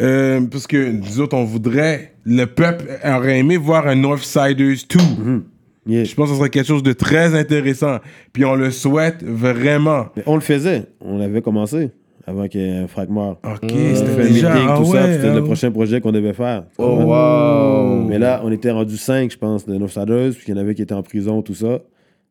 [0.00, 4.56] euh, parce que nous autres, on voudrait, le peuple aurait aimé voir un Northsiders
[4.88, 5.42] 2.
[5.84, 6.04] Yeah.
[6.04, 7.98] Je pense que ce serait quelque chose de très intéressant.
[8.32, 10.06] Puis on le souhaite vraiment.
[10.16, 11.90] Mais on le faisait, on l'avait commencé
[12.26, 13.40] avant qu'il y ait un frac mort.
[13.44, 14.52] Ok, avait c'était fait un déjà.
[14.54, 15.46] meeting, ah tout ça, ouais, puis c'était ah le ouais.
[15.46, 16.64] prochain projet qu'on devait faire.
[16.78, 17.84] Oh, vois.
[17.94, 18.04] wow.
[18.04, 20.74] Mais là, on était rendu 5, je pense, de Northsiders, puis il y en avait
[20.74, 21.80] qui étaient en prison, tout ça.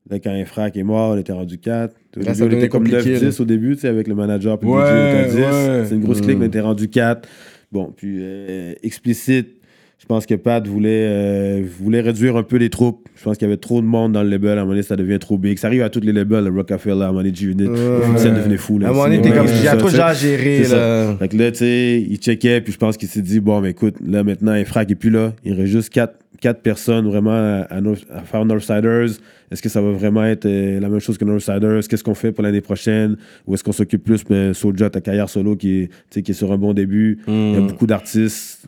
[0.09, 1.93] Là, quand un frac est mort, on était rendu 4.
[2.17, 4.15] Au Là, début, ça on était comme compliqué, 9-10 au début, tu sais, avec le
[4.15, 4.57] manager.
[4.57, 5.35] Puis Ouais, le DJ, on était à 10.
[5.35, 5.85] ouais.
[5.87, 7.27] C'est une grosse clique, on était rendu 4.
[7.71, 9.60] Bon, puis euh, explicite,
[10.01, 13.07] je pense que Pat voulait, euh, voulait réduire un peu les troupes.
[13.15, 14.49] Je pense qu'il y avait trop de monde dans le label.
[14.49, 15.57] À un moment donné, ça devient trop big.
[15.59, 17.65] Ça arrive à tous les labels, le Rockefeller, à un moment donné, G-Unit.
[17.67, 18.79] Full devenait fou.
[18.79, 19.97] Là, À un moment donné, t'es comme, Ouais, il y a c'est trop de ça,
[19.97, 20.75] gens à gérer, ça.
[20.75, 21.15] là.
[21.17, 23.69] Fait que là, tu sais, il checkait, puis je pense qu'il s'est dit, bon, mais
[23.69, 27.31] écoute, là, maintenant, il frappe, et puis là, il reste juste quatre, quatre personnes vraiment
[27.31, 29.11] à, à North- à faire Northsiders.
[29.51, 31.81] Est-ce que ça va vraiment être euh, la même chose que Northsiders?
[31.87, 33.17] Qu'est-ce qu'on fait pour l'année prochaine?
[33.45, 36.51] Ou est-ce qu'on s'occupe plus, mais Soulja, ta carrière solo qui est, qui est sur
[36.53, 37.19] un bon début?
[37.27, 38.65] Il y a beaucoup d'artistes.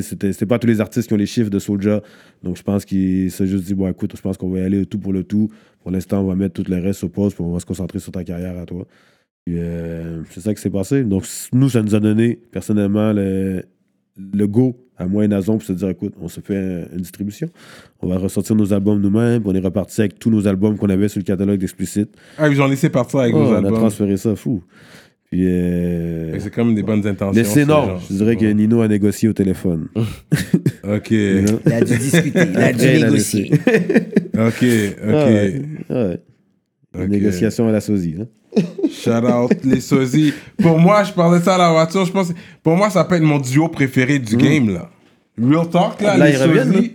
[0.00, 2.02] C'était pas tous les artistes qui ont les chiffres de Soulja.
[2.42, 4.84] Donc, je pense qu'il s'est juste dit, bon, écoute, je pense qu'on va y aller
[4.84, 5.48] tout pour le tout.
[5.82, 7.98] Pour l'instant, on va mettre tout le reste au pause, puis on va se concentrer
[7.98, 8.84] sur ta carrière à toi.
[9.48, 11.04] Euh, c'est ça qui s'est passé.
[11.04, 13.62] Donc, nous, ça nous a donné, personnellement, le,
[14.34, 17.00] le go à moi et Nazon pour se dire, écoute, on se fait un- une
[17.02, 17.48] distribution.
[18.00, 19.42] On va ressortir nos albums nous-mêmes.
[19.44, 22.10] On est reparti avec tous nos albums qu'on avait sur le catalogue d'Explicite.
[22.38, 23.74] Ah, ils ont laissé partir avec Oh, vos on a albums.
[23.74, 24.62] transféré ça, fou.
[25.30, 27.32] Puis, euh, C'est comme des bonnes intentions.
[27.34, 27.98] mais c'est ce non.
[28.08, 29.88] Je dirais que Nino a négocié au téléphone.
[30.88, 31.10] Ok?
[31.10, 33.50] Il a dû discuter, il a dû négocier.
[34.34, 34.62] ok, ok.
[34.62, 36.20] Ouais, ouais.
[36.94, 37.08] Ok.
[37.08, 38.14] Négociation à la sosie.
[38.20, 38.26] Hein?
[38.88, 40.32] Shout out les sosies.
[40.62, 42.04] Pour moi, je parlais de ça à la voiture.
[42.04, 44.88] Je pense, pour moi, ça peut être mon duo préféré du game là.
[45.42, 46.18] Real talk là, Mm.
[46.20, 46.92] Là, les sosies.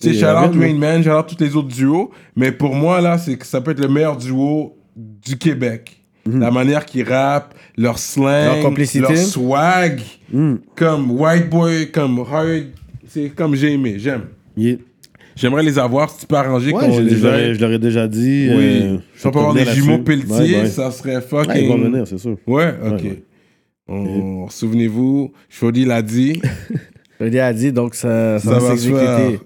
[0.00, 2.10] Tu sais, shout out Rain Man, shout out tous les autres duos.
[2.36, 6.00] Mais pour moi là, c'est que ça peut être le meilleur duo du Québec.
[6.26, 6.38] Mm-hmm.
[6.38, 9.00] La manière qu'ils rappent, leur slang, Leur complicité.
[9.00, 10.00] leur swag,
[10.32, 10.54] Mm.
[10.74, 12.64] comme White Boy, comme Hard,
[13.06, 14.22] c'est comme j'ai aimé, j'aime.
[14.56, 14.76] Yeah.
[15.36, 18.48] J'aimerais les avoir si tu peux arranger Ouais, qu'on je, les je ai déjà dit.
[18.50, 18.80] Oui.
[18.84, 19.98] euh, si on peut avoir des jumeaux.
[19.98, 20.66] Pelletier, Ouais, ouais.
[20.68, 21.62] ça serait fucking.
[21.62, 22.36] ils vont venir, c'est sûr.
[22.46, 23.02] Ouais, ok.
[23.88, 26.40] On- Souvenez-vous, Shodi l'a dit.
[27.18, 29.40] Freddy a dit, donc ça, ça, ça va s'exécuter.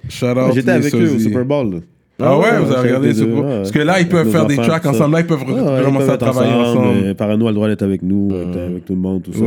[0.54, 1.18] J'étais avec eux au.
[1.18, 1.74] Super Bowl.
[1.74, 1.78] là.
[2.20, 3.42] Ah ouais, vous avez regardé deux, ouais.
[3.58, 5.14] Parce que là, ils peuvent faire des tracks ensemble.
[5.14, 5.44] Là, ils peuvent
[5.84, 6.98] commencer à travailler ensemble.
[7.04, 9.44] mais Parano a le droit d'être avec nous, avec tout le monde, tout ça.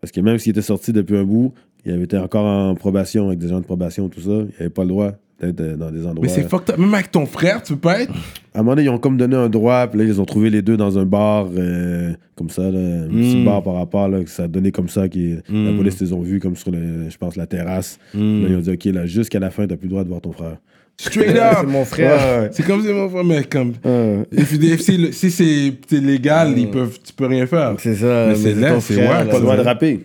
[0.00, 1.52] Parce que même s'il était sorti depuis un bout,
[1.84, 4.30] il avait été encore en probation, avec des gens de probation, tout ça.
[4.30, 6.20] Il avait pas le droit d'être euh, dans des endroits.
[6.22, 6.78] Mais c'est fucked up.
[6.78, 8.12] Même avec ton frère, tu peux pas être?
[8.54, 10.48] À un moment donné, ils ont comme donné un droit, puis là, ils ont trouvé
[10.50, 13.44] les deux dans un bar, euh, comme ça, là, un petit Mm.
[13.46, 15.76] bar par rapport, là, que ça a donné comme ça, qui, la Mm.
[15.76, 17.98] police les ont vus comme sur, le, je pense, la terrasse.
[18.14, 18.42] Mm.
[18.42, 20.20] Là, ils ont dit, OK, là, jusqu'à la fin, t'as plus le droit de voir
[20.20, 20.56] ton frère.
[21.02, 21.66] Straight C'est up.
[21.66, 22.42] mon frère.
[22.42, 22.48] Ouais.
[22.52, 23.72] C'est comme c'est mon frère, mais comme.
[23.84, 24.26] Ouais.
[24.32, 27.74] If they- Si, c'est c'est légal, ils peuvent, tu peux rien faire.
[27.78, 28.26] C'est ça.
[28.28, 29.24] Mais c'est laid, c'est ouais, là.
[29.24, 30.00] Pas le droit de rapper.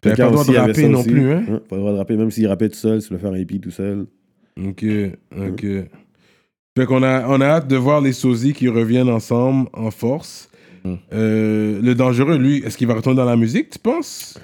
[0.00, 1.44] T'avais pas le droit de rapper non plus, hein?
[1.68, 3.60] Pas le droit de rapper, même s'il rappait tout seul, s'il voulait faire un hippie
[3.60, 4.06] tout seul.
[4.58, 4.84] Ok,
[5.36, 5.66] ok.
[6.78, 10.50] Fait qu'on a, on a hâte de voir les sosies qui reviennent ensemble en force.
[10.84, 10.94] Mm.
[11.14, 14.38] Euh, le dangereux, lui, est-ce qu'il va retourner dans la musique, tu penses?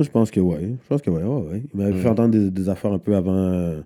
[0.00, 0.60] Je pense que ouais.
[0.62, 1.62] Je pense que ouais, ouais, ouais.
[1.74, 3.80] Il m'avait fait entendre des, des affaires un peu avant, euh,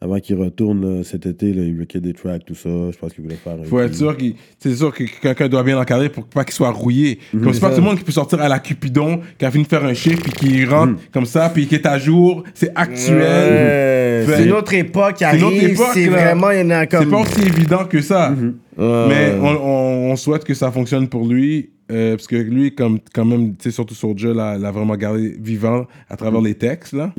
[0.00, 1.52] avant qu'il retourne là, cet été.
[1.52, 2.68] Là, il bloquait des tracks, tout ça.
[2.68, 3.54] Je pense qu'il voulait faire.
[3.64, 6.70] Faut être sûr qu'il, c'est sûr que quelqu'un doit bien l'encadrer pour pas qu'il soit
[6.70, 7.18] rouillé.
[7.32, 9.64] Comme c'est pas tout le monde qui peut sortir à la Cupidon, qui a fini
[9.64, 12.44] de faire un chiffre puis qui rentre comme ça puis qui est à jour.
[12.54, 14.24] C'est actuel.
[14.26, 15.70] C'est une autre époque qui C'est une autre arrive.
[15.70, 17.10] époque, C'est vraiment, il y en a C'est comme.
[17.10, 18.32] pas aussi évident que ça.
[18.76, 19.06] Ouais.
[19.08, 21.70] Mais on, on- on souhaite que ça fonctionne pour lui.
[21.90, 25.34] euh, parce que lui, comme, quand même, tu sais, surtout Soulja, l'a, l'a vraiment gardé
[25.40, 26.92] vivant à travers les textes.
[26.92, 27.12] Là.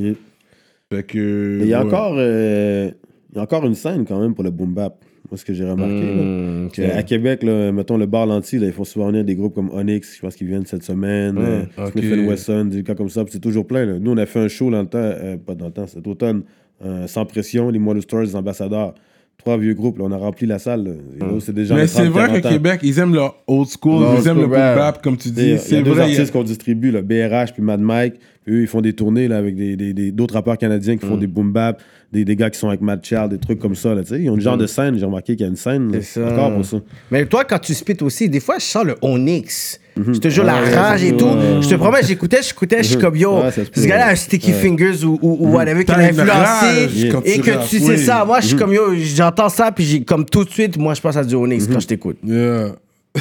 [0.91, 1.57] Fait que.
[1.59, 1.85] Mais il y a ouais.
[1.85, 2.89] encore, euh,
[3.31, 4.97] il y a encore une scène quand même pour le boom bap.
[5.29, 6.01] Moi, ce que j'ai remarqué.
[6.01, 6.23] là.
[6.23, 6.79] Mm, ok.
[6.79, 9.53] Euh, À Québec, là, mettons le bar Lanty, là, ils font souvent venir des groupes
[9.53, 11.91] comme Onyx, je pense qu'ils viennent cette semaine, euh, ok.
[11.91, 13.85] Smith Wesson, des cas comme ça, puis c'est toujours plein.
[13.85, 13.99] là.
[13.99, 16.07] Nous, on a fait un show dans le temps, euh, pas dans le temps, cet
[16.07, 16.41] automne,
[16.83, 18.95] euh, sans pression, les Moilous Stars, les ambassadeurs.
[19.37, 20.83] Trois vieux groupes, là, on a rempli la salle.
[20.83, 20.91] là.
[21.27, 22.51] Là, C'est gens Mais c'est 30, vrai 40 qu'au ans.
[22.51, 25.39] Québec, ils aiment leur old school, ils aiment le boom bap, comme tu dis.
[25.41, 26.05] a- il y C'est a deux vrai.
[26.07, 28.15] il y a- artistes qu'on distribue, là, BRH puis Mad Mike.
[28.49, 31.15] Eux, ils font des tournées là, avec des, des- des- d'autres rappeurs canadiens qui font
[31.17, 31.19] Mm.
[31.19, 31.81] des boom bap,
[32.11, 33.93] des, des gars qui sont avec Mad Child, des trucs comme ça.
[33.93, 34.21] Là, tu sais.
[34.21, 36.19] ils ont une genre de scène, j'ai remarqué qu'il y a une scène là, C'est
[36.21, 36.31] ça.
[36.33, 36.77] encore pour ça.
[37.11, 39.79] Mais toi, quand tu spits aussi, des fois, je sens le Onyx.
[39.97, 41.25] Je te jure, la rage et tout.
[41.25, 41.61] ouais.
[41.61, 43.41] Je te promets, j'écoutais, j'écoutais, je suis comme yo.
[43.51, 44.57] Ce gars-là a un Sticky Ouais.
[44.57, 47.07] Fingers ou, ou, ou whatever qui l'a une influencé.
[47.25, 47.97] Et que tu sais oui.
[47.97, 48.23] ça.
[48.25, 51.01] Moi, je suis comme yo, j'entends ça, puis j'ai comme tout de suite, moi, je
[51.01, 52.17] pense à du Onyx quand je t'écoute.
[52.23, 52.75] Yeah.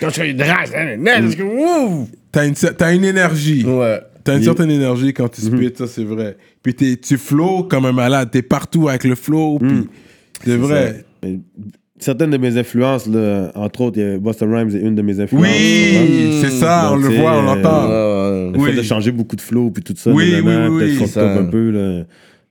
[0.00, 0.96] Quand je suis une rage, hein,
[1.42, 2.08] wouh!
[2.30, 2.54] T'as une,
[2.96, 3.64] une énergie.
[3.64, 4.00] Ouais.
[4.24, 6.36] T'as une certaine énergie quand tu spits, ça c'est vrai.
[6.62, 9.86] Puis t'es- tu flow comme un malade, t'es partout avec le flow, puis
[10.44, 11.04] c'est vrai.
[11.22, 11.38] Mais
[11.98, 15.44] certaines de mes influences, là, entre autres, Busta Rhymes est une de mes influences.
[15.44, 17.90] Oui, c'est ça, on le voit, on euh, l'entend.
[17.90, 18.70] Euh, Le Oui.
[18.70, 20.10] fait de changer beaucoup de flow puis tout ça.
[20.10, 21.32] Oui, nanana, oui, oui, Peut-être qu'on ça.
[21.38, 21.70] un peu.
[21.70, 22.04] Là.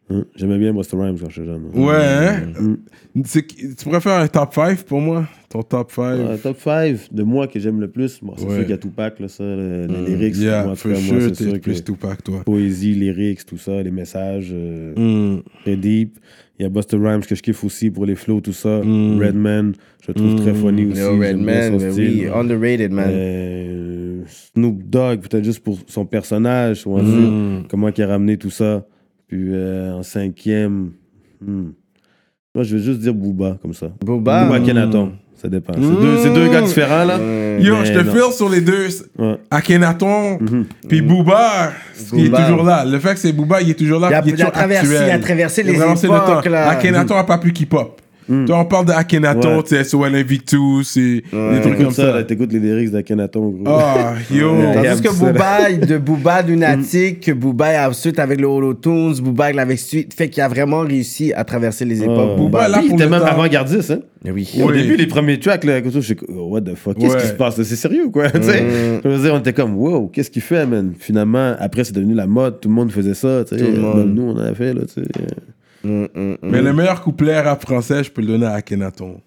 [0.09, 1.63] Hein, J'aimais bien Busta Rhymes quand j'étais jeune.
[1.73, 2.75] Ouais, hein?
[3.23, 5.27] C'est qui- Tu pourrais faire un top 5 pour moi?
[5.49, 6.01] Ton top 5?
[6.03, 8.51] Euh, top 5 de moi que j'aime le plus, bon, c'est Ouais.
[8.55, 10.35] sûr qu'il y a Tupac, là, ça, le- les lyrics.
[10.37, 12.41] yeah, moi, en tout for cas, moi, sure, c'est t'es sûr plus Tupac, toi.
[12.45, 15.41] poésie, lyrics, tout ça, les messages, euh, Mm.
[15.63, 16.17] très deep.
[16.59, 18.81] Il y a Busta Rhymes que je kiffe aussi pour les flows, tout ça.
[18.83, 19.19] Mm.
[19.19, 20.95] Redman, je le trouve très funny aussi.
[20.97, 22.19] J'aime bien Redman, son mais style.
[22.25, 23.09] oui, underrated, man.
[23.09, 27.63] Euh, Snoop Dogg, peut-être juste pour son personnage, Mm.
[27.69, 28.85] comment il a ramené tout ça.
[29.33, 30.91] Puis euh, en cinquième,
[31.43, 31.69] hmm.
[32.53, 33.87] moi je vais juste dire Booba comme ça.
[34.05, 34.43] Booba?
[34.45, 35.73] Booba Kenaton, ça dépend.
[35.73, 37.17] C'est deux, c'est deux gars différents là.
[37.59, 38.11] Yo, Mais je te non.
[38.13, 38.89] file sur les deux.
[39.17, 39.37] Ouais.
[39.49, 40.37] Akhenaton,
[40.87, 41.71] puis Booba,
[42.13, 42.43] il est Booba.
[42.45, 42.85] toujours là.
[42.85, 44.09] Le fait que c'est Booba, il est toujours là.
[44.11, 45.07] Il a- puis il est il a toujours traversé- actuel.
[45.07, 46.49] il a traversé Il a les traversé le époques, temps.
[46.51, 46.69] là.
[46.69, 48.01] Akhenaton a pas plus qu'hip-hop.
[48.27, 49.63] Toi, on parle d'Akhenaton, Ouais.
[49.63, 52.23] tu sais, SOL Invictus, et des trucs comme ça, ça.
[52.23, 53.63] t'écoutes les lyrics d'Akenaton, gros.
[53.67, 54.53] Ah, yo.
[54.55, 54.73] Ouais.
[54.75, 59.79] Tandis que Booba, de Booba Lunatic, que Booba est ensuite avec le Holotunes, Booba avec
[59.79, 62.31] suite, fait qu'il a vraiment réussi à traverser les époques.
[62.33, 62.37] Oh.
[62.37, 63.99] Booba, là, Puis, il était même avant-gardiste, hein.
[64.25, 64.49] Oui.
[64.63, 64.81] Au Oui.
[64.81, 67.21] début, les premiers tracks, là, je suis comme, oh, what the fuck, qu'est-ce Ouais.
[67.21, 67.61] qui se passe?
[67.61, 68.29] C'est sérieux, quoi?
[68.31, 68.63] tu sais?
[69.03, 70.93] Je veux dire, on était comme, wow, qu'est-ce qu'il fait, man?
[70.97, 73.65] Finalement, après, c'est devenu la mode, tout le monde faisait ça, tu sais.
[73.71, 75.07] Nous, on en a fait, là, tu sais.
[75.83, 76.37] Mm, mm, mm.
[76.43, 79.19] Mais le meilleur couplet rap français, je peux le donner à Akhenaton.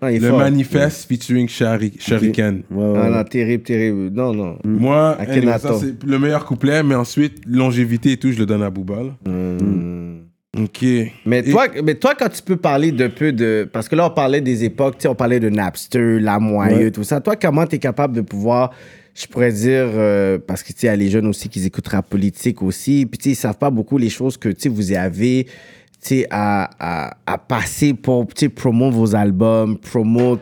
[0.00, 0.38] Ah, il est le fort.
[0.38, 2.62] manifeste featuring Shari- Shuriken.
[2.70, 3.16] Ouais, ouais, Ah ouais.
[3.16, 4.10] non, terrible, terrible.
[4.12, 4.58] Non, non.
[4.64, 5.38] Moi, Akhenaton.
[5.40, 8.70] anyway, ça, c'est le meilleur couplet, mais ensuite, longévité et tout, je le donne à.
[8.70, 10.18] Hmm.
[10.56, 10.84] Ok.
[11.26, 13.68] Mais Et- toi, mais toi, quand tu peux parler de peu de.
[13.72, 16.78] Parce que là, on parlait des époques, tu sais, on parlait de Napster, la moyenne,
[16.78, 16.90] Ouais.
[16.90, 17.20] tout ça.
[17.20, 18.70] Toi, comment tu es capable de pouvoir,
[19.14, 21.64] je pourrais dire, euh, parce que tu sais, il y a les jeunes aussi qui
[21.64, 24.62] écoutent la politique aussi, puis tu sais, ils savent pas beaucoup les choses que tu
[24.62, 25.46] sais, vous avez
[26.30, 30.38] à, à, à passer pour promouvoir vos albums, promouvoir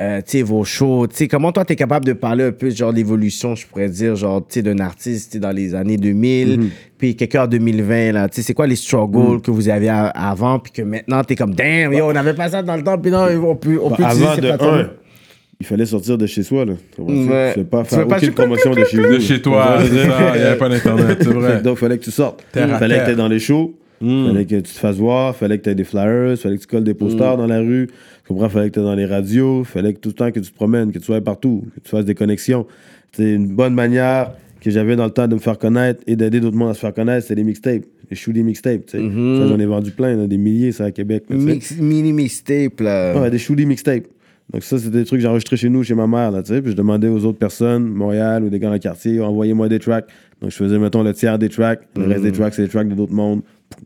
[0.00, 1.06] euh, vos shows.
[1.06, 3.88] Tu sais, comment toi, tu es capable de parler un peu genre l'évolution, je pourrais
[3.88, 8.28] dire, genre, d'un artiste dans les années 2000, puis quelqu'un en 2020, là.
[8.28, 11.34] Tu sais, c'est quoi les struggles que vous aviez a- avant, puis que maintenant, tu
[11.34, 13.78] es comme, damn, yo, on n'avait pas ça dans le temps, puis non, on peut,
[13.82, 14.90] on Bah, peut utiliser avant de un,
[15.60, 16.64] il fallait sortir de chez soi.
[16.64, 16.72] Là.
[16.98, 17.52] Ouais.
[17.52, 19.14] Tu ne pas faire aucune promotion de chez vous.
[19.14, 21.62] De chez toi, il n'y avait pas d'internet, c'est vrai.
[21.62, 22.44] Donc, il fallait que tu sortes.
[22.56, 23.74] À fallait que tu aies dans les shows.
[24.04, 24.26] Mm.
[24.28, 25.34] fallait que tu te fasses voir.
[25.36, 26.36] fallait que tu aies des flyers.
[26.38, 27.88] fallait que tu colles des posters dans la rue.
[27.88, 28.48] Tu comprends?
[28.48, 29.64] fallait que tu aies dans les radios.
[29.64, 31.90] fallait que tout le temps que tu te promènes, que tu sois partout, que tu
[31.90, 32.66] fasses des connexions.
[33.12, 36.40] C'est une bonne manière que j'avais dans le temps de me faire connaître et d'aider
[36.40, 37.84] d'autres mondes à se faire connaître, c'est les mixtapes.
[38.10, 38.86] Les shoot des mixtapes.
[38.86, 38.98] tu sais.
[38.98, 41.24] Ça, j'en ai vendu plein, là, des milliers, ça, à Québec.
[41.30, 41.36] là.
[41.36, 43.18] Mix- mini mixtape, là.
[43.20, 44.04] Ouais, des shootty mixtapes.
[44.52, 46.52] Donc ça, c'était des trucs que j'ai enregistrés chez nous, chez ma mère, là, tu
[46.52, 46.60] sais.
[46.62, 49.78] Puis je demandais aux autres personnes, Montréal ou des gars dans le quartier, envoyez-moi des
[49.78, 50.06] tracks.
[50.42, 51.80] Donc je faisais, mettons, le tiers des tracks.
[51.96, 53.40] Le reste des tracks, c'est des tracks de d'autres mondes.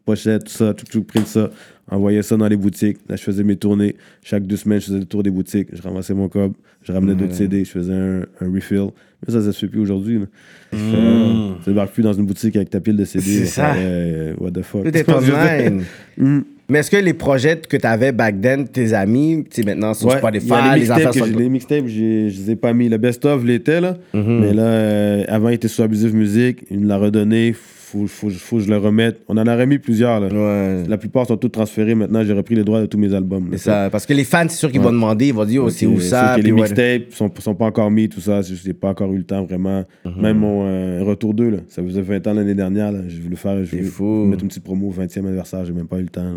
[0.05, 1.51] Pochette, tout ça, tout, tout pris de ça.
[1.91, 2.99] Envoyais ça dans les boutiques.
[3.09, 3.97] Là, je faisais mes tournées.
[4.23, 5.69] Chaque deux semaines, je faisais le tour des boutiques.
[5.73, 6.53] Je ramassais mon cob.
[6.83, 7.65] Je ramenais d'autres CD.
[7.65, 8.89] Je faisais un, un refill.
[9.27, 10.19] Mais ça, ça se fait plus aujourd'hui.
[10.21, 10.27] là.
[10.75, 13.25] Euh, Tu débarques plus dans une boutique avec ta pile de CD.
[13.25, 13.75] C'est ça.
[13.75, 14.85] euh, what the fuck.
[14.85, 15.83] Tout est online.
[16.19, 16.41] Mm.
[16.71, 20.09] Mais est-ce que les projets que tu avais back then, tes amis, tu maintenant sur
[20.09, 21.25] Ouais, Spotify, les, les affaires sont...
[21.25, 22.89] les mixtapes, je les ai pas mis.
[22.91, 23.97] Le best-of l'était, là.
[24.13, 26.65] Mais là, euh, avant, il était sur Abusive Music.
[26.71, 27.55] Il me l'a redonné.
[27.91, 29.23] Faut, faut, faut que je le remette.
[29.29, 30.29] On en a remis plusieurs, là.
[30.29, 30.85] Ouais.
[30.87, 31.95] La plupart sont tous transférés.
[31.95, 33.57] Maintenant, j'ai repris les droits de tous mes albums.
[33.57, 33.89] ça.
[33.91, 35.99] Parce que les fans, c'est sûr qu'ils vont demander, ils vont dire, oh, c'est où
[36.01, 36.33] ça?
[36.35, 36.61] Puis les ouais.
[36.63, 38.43] mixtapes sont, sont pas encore mis, tout ça.
[38.43, 39.85] J'ai pas encore eu le temps, vraiment.
[40.05, 40.21] Mhm.
[40.21, 41.59] Même mon euh, Retour 2, là.
[41.69, 42.93] Ça faisait 20 ans l'année dernière.
[43.09, 43.65] J'ai voulu faire...
[43.65, 45.65] Je voulais mettre une petite promo au 20e anniversaire.
[45.65, 46.31] J'ai même pas eu le temps,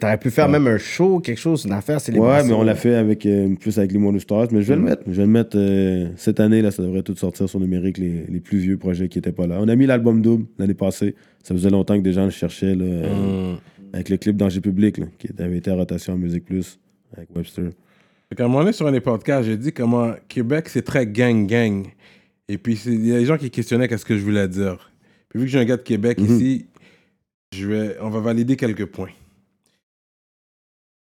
[0.00, 2.94] T'aurais pu faire même un show, quelque chose, une affaire, Ouais, mais on l'a fait
[2.94, 4.48] avec euh, plus avec les Mono Stars.
[4.52, 5.02] Mais je vais le mettre.
[5.06, 8.24] Je vais le mettre euh, cette année, là, ça devrait tout sortir sur numérique, les,
[8.28, 9.58] les plus vieux projets qui n'étaient pas là.
[9.60, 11.14] On a mis l'album double l'année passée.
[11.42, 13.54] Ça faisait longtemps que des gens le cherchaient là, euh,
[13.92, 16.78] avec le clip Danger Public, là, qui avait été à rotation en Musique Plus
[17.16, 17.70] avec Webster.
[18.38, 21.86] Un moment donné, sur un des podcasts, j'ai dit comment Québec, c'est très gang-gang.
[22.48, 24.90] Et puis, il y a des gens qui questionnaient qu'est-ce que je voulais dire.
[25.28, 26.66] Puis, vu que j'ai un gars de Québec ici,
[27.54, 29.10] je vais, on va valider quelques points.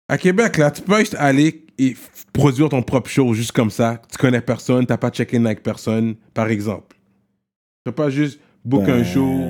[0.09, 1.97] À Québec, là, tu peux juste aller et
[2.33, 4.01] produire ton propre show juste comme ça.
[4.11, 6.97] Tu connais personne, t'as pas check-in avec personne, par exemple.
[6.97, 9.41] Tu peux pas juste book un Ben, show.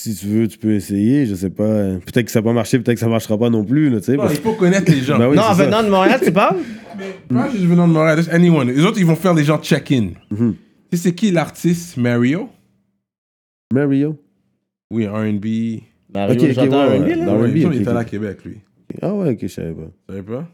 [0.00, 1.26] Si tu veux, tu peux essayer.
[1.26, 1.96] Je sais pas.
[2.06, 3.90] Peut-être que ça va pas marcher, peut-être que ça marchera pas non plus.
[3.90, 5.18] Là, tu sais, Non, parce- il faut connaître les gens.
[5.18, 6.58] Ben oui, non, en venant de Montréal, tu parles?
[7.28, 8.68] Pas juste venant de Montréal, just anyone.
[8.68, 10.10] Les autres, ils vont faire les gens check-in.
[10.30, 10.54] Mhm.
[10.90, 12.48] Tu sais, c'est qui l'artiste Mario?
[13.72, 14.16] Mario?
[14.90, 15.82] Oui, R&B.
[16.14, 17.14] Mario, Ok, ok, j'entends ouais, un ouais.
[17.14, 17.36] là.
[17.36, 18.56] Ouais, R&B, il ok, était là à Québec, lui.
[19.02, 19.82] Ah ouais, ok, je savais pas.
[20.08, 20.48] Tu savais pas?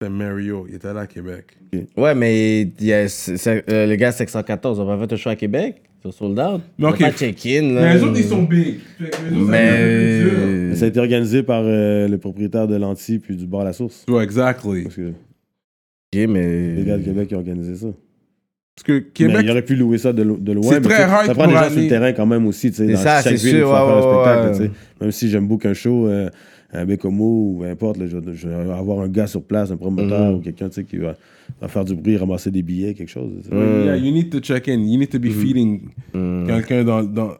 [0.00, 1.56] C'est Mario, il était là à Québec.
[1.96, 5.16] Ouais, mais il y a- c'est- c'est- euh, le gars 514, on va faire un
[5.16, 6.60] show à Québec sur Sold Out.
[6.78, 6.98] Mais ok.
[6.98, 7.74] pas check-in.
[7.74, 7.80] là.
[7.82, 8.78] Mais les autres, ils sont big.
[8.98, 9.70] Fait que les autres, ça Mais.
[9.70, 10.76] devient un peu plus dur.
[10.76, 13.72] Ça a été organisé par euh, le propriétaire de l'Anti puis du bar à la
[13.72, 14.04] source.
[14.08, 14.82] Ouais, exactly.
[14.82, 16.74] Parce que Ok, mais.
[16.74, 17.86] les gars de Québec qui ont organisé ça.
[18.74, 20.64] Parce que Mais Québec, il aurait pu louer ça de, lo- de loin.
[20.72, 22.12] C'est mais très tu sais, rare Ça prend pour des gens aller- sur le terrain
[22.12, 22.70] quand même aussi.
[22.70, 24.02] tu sais, C'est Dans ça, chaque c'est ville, il sûr, faut faire ouais, un ouais,
[24.02, 24.46] spectacle.
[24.46, 24.52] ouais.
[24.68, 24.80] tu sais.
[25.00, 26.30] Même si j'aime beaucoup un show, euh,
[26.72, 29.70] un Bécomo ou peu importe, là, je, vais- je vais avoir un gars sur place,
[29.70, 30.36] un promoteur Mhm.
[30.36, 31.14] ou quelqu'un tu sais, qui va,
[31.60, 33.30] va faire du bruit, ramasser des billets, quelque chose.
[33.42, 33.54] sais.
[33.54, 34.78] yeah, you need to check in.
[34.80, 35.30] You need to be Mm-hmm.
[35.32, 35.80] feeding
[36.46, 37.32] quelqu'un dans, dans,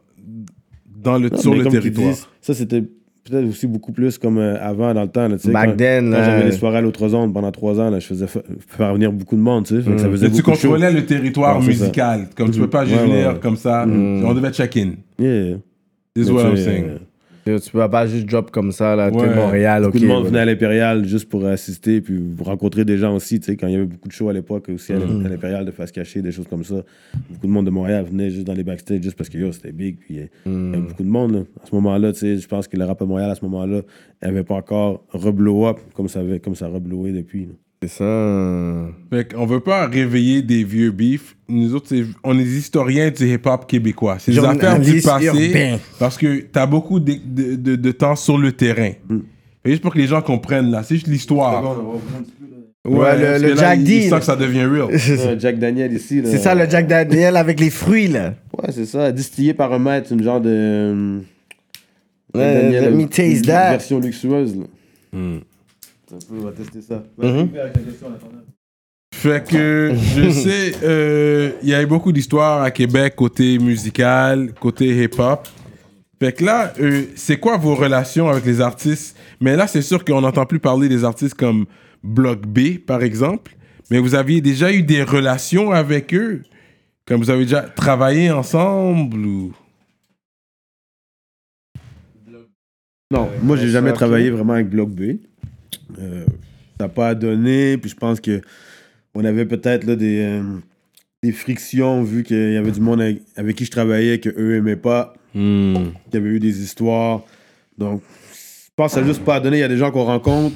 [1.03, 2.09] dans le, Non, sur le territoire.
[2.11, 5.29] disent, ça, c'était peut-être aussi beaucoup plus comme euh, avant, dans le temps.
[5.29, 7.81] Là, tu sais, Back quand, then, quand j'avais les soirées à l'autre zone pendant trois
[7.81, 9.65] ans, là, je faisais fa- faire venir beaucoup de monde.
[9.65, 12.29] Tu sais, ça faisait Mais tu contrôlais le territoire musical.
[12.37, 13.39] Comme tu peux pas juste Ouais, venir ouais.
[13.41, 13.87] comme ça.
[13.89, 14.93] On devait check in.
[15.19, 15.57] Yeah.
[16.15, 16.85] This is what I'm saying.
[17.49, 19.11] Euh, Tu peux pas juste drop comme ça, là.
[19.11, 19.35] T'es Ouais.
[19.35, 19.93] Montréal, ok.
[19.93, 20.29] Beaucoup de monde ouais.
[20.31, 23.73] venait à l'Impérial juste pour assister, puis rencontrer des gens aussi, tu sais, quand il
[23.73, 26.33] y avait beaucoup de shows à l'époque aussi à à l'Impérial de face cachée, des
[26.33, 26.83] choses comme ça.
[27.31, 29.73] Beaucoup de monde de Montréal venait juste dans les backstage juste parce que yo, c'était
[29.73, 30.75] big, puis euh, il y Mm.
[30.75, 31.33] avait beaucoup de monde.
[31.33, 31.41] là.
[31.63, 33.83] À ce moment-là, tu sais, je pense que le rap à Montréal, à ce moment-là,
[34.23, 37.47] n'avait pas encore reblow up comme ça, avait, comme ça a reblowé depuis.
[37.47, 37.53] là.
[37.83, 38.87] C'est ça.
[39.11, 41.37] Fait qu'on veut pas réveiller des vieux beefs.
[41.49, 41.93] Nous autres,
[42.23, 44.17] on est des historiens du hip-hop québécois.
[44.21, 45.79] C'est des affaires du passé.
[45.99, 48.93] Parce que t'as beaucoup de, de, de- de temps sur le terrain.
[49.09, 49.19] Mm.
[49.65, 50.83] Fait Juste pour que les gens comprennent, là.
[50.83, 51.63] C'est juste l'histoire.
[52.85, 54.19] Ouais, le- parce le Jack il- D, Il là.
[54.19, 54.89] que ça devient real.
[54.91, 56.21] Ouais, Jack Daniel ici.
[56.25, 58.35] C'est ça, le Jack Daniel avec les fruits, là.
[58.59, 59.13] Ouais, c'est ça.
[59.13, 60.51] Distillé par un maître, une genre de.
[60.51, 61.19] euh,
[62.35, 63.71] Ouais, Daniel, let me une taste that.
[63.73, 64.57] Version luxueuse.
[64.57, 65.19] là.
[66.31, 67.03] On va tester ça.
[67.19, 67.51] Mhm.
[69.15, 74.53] Fait que je sais, euh, il y a eu beaucoup d'histoires à Québec côté musical,
[74.55, 75.49] côté hip-hop.
[76.21, 79.17] Fait que là, euh, c'est quoi vos relations avec les artistes?
[79.41, 81.67] Mais là, c'est sûr qu'on n'entend plus parler des artistes comme
[82.03, 83.57] Block B, par exemple.
[83.91, 86.43] Mais vous aviez déjà eu des relations avec eux?
[87.07, 89.53] Comme vous avez déjà travaillé ensemble ou...
[93.11, 95.19] Non, moi, j'ai jamais travaillé vraiment avec Bloc B.
[95.99, 96.25] Euh,
[96.79, 97.77] ça n'a pas donné.
[97.79, 98.41] Puis je pense que
[99.15, 100.43] on avait peut-être des, euh,
[101.23, 104.57] des frictions vu qu'il y avait du monde avec, avec qui je travaillais que eux
[104.57, 105.15] aimaient pas.
[105.35, 105.75] Hmm.
[106.11, 107.23] qu'il y avait eu des histoires.
[107.79, 108.03] Donc,
[108.35, 109.57] je pense que ça n'a juste pas donné.
[109.57, 110.55] Il y a des gens qu'on rencontre,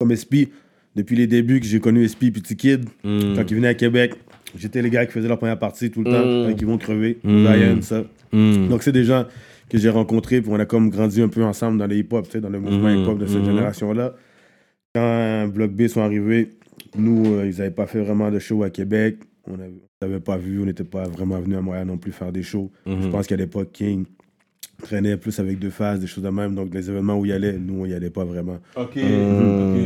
[0.00, 0.50] comme SP,
[0.96, 3.34] depuis les débuts que j'ai connu SP Petit Kid, Hmm.
[3.36, 4.14] quand ils venaient à Québec.
[4.58, 6.56] J'étais les gars qui faisaient leur première partie tout le temps, Mm.
[6.56, 7.18] qui vont crever.
[7.22, 7.46] Mm.
[7.46, 8.02] Ryan, ça.
[8.32, 8.66] Hmm.
[8.68, 9.24] Donc, c'est des gens
[9.70, 12.32] que j'ai rencontrés, puis on a comme grandi un peu ensemble dans les hip-hop, tu
[12.32, 13.46] sais, dans le mouvement Mhm, hip-hop de cette mhm.
[13.46, 14.14] génération-là.
[14.94, 16.50] Quand Bloc B sont arrivés,
[16.96, 19.18] nous, euh, ils n'avaient pas fait vraiment de show à Québec.
[19.46, 19.56] On
[20.02, 22.70] n'avait pas vu, on n'était pas vraiment venu à Montréal non plus faire des shows.
[22.84, 23.02] Mhm.
[23.02, 24.04] Je pense qu'à l'époque, King
[24.82, 26.54] traînait plus avec deux phases, des choses de même.
[26.54, 28.58] Donc, les événements où il allait, nous, on n'y allait pas vraiment.
[28.76, 28.96] Ok.
[28.96, 29.76] Hmm.
[29.76, 29.82] ok.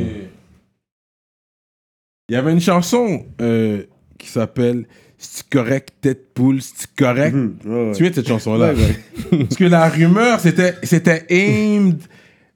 [2.30, 3.82] Il y avait une chanson euh,
[4.18, 4.86] qui s'appelle
[5.18, 7.34] C'est correct, tête poule, c'est correct?
[7.34, 7.56] Mhm.
[7.64, 7.92] Ouais, ouais.
[7.94, 8.72] Tu de cette chanson-là?
[8.74, 8.98] Ouais,
[9.38, 12.00] Parce que la rumeur, c'était, c'était aimed.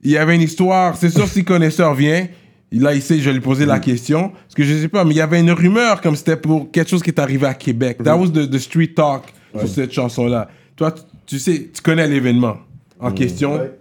[0.03, 0.97] Il y avait une histoire.
[0.97, 2.29] C'est sûr, si connaisseur vient,
[2.73, 4.31] là, il sait, je vais lui poser la question.
[4.31, 6.91] Parce que je sais pas, mais il y avait une rumeur comme c'était pour quelque
[6.91, 7.99] chose qui est arrivé à Québec.
[8.03, 9.25] That was the, the street talk
[9.59, 10.49] sur cette chanson-là.
[10.77, 12.59] Toi, tu, tu sais, tu connais l'événement
[13.01, 13.57] en question.
[13.57, 13.73] Ouais.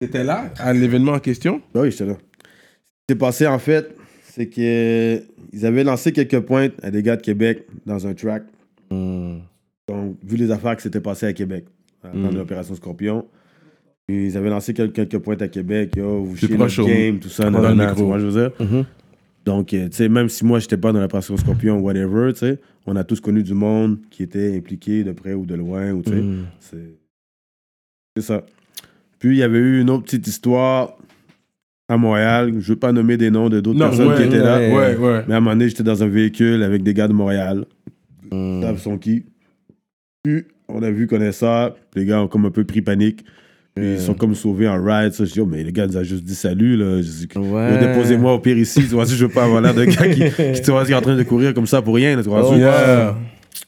[0.00, 1.62] T'étais là, à l'événement en question?
[1.74, 2.14] Oui, j'étais là.
[2.14, 3.95] Ce qui s'est passé, en fait,
[4.36, 8.42] c'est qu'ils avaient lancé quelques pointes à des gars de Québec dans un track.
[8.90, 9.38] Hmm.
[9.88, 11.64] Donc, vu les affaires qui s'étaient passées à Québec,
[12.02, 12.32] à la fin Mm.
[12.32, 13.24] de l'opération Scorpion,
[14.08, 17.50] ils avaient lancé quelques, quelques pointes à Québec, yo, vous chiez notre game, tout ça,
[17.50, 18.06] dans le micro.
[18.06, 18.52] vois, je veux dire?
[18.60, 18.84] Mhm.
[19.44, 22.58] Donc, euh, tu sais, même si moi, j'étais pas dans l'opération Scorpion, whatever, tu sais,
[22.84, 26.02] on a tous connu du monde qui était impliqué de près ou de loin, ou
[26.02, 26.46] tu sais, Mm.
[26.60, 26.96] c'est
[28.16, 28.44] c'est ça.
[29.18, 30.95] Puis, il y avait eu une autre petite histoire
[31.88, 34.38] à Montréal, je veux pas nommer des noms de d'autres Non, personnes ouais, qui étaient
[34.38, 34.72] là, ouais.
[34.72, 35.22] Ouais, ouais.
[35.28, 37.64] mais à un moment donné, j'étais dans un véhicule avec des gars de Montréal,
[38.32, 38.58] Hmm.
[38.58, 39.24] ils savent sont qui.
[40.24, 41.76] Puis, on a vu qu'on est ça.
[41.94, 43.24] Les gars ont comme un peu pris panique.
[43.76, 45.12] Puis, ils sont comme sauvés en ride.
[45.12, 46.76] Ça, je dis, oh, mais les gars nous ont juste dit salut.
[46.76, 46.96] Là.
[47.02, 47.72] Je dis, Ouais.
[47.74, 48.80] Yo, déposez-moi au pire ici.
[48.80, 51.14] Tu vois, je veux pas avoir l'air de gars qui, qui, qui est en train
[51.16, 52.16] de courir comme ça pour rien.
[52.16, 53.16] là, tu vois, Oh, Yeah.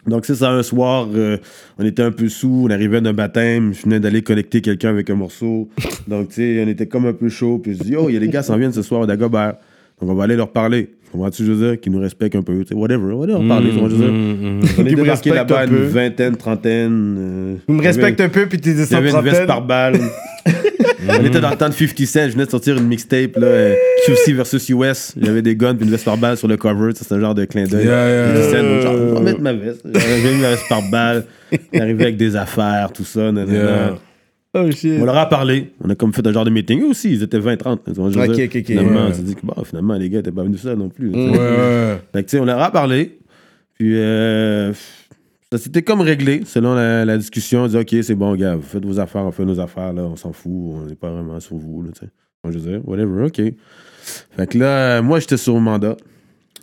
[0.06, 1.36] Donc, c'est ça, un soir, euh,
[1.78, 2.64] on était un peu sous.
[2.68, 3.72] On arrivait d'un baptême.
[3.74, 5.68] Je venais d'aller connecter quelqu'un avec un morceau.
[6.06, 7.58] Donc, tu sais, on était comme un peu chaud.
[7.58, 9.06] Puis, je dis, oh, il y a des gars qui s'en viennent ce soir au
[9.06, 9.54] Dagobert.
[10.00, 10.90] Donc, on va aller leur parler.
[11.10, 12.58] Comprends-tu, je veux dire, qu'ils nous respectent un peu.
[12.62, 13.12] Tu sais, whatever.
[13.14, 13.70] On va leur parler.
[13.70, 14.12] tu vois, je veux dire.
[14.12, 15.82] Mm, mm, On est débarqué respecte là-bas un une peu.
[15.84, 17.16] vingtaine, trentaine.
[17.18, 19.46] euh, Tu me respectes un peu, puis tu dis Il y ça avait une veste
[19.46, 19.98] par balle.
[21.08, 22.26] On était dans le temps de 50 Cent.
[22.26, 23.74] Je venais de sortir une mixtape, là, euh,
[24.06, 25.14] QC versus US.
[25.20, 26.92] J'avais des guns puis une veste par balle sur le cover.
[26.94, 27.86] Ça, C'était un genre de clin d'œil.
[27.86, 29.80] Yeah, yeah, 50 Cent, donc, genre, je vais mettre ma veste.
[29.84, 31.24] J'avais mis ma veste par balle.
[31.72, 33.30] J'arrivais avec des affaires, tout ça.
[33.30, 33.96] Yeah.
[34.54, 34.98] Oh shit.
[35.00, 35.72] On leur a parlé.
[35.84, 36.82] On a comme fait un genre de meeting.
[36.82, 37.78] Eux aussi, ils étaient 20-30.
[37.84, 38.66] Tu vois, je veux Ok, ok, ok.
[38.66, 41.10] Finalement, on s'est dit que bon, finalement, les gars n'étaient pas venus ça non plus.
[41.10, 41.30] Mm.
[41.30, 41.98] Ouais, ouais.
[42.12, 43.18] Fait que, tu sais, on leur a parlé.
[43.74, 44.72] Puis, euh,
[45.56, 47.62] s'était comme réglé selon la, la discussion.
[47.62, 50.02] On dit, OK, c'est bon, gars, vous faites vos affaires, on fait nos affaires, là,
[50.02, 52.10] on s'en fout, on n'est pas vraiment sur vous, là, tu sais.
[52.44, 53.40] Je disais, whatever, OK.
[54.36, 55.96] Fait que là, moi, j'étais sur mandat.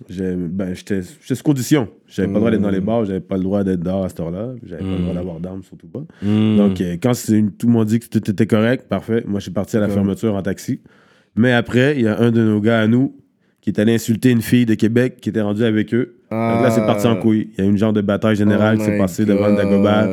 [0.10, 1.88] Ben, j'étais j'étais sous condition.
[2.08, 4.10] J'avais pas le droit d'être dans les bars, j'avais pas le droit d'être dehors à
[4.10, 6.04] cette heure-là, j'avais pas le droit d'avoir d'armes, surtout pas.
[6.22, 6.58] Mm.
[6.58, 9.24] Donc, euh, quand une- tout le monde dit que tout était correct, parfait.
[9.26, 10.82] Moi, je suis parti à la fermeture en taxi.
[11.38, 13.16] Mais après, il y a un de nos gars à nous
[13.66, 16.18] qui est allé insulter une fille de Québec qui était rendue avec eux.
[16.30, 17.50] Donc là, c'est parti en couille.
[17.58, 19.56] Il y a eu une genre de bataille générale Oh qui s'est passée devant le
[19.56, 20.08] Dagobah.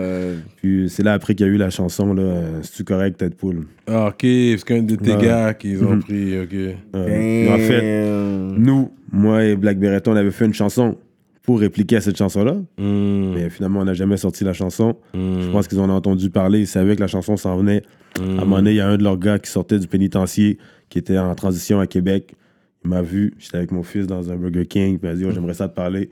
[0.56, 3.34] Puis c'est là après qu'il y a eu la chanson, là, euh, C'est-tu correct, tête
[3.36, 3.66] poule?
[3.86, 5.22] Ah, ok, c'est qu'un de tes Ouais.
[5.22, 6.02] gars qu'ils ont Mhm.
[6.02, 6.54] pris, ok.
[6.94, 10.96] Euh, en fait, nous, moi et Black Beretta, on avait fait une chanson
[11.42, 12.54] pour répliquer à cette chanson-là.
[12.78, 13.34] Mm.
[13.34, 14.96] Mais finalement, on n'a jamais sorti la chanson.
[15.12, 15.40] Mm.
[15.42, 16.60] Je pense qu'ils en ont entendu parler.
[16.60, 17.82] Ils savaient que la chanson s'en venait.
[18.18, 20.56] À un moment donné, il y a un de leurs gars qui sortait du pénitencier,
[20.88, 22.34] qui était en transition à Québec.
[22.84, 25.24] Il m'a vu, j'étais avec mon fils dans un Burger King, puis il m'a dit,
[25.24, 26.10] oh, j'aimerais ça te parler.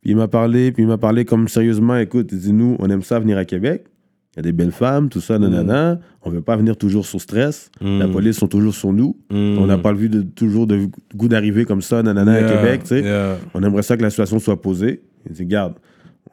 [0.00, 2.88] Puis il m'a parlé, puis il m'a parlé comme sérieusement, écoute, il dit, nous, on
[2.90, 3.86] aime ça venir à Québec.
[4.34, 5.98] Il y a des belles femmes, tout ça, nanana.
[6.20, 7.70] On veut pas venir toujours sur stress.
[7.80, 7.98] Mm.
[8.00, 9.16] La police sont toujours sur nous.
[9.30, 9.58] Mm.
[9.58, 12.56] On n'a pas le vu de, toujours de goût d'arriver comme ça, nanana, Yeah, à
[12.56, 13.00] Québec, tu sais.
[13.00, 13.38] yeah.
[13.54, 15.02] On aimerait ça que la situation soit posée.
[15.26, 15.74] Il dit, garde,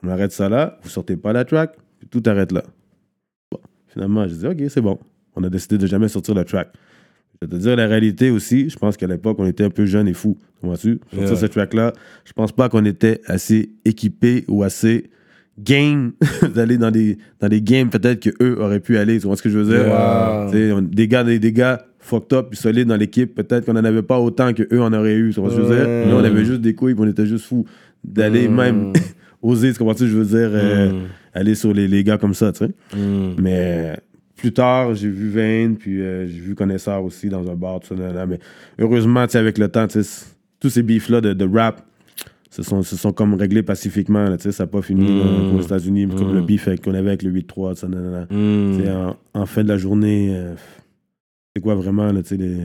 [0.04, 1.78] on arrête ça là, vous sortez pas la track,
[2.12, 2.64] tout arrête là.
[3.50, 5.00] Bon, finalement, je dis, ok, c'est bon.
[5.36, 6.74] On a décidé de jamais sortir la track.
[7.42, 9.86] Je vais te dire la réalité aussi, je pense qu'à l'époque, on était un peu
[9.86, 10.38] jeunes et fous.
[10.62, 11.00] Comprends-tu?
[11.12, 11.36] Sortir Yeah.
[11.36, 11.94] cette track-là,
[12.26, 15.10] je pense pas qu'on était assez équipés ou assez
[15.60, 16.14] game
[16.56, 19.20] d'aller dans des, dans des games peut-être qu'eux auraient pu aller.
[19.20, 19.86] Tu vois ce que je veux dire?
[19.88, 20.76] Yeah.
[20.78, 23.84] On- des gars, des, des gars fucked up puis solides dans l'équipe, peut-être qu'on n'en
[23.84, 25.30] avait pas autant que eux en auraient eu.
[25.34, 25.86] Tu comprends ce que je veux dire?
[25.88, 26.06] Ouais.
[26.08, 27.66] Nous, on avait juste des couilles, on était juste fous
[28.04, 28.94] d'aller même
[29.42, 30.50] oser, tu comprends ce que je veux dire?
[30.54, 31.02] euh,
[31.34, 32.72] aller sur les, les gars comme ça, tu sais?
[33.38, 33.98] Mais
[34.44, 37.88] plus tard, j'ai vu Vane, puis euh, j'ai vu Connaisseur aussi dans un bar, tout
[37.88, 38.26] ça, nanana.
[38.26, 38.40] mais
[38.78, 40.26] heureusement, tu sais, avec le temps, tu sais, c-
[40.60, 41.82] tous ces beefs-là de, de rap
[42.50, 45.24] se sont, se sont comme réglés pacifiquement, là, tu sais, ça n'a pas fini là,
[45.26, 48.26] comme aux États-Unis, comme le beef avec- qu'on avait avec le 8-3, tout ça, nanana.
[48.30, 48.78] Mm.
[48.78, 50.54] Tu sais, en, en fin de la journée, euh,
[51.56, 52.58] c'est quoi vraiment, là, tu sais, les,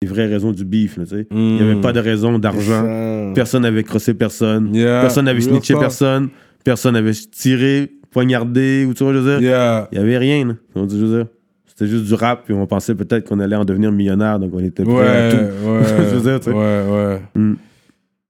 [0.00, 1.26] les vraies raisons du beef, là, tu sais.
[1.30, 3.32] Il n'y avait pas de raison d'argent.
[3.34, 4.74] Personne n'avait crossé personne.
[4.74, 5.02] Yeah.
[5.02, 6.30] Personne n'avait snitché personne.
[6.64, 9.42] Personne n'avait tiré, poignardé, ou tu vois, je veux dire.
[9.50, 9.88] Yeah.
[9.92, 10.54] Il n'y avait rien, là.
[10.74, 11.26] Je veux dire.
[11.66, 14.60] C'était juste du rap, puis on pensait peut-être qu'on allait en devenir millionnaire, donc on
[14.60, 15.36] était prêt Ouais, à tout.
[15.36, 15.82] ouais.
[16.10, 16.52] Je veux dire, tu sais.
[16.52, 17.20] Ouais, ouais.
[17.34, 17.54] Mm.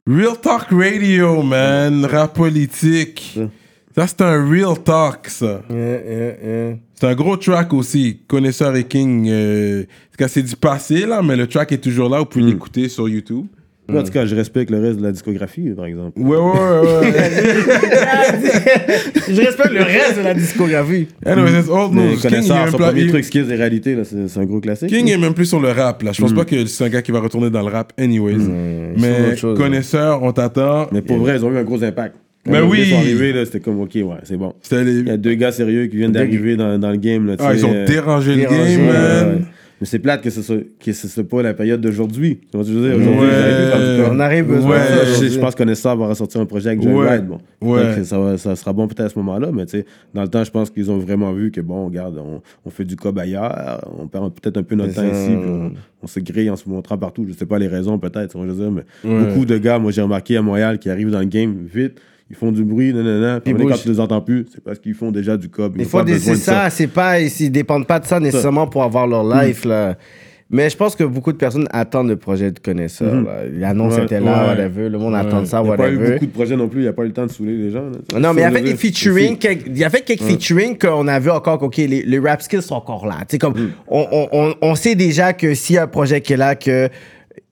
[0.07, 2.07] Real Talk Radio, man.
[2.07, 3.39] Rap politique.
[3.95, 5.61] Ça, c'est un Real Talk, ça.
[5.69, 6.77] Yeah, yeah, yeah.
[6.95, 8.21] C'est un gros track aussi.
[8.27, 9.29] Connaisseur et King.
[9.29, 9.85] Euh,
[10.27, 12.21] c'est du passé, là, mais le track est toujours là.
[12.21, 13.47] Vous pouvez l'écouter sur YouTube.
[13.93, 16.19] En tout cas, je respecte le reste de la discographie, par exemple.
[16.19, 17.01] Ouais, ouais, ouais.
[17.01, 17.13] ouais.
[19.29, 21.09] Je respecte le reste de la discographie.
[21.25, 22.17] Anyways, it's old Mais news.
[22.17, 24.89] King, son premier truc skills et réalité, c'est un gros classique.
[24.89, 26.13] King est même plus sur le rap, là.
[26.13, 28.39] Je pense pas que c'est un gars qui va retourner dans le rap, anyways.
[28.39, 28.51] sont
[29.01, 30.89] Mais chose, connaisseur, on t'attend.
[30.93, 32.17] Mais pour vrai, ils ont eu un gros impact.
[32.47, 32.91] Quand Ben oui.
[32.91, 34.53] gars sont arrivés, là, c'était comme, OK, ouais, c'est bon.
[34.71, 37.27] Les- Il y a deux gars sérieux qui viennent d'arriver dans, dans le game.
[37.27, 39.29] Là, Ah, ils ont euh, dérangé le dérangé, game, Ouais, man.
[39.37, 39.41] ouais.
[39.85, 42.39] Mais c'est plate que ce soit, que ce soit pas la période d'aujourd'hui.
[42.51, 42.97] Tu vois ce que je veux dire?
[42.97, 44.09] Aujourd'hui, Ouais.
[44.11, 45.29] On arrive besoin Ouais, de ça je, sais- aujourd'hui.
[45.31, 47.17] je pense que va ressortir un projet avec Joe Ouais.
[47.17, 47.27] Ride.
[47.27, 47.39] Bon.
[48.05, 49.85] Ça, va- ça sera bon peut-être à ce moment-là, mais tu sais,
[50.15, 52.87] dans le temps, je pense qu'ils ont vraiment vu que bon, regarde, on, on fait
[52.87, 55.07] du cob ailleurs, on perd peut-être un peu notre temps ça.
[55.07, 57.27] ici, puis on, on se grille en se montrant partout.
[57.29, 59.27] Je sais pas les raisons peut-être, tu vois, je veux dire, mais Ouais.
[59.27, 62.01] beaucoup de gars, moi j'ai remarqué à Montréal, qui arrivent dans le game vite,
[62.35, 65.11] ils font du bruit, nanana, puis quand tu les entends plus, c'est parce qu'ils font
[65.13, 65.73] déjà du cob.
[65.77, 69.07] Ils Des fois, c'est ça, c'est pas, ils dépendent pas de ça nécessairement pour avoir
[69.07, 69.41] leur Mm.
[69.47, 69.97] life, là.
[70.51, 73.25] Mais je pense que beaucoup de personnes attendent le projet de connaisseur.
[73.53, 73.97] L'annonce Mm-hmm.
[73.99, 74.49] Ouais, était là, ouais.
[74.51, 74.89] whatever.
[74.91, 75.21] Le monde Ouais.
[75.21, 76.13] attend ça, Il n'y a pas eu whatever.
[76.13, 77.71] beaucoup de projets non plus, il n'y a pas eu le temps de saouler les
[77.71, 77.87] gens.
[77.87, 78.21] là, sais.
[78.21, 80.03] Non, mais il y a Ça, fait je des featuring, quelques- il y a fait
[80.03, 83.17] quelques featuring qu'on a vu encore OK, les, les rap skills sont encore là.
[83.41, 83.55] Comme,
[83.89, 86.55] on, on, on, on sait déjà que s'il y a un projet qui est là,
[86.55, 86.89] que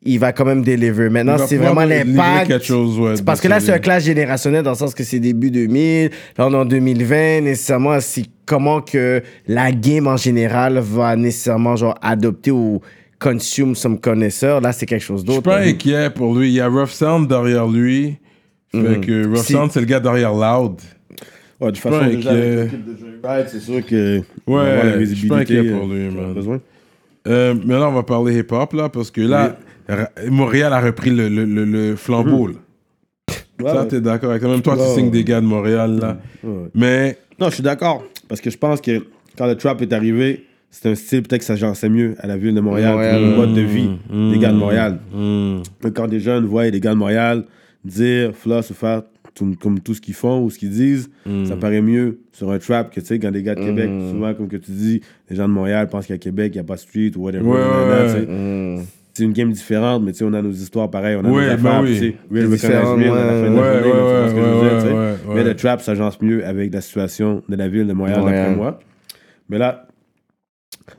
[0.04, 1.08] il va quand même deliver.
[1.08, 2.48] Maintenant, c'est vraiment l'impact.
[2.48, 5.20] quelque chose, ouais, parce que là, c'est un clash générationnel dans le sens que c'est
[5.20, 10.78] début 2000, là, on est en 2020, nécessairement, c'est comment que la game en général
[10.78, 12.80] va nécessairement, genre, adopter ou
[13.18, 14.60] consume some connaisseur.
[14.60, 15.48] Là, c'est quelque chose Je suis d'autre.
[15.48, 15.66] pas là.
[15.66, 16.48] inquiet pour lui.
[16.48, 18.16] Il y a Rough Sound derrière lui.
[18.72, 20.80] Fait que Rough Si- Sound, c'est le gars derrière Loud.
[21.60, 22.70] Ouais, de toute façon, déjà, avec
[23.22, 24.20] Ride, c'est sûr que.
[24.48, 26.34] Ouais, je suis pas inquiet pour euh, lui, man.
[26.34, 26.60] besoin.
[27.28, 29.56] Euh, maintenant, on va parler hip-hop, là, parce que là,
[30.30, 32.54] Montréal a repris le, le, le, le flambeau, là.
[33.60, 33.88] Ouais, Ça, ouais.
[33.88, 34.48] t'es d'accord avec ça.
[34.48, 36.18] Même toi, Ouais, tu signes des gars de Montréal, là.
[36.74, 38.04] Mais, Non, je suis d'accord.
[38.28, 39.04] Parce que je pense que
[39.38, 42.36] quand le trap est arrivé, c'est un style peut-être que ça s'agençait mieux à la
[42.36, 43.20] ville de Montréal, Montréal.
[43.22, 44.98] le mode de vie des gars de Montréal.
[45.12, 47.44] hmm, Mais quand des jeunes voient des gars de Montréal
[47.84, 49.02] dire, floss ou faire
[49.34, 51.10] tout- comme tout ce qu'ils font ou ce qu'ils disent,
[51.44, 54.32] ça paraît mieux sur un trap que tu sais, quand des gars de Québec, souvent,
[54.34, 56.74] comme que tu dis, les gens de Montréal pensent qu'à Québec, il n'y a pas
[56.76, 57.44] de street ou whatever.
[59.14, 61.46] C'est une game différente, mais tu sais, on a nos histoires pareilles, on a Ouais,
[61.46, 61.98] nos affaires, oui.
[62.30, 65.34] puis tu sais, recognize à la fin de la journée, ce que je veux dire,
[65.34, 68.78] Mais le trap s'agence mieux avec la situation de la ville de Montréal, d'après moi.
[69.50, 69.86] Mais là,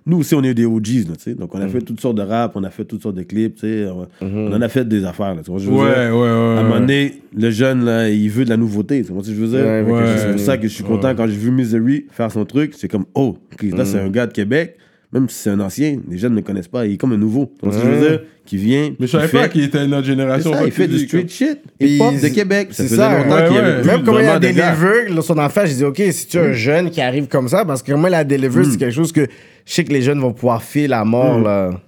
[0.05, 1.33] nous aussi, on est des OGs, là, tu sais.
[1.33, 1.69] Donc, on a Mm.
[1.69, 3.85] fait toutes sortes de rap, on a fait toutes sortes de clips, tu sais.
[3.87, 4.47] On, Mm-hmm.
[4.49, 6.15] on en a fait des affaires, là, tu vois ce que je veux Ouais, dire?
[6.15, 6.27] ouais, ouais.
[6.29, 9.29] À un moment donné, le jeune, là, il veut de la nouveauté, tu vois ce
[9.29, 10.17] que je veux dire?
[10.19, 12.73] C'est pour ça que je suis content quand j'ai vu Misery faire son truc.
[12.77, 13.85] C'est comme, oh, là, Mm.
[13.85, 14.77] c'est un gars de Québec.
[15.13, 16.85] Même si c'est un ancien, les jeunes ne le connaissent pas.
[16.87, 17.51] Il est comme un nouveau.
[17.59, 18.21] Tu vois ce que je veux dire?
[18.45, 18.95] Qui vient.
[18.99, 20.51] Mais je savais pas qu'il était notre c'est génération.
[20.53, 21.59] ça, il fait du street shit.
[21.79, 22.67] Hip-hop de Québec.
[22.71, 23.63] Ça c'est faisait ça, longtemps ouais, qu'il y ouais.
[23.65, 24.39] avait plus Même quand il a.
[24.39, 27.63] Deliver, son enfant, j'ai dit, OK, si tu es un jeune qui arrive comme ça,
[27.63, 29.21] parce que comment la Deliver, c'est quelque chose que
[29.65, 31.43] je sais que les jeunes vont pouvoir filer à mort, Mm.
[31.43, 31.81] là.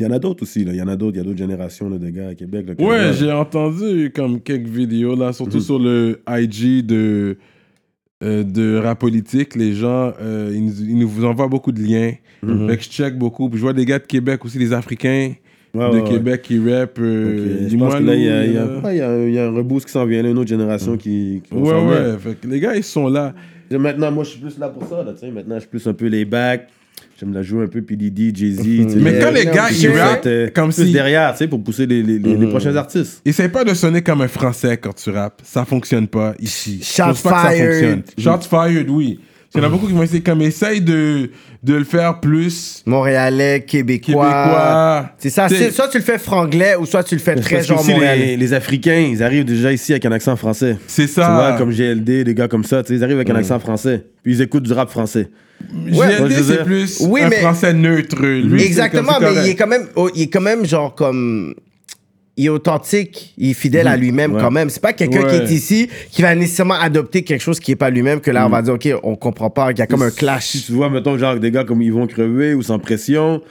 [0.00, 0.64] Il y en a d'autres aussi.
[0.64, 0.72] Là.
[0.72, 1.16] Il y en a d'autres.
[1.16, 2.66] Il y a d'autres générations là, de gars à Québec.
[2.68, 7.36] là, Ouais, j'ai entendu comme quelques vidéos là, surtout sur le IG de
[8.22, 9.54] euh, de rap politique.
[9.54, 12.12] Les gens, euh, ils, nous, ils nous envoient beaucoup de liens.
[12.40, 13.48] Fait que je check beaucoup.
[13.48, 15.32] Puis je vois des gars de Québec aussi, des Africains
[15.74, 16.08] Ouais, de ouais, ouais.
[16.08, 16.98] Québec qui rappent.
[16.98, 19.92] Euh, je dis-moi, pense que là, il y a, y y y un reboost qui
[19.92, 22.16] s'en vient, là, une autre génération qui, Ouais, ouais.
[22.18, 23.34] Fait que les gars, ils sont là.
[23.70, 25.04] Et Maintenant, moi, je suis plus là pour ça.
[25.04, 26.24] Là, maintenant, je suis plus un peu les
[27.18, 28.94] J'aime la jouer un peu PDD, Jay-Z.
[28.96, 30.92] Mais quand les non, gars, ils rappent, euh, comme si.
[30.92, 33.20] derrière, tu sais, pour pousser les, les, les- les prochains artistes.
[33.24, 35.40] Essaye pas de sonner comme un français quand tu rappes.
[35.44, 36.78] Ça fonctionne pas ici.
[36.80, 37.72] Je Shots pense pas que ça fired.
[37.72, 38.02] fonctionne.
[38.40, 39.18] Shots fired, oui.
[39.54, 41.30] Il y en a beaucoup qui vont essayer comme essaye de,
[41.62, 44.12] de le faire plus Montréalais, québécois.
[44.26, 45.10] québécois.
[45.18, 45.48] C'est ça.
[45.48, 48.26] C'est- Soit tu le fais franglais ou soit tu le fais très Parce genre montréalais.
[48.26, 50.76] les, les Africains, ils arrivent déjà ici avec un accent français.
[50.86, 51.54] C'est Tu vois, ça.
[51.58, 54.04] comme GLD, des gars comme ça, tu sais, ils arrivent avec un accent français.
[54.22, 55.28] Puis ils écoutent du rap français.
[55.72, 58.16] GLD, moi, je veux c'est plus Oui, un mais- français neutre.
[58.24, 61.54] Lui, Exactement, mais il est quand même, oh, il est quand même genre comme.
[62.40, 64.40] Il est authentique, il est fidèle à lui-même Ouais.
[64.40, 64.70] quand même.
[64.70, 65.44] C'est pas quelqu'un qui Ouais.
[65.44, 68.48] est ici qui va nécessairement adopter quelque chose qui est pas lui-même que là on
[68.48, 70.56] va dire ok on comprend pas, il y a comme un Si clash.
[70.66, 73.42] tu vois, mettons, genre des gars comme Ils vont crever ou Sans Pression,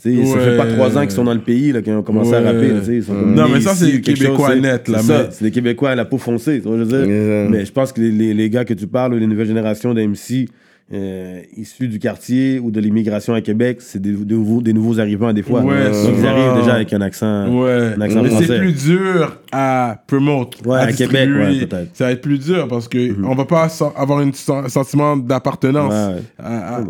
[0.00, 0.44] tu sais, ça Ouais.
[0.44, 2.46] fait pas trois ans qu'ils sont dans le pays, là, qu'ils ont commencé à Ouais.
[2.46, 2.70] rapper.
[2.92, 5.50] ils sont comme Non, mais ça, c'est quelque Québécois chose, c'est- net, C'est mais- des
[5.50, 7.06] Québécois à la peau foncée, tu vois, je veux dire.
[7.12, 7.48] Yeah.
[7.48, 10.46] Mais je pense que les, les, les gars que tu parles, les nouvelles générations d'MC,
[10.92, 15.00] euh, issus du quartier ou de l'immigration à Québec, c'est des, des nouveaux, des nouveaux
[15.00, 15.60] arrivants des fois.
[15.62, 19.36] Ouais, Donc, ils arrivent déjà avec un accent, Ouais, un accent mais c'est plus dur
[19.50, 21.90] à promote, Ouais, à, à Québec, ouais, peut-être.
[21.92, 25.92] Ça va être plus dur parce que on va pas avoir un sen- sentiment d'appartenance
[26.38, 26.80] à,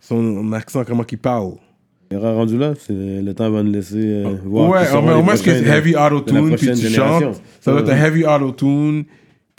[0.00, 1.52] son accent, comment qu'il parle.
[2.10, 4.68] Il sera rendu là, le temps va nous laisser euh, voir.
[4.70, 7.40] ouais, au moins, est-ce que c'est heavy la auto-tune puis tu chantes?
[7.60, 9.04] Ça doit être un heavy auto-tune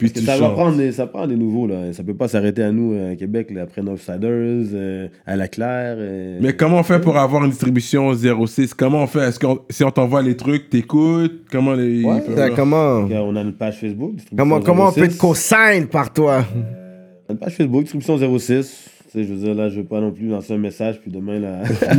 [0.08, 1.92] Parce que ça va prendre des, ça prend des nouveaux là.
[1.92, 4.20] Ça peut pas s'arrêter à nous euh, à Québec là, après Northsiders,
[4.74, 5.96] euh, à la Claire.
[5.98, 9.20] euh, Mais comment on fait pour avoir une distribution 06 Comment on fait?
[9.28, 11.42] Est-ce que si on t'envoie les trucs, t'écoutes?
[11.50, 12.04] Comment les.
[12.04, 13.06] Ouais, Ça, comment?
[13.10, 14.14] On a une page Facebook.
[14.36, 15.00] comment comment on 06.
[15.00, 16.44] peut te co-sign par toi?
[17.28, 18.90] On a Une page Facebook, distribution 06.
[19.14, 21.08] Tu sais, je veux dire, là, je veux pas non plus lancer un message, puis
[21.08, 21.62] demain, là.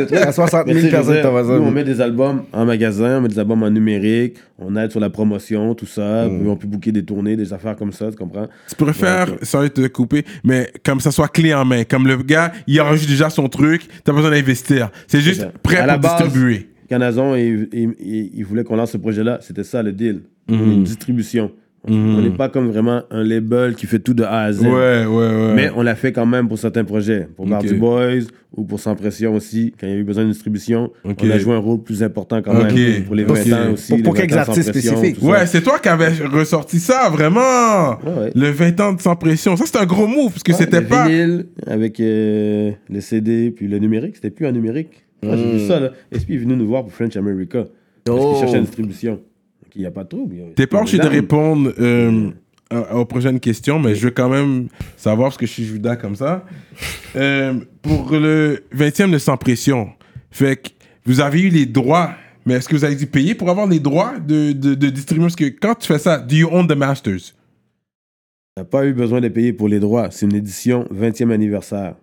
[0.00, 0.18] de trucs.
[0.18, 1.60] À 60 Mais 000 tu sais, je veux personnes dire.
[1.60, 4.90] Nous, on met des albums en magasin, on met des albums en numérique, on aide
[4.90, 6.26] sur la promotion, tout ça.
[6.26, 6.40] Mm.
[6.40, 8.48] Puis on peut booker des tournées, des affaires comme ça, tu comprends?
[8.68, 11.84] Tu préfères, ça va te couper, mais comme ça soit clé en main.
[11.84, 14.90] Comme le gars, il enregistre déjà son truc, t'as pas besoin d'investir.
[15.06, 16.70] C'est juste prêt À la base, distribuer.
[16.88, 19.38] Canazon, il, il, il- il voulait qu'on lance ce projet-là.
[19.42, 20.22] C'était ça le deal.
[20.48, 20.72] Mhm.
[20.72, 21.52] Une distribution.
[21.86, 24.62] On n'est pas comme vraiment un label qui fait tout de A à Z.
[24.62, 25.52] Ouais, ouais, ouais.
[25.54, 27.28] Mais on l'a fait quand même pour certains projets.
[27.36, 28.24] Pour du Boys
[28.56, 29.72] ou pour Sans Pression aussi.
[29.78, 31.18] Quand il y a eu besoin d'une distribution, Ok.
[31.22, 33.04] on a joué un rôle plus important quand même.
[33.04, 33.36] Pour les Ok.
[33.36, 33.92] 20 ans aussi.
[33.94, 35.22] Pour- pour les 20 quelques artistes spécifiques.
[35.22, 37.90] Ouais, c'est toi qui avais ressorti ça, vraiment.
[38.04, 38.32] Ouais, ouais.
[38.34, 39.56] Le 20 ans de sans pression.
[39.56, 41.06] Ça, c'est un gros move, parce que Ouais, c'était le pas.
[41.06, 44.16] vinyle avec euh, les CD puis le numérique.
[44.16, 45.04] C'était plus en numérique.
[45.22, 45.90] Ah, J'ai vu ça là.
[46.12, 47.64] SP est venu nous voir pour French America.
[48.04, 48.30] Parce Oh.
[48.32, 49.20] qu'il cherchait une distribution.
[49.68, 50.34] Donc il n'y a pas de trouble.
[50.56, 52.30] T'es pas obligé de répondre euh,
[52.70, 55.96] à- aux prochaines questions, mais je veux quand même savoir, parce que je suis Judas
[55.96, 56.44] comme ça.
[57.16, 59.88] Euh, pour le 20e de Sans Pression,
[60.30, 60.68] fait que
[61.06, 62.12] vous avez eu les droits,
[62.44, 65.24] mais est-ce que vous avez dû payer pour avoir les droits de, de, de distribuer?
[65.24, 67.34] Parce que quand tu fais ça, do you own the masters?
[68.56, 70.10] On n'a pas eu besoin de payer pour les droits.
[70.10, 71.94] C'est une édition 20e anniversaire.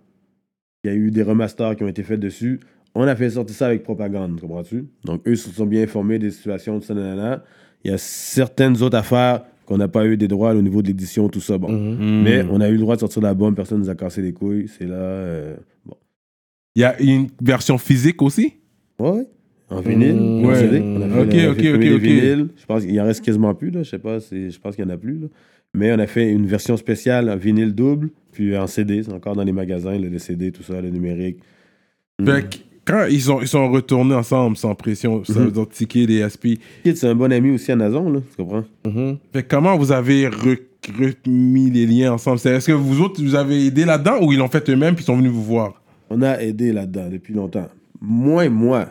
[0.82, 2.58] Il y a eu des remasters qui ont été faits dessus.
[2.98, 4.86] On a fait sortir ça avec propagande, comprends-tu?
[5.04, 7.44] Donc, eux se sont bien informés des situations, tout ça, nanana.
[7.84, 10.86] Il y a certaines autres affaires qu'on n'a pas eu des droits au niveau de
[10.88, 11.58] l'édition, tout ça.
[11.58, 11.68] Bon.
[11.70, 12.22] Hmm.
[12.22, 14.68] Mais on a eu le droit de sortir l'album, personne nous a cassé les couilles.
[14.68, 14.94] C'est là.
[14.96, 15.96] euh, bon.
[16.74, 18.54] Il y a une version physique aussi?
[18.98, 19.26] Ouais.
[19.68, 20.54] En vinyle, Mmh, en ouais.
[20.54, 20.80] CD.
[20.80, 22.00] On a fait, Ok, on a ok, fait ok, ok.
[22.02, 22.48] vinyles.
[22.56, 23.82] Je pense qu'il en reste quasiment plus, là.
[23.82, 25.26] Je sais pas, c'est- je pense qu'il y en a plus, là.
[25.74, 29.34] Mais on a fait une version spéciale en vinyle double, puis en CD, c'est encore
[29.36, 31.40] dans les magasins, là, les CD, tout ça, le numérique.
[32.24, 36.28] Fait quand ils, ont, ils sont retournés ensemble sans pression, ça veut dire Tiki et
[36.28, 38.64] SP, Kid, c'est un bon ami aussi à Nazon, là, tu comprends?
[38.86, 39.18] Mhm.
[39.32, 40.58] Fait comment vous avez re-
[40.98, 42.38] remis les liens ensemble?
[42.44, 45.06] Est-ce que vous autres, vous avez aidé là-dedans ou ils l'ont fait eux-mêmes puis ils
[45.06, 45.82] sont venus vous voir?
[46.10, 47.68] On a aidé là-dedans depuis longtemps.
[48.00, 48.86] Moi moi,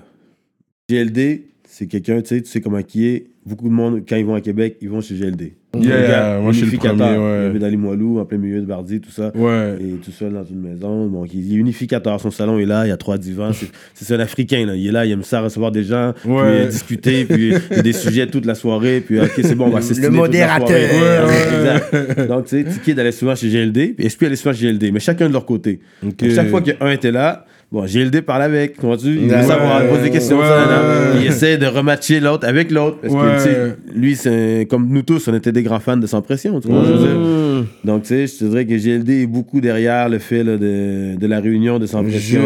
[0.89, 3.27] GLD, c'est quelqu'un, tu sais, tu sais comment qui est.
[3.45, 5.53] Beaucoup de monde, quand ils vont à Québec, ils vont chez GLD.
[5.81, 7.07] Yeah, Le gars, moi, je suis le unificateur.
[7.07, 7.39] premier, ouais.
[7.43, 9.31] Il habite dans les Moilous, en plein milieu de Bardi, tout ça.
[9.35, 9.75] Ouais.
[9.81, 11.07] Et tout seul dans une maison.
[11.07, 12.19] Donc, il est unificateur.
[12.19, 13.51] Son salon est là, il y a trois divans.
[13.53, 14.75] C'est- C'est un Africain, là.
[14.75, 16.41] Il est là, il aime ça recevoir des gens, puis Ouais.
[16.43, 19.01] euh, discuter, puis il y a des sujets toute la soirée.
[19.05, 20.69] Puis, OK, c'est bon, on va la modérateur.
[20.77, 22.27] Exact.
[22.27, 24.99] Donc, tu sais, Tiki allait souvent chez GLD, puis SP allait souvent chez GLD, mais
[24.99, 25.79] chacun de leur côté.
[26.03, 27.45] Donc, chaque fois qu'un était là,
[27.75, 29.15] bon, GLD parle avec, comprends-tu?
[29.15, 30.45] Il veut savoir, il pose des questions, Ouais.
[30.45, 31.19] ça, là, là.
[31.19, 32.97] Il essaie de rematcher l'autre avec l'autre.
[33.01, 33.19] Parce Ouais.
[33.19, 36.21] que, tu sais, lui, c'est comme nous tous, on était des grands fans de Sans
[36.21, 37.17] Pression, tu vois, je veux dire.
[37.17, 37.65] Mhm.
[37.83, 41.15] Donc, tu sais, je te dirais que GLD est beaucoup derrière le fait là, de,
[41.17, 42.41] de la réunion de Sans Pression.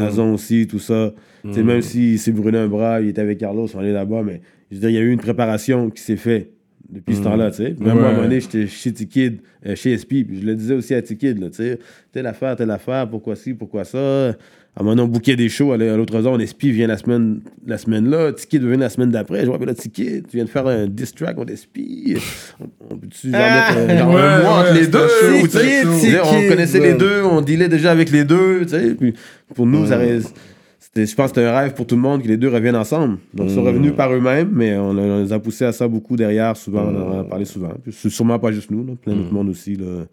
[0.00, 1.12] Nazon aussi, tout ça.
[1.46, 4.22] Tu sais, même s'il s'est brûlé un bras, il était avec Carlos, on est là-bas,
[4.24, 6.50] mais je veux dire, il y a eu une préparation qui s'est faite
[6.94, 7.76] depuis ce temps-là, tu sais.
[7.80, 10.54] Même moi, à un moment donné, j'étais chez T-Kid, euh, chez SP, puis je le
[10.54, 11.78] disais aussi à T-Kid, là, tu sais,
[12.12, 14.28] telle affaire, telle affaire, pourquoi ci, pourquoi ça.
[14.76, 17.40] À un moment donné, on bouquait des shows à l'autre zone, SP vient la semaine,
[17.66, 20.44] la semaine là, T-Kid vient la semaine d'après, je vois, mais là, T-Kid, tu viens
[20.44, 22.16] de faire un diss track contre SP,
[22.60, 25.42] on, on peut-tu genre Ah, mettre un, genre un ouais, mois entre ouais, les deux,
[25.42, 26.92] ou, tu sais, on connaissait ouais.
[26.92, 29.14] les deux, on dealait déjà avec les deux, tu sais, puis
[29.54, 30.34] pour nous, ça reste...
[30.96, 33.18] Je pense que c'était un rêve pour tout le monde que les deux reviennent ensemble.
[33.32, 36.16] Donc, ils sont revenus par eux-mêmes, mais on, on les a poussés à ça beaucoup
[36.16, 36.84] derrière, souvent.
[36.84, 37.72] On en a parlé souvent.
[37.90, 39.74] C'est sûrement pas juste nous, là, plein d'autres monde aussi.
[39.74, 40.04] Là.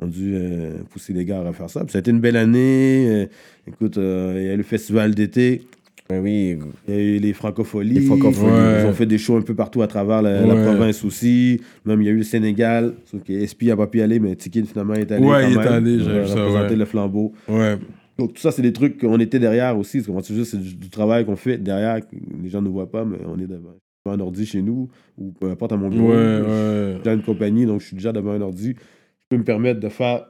[0.00, 1.84] ont dû euh, pousser les gars à faire ça.
[1.84, 3.06] Puis ça a été une belle année.
[3.08, 3.26] euh,
[3.68, 5.62] écoute, euh, il y a eu le festival d'été.
[6.08, 6.58] Ben oui.
[6.86, 7.94] Il y a eu les francopholies.
[7.94, 8.52] Les francopholies.
[8.52, 8.82] Ouais.
[8.82, 11.60] Ils ont fait des shows un peu partout à travers la, province aussi.
[11.84, 12.94] Même il y a eu le Sénégal.
[13.06, 15.24] Sauf que SP n'a pas pu y aller, mais Tiki finalement est allé.
[15.24, 16.76] Ouais, quand il est allé, j'ai vu ça, représenter ouais.
[16.76, 17.32] le flambeau.
[17.48, 17.76] Ouais.
[18.18, 20.02] Donc tout ça, c'est des trucs qu'on était derrière aussi.
[20.02, 22.00] C'est du, du travail qu'on fait derrière.
[22.42, 23.74] Les gens ne voient pas, mais on est devant,
[24.08, 24.88] un ordi chez nous
[25.18, 26.10] ou peu importe à mon bureau.
[26.10, 26.96] Ouais, ouais.
[27.04, 28.68] dans une compagnie, donc je suis déjà devant un ordi.
[28.78, 30.26] Je peux me permettre de faire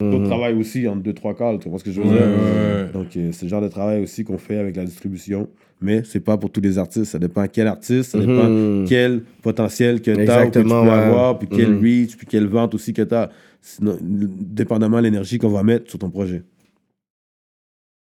[0.00, 0.24] d'autres Mhm.
[0.26, 1.58] travail aussi entre deux, trois calls.
[1.60, 2.92] Tu vois ce que je veux Ouais, dire?
[2.92, 5.48] Donc, euh, c'est le genre de travail aussi qu'on fait avec la distribution.
[5.82, 7.04] Mais c'est pas pour tous les artistes.
[7.12, 8.84] Ça dépend quel artiste, ça dépend Mhm.
[8.86, 11.82] quel potentiel que tu as, que tu peux avoir, puis quel Mhm.
[11.82, 13.30] reach, puis quelle vente aussi que tu as.
[14.02, 16.42] Dépendamment de l'énergie qu'on va mettre sur ton projet.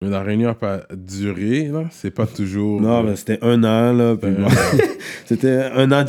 [0.01, 1.85] Mais la réunion n'a pas duré, là.
[1.89, 2.81] C'est pas toujours.
[2.81, 4.15] Non, mais c'était un an, là.
[4.15, 4.37] puis Ouais.
[4.37, 4.47] bon,
[5.25, 6.03] c'était un an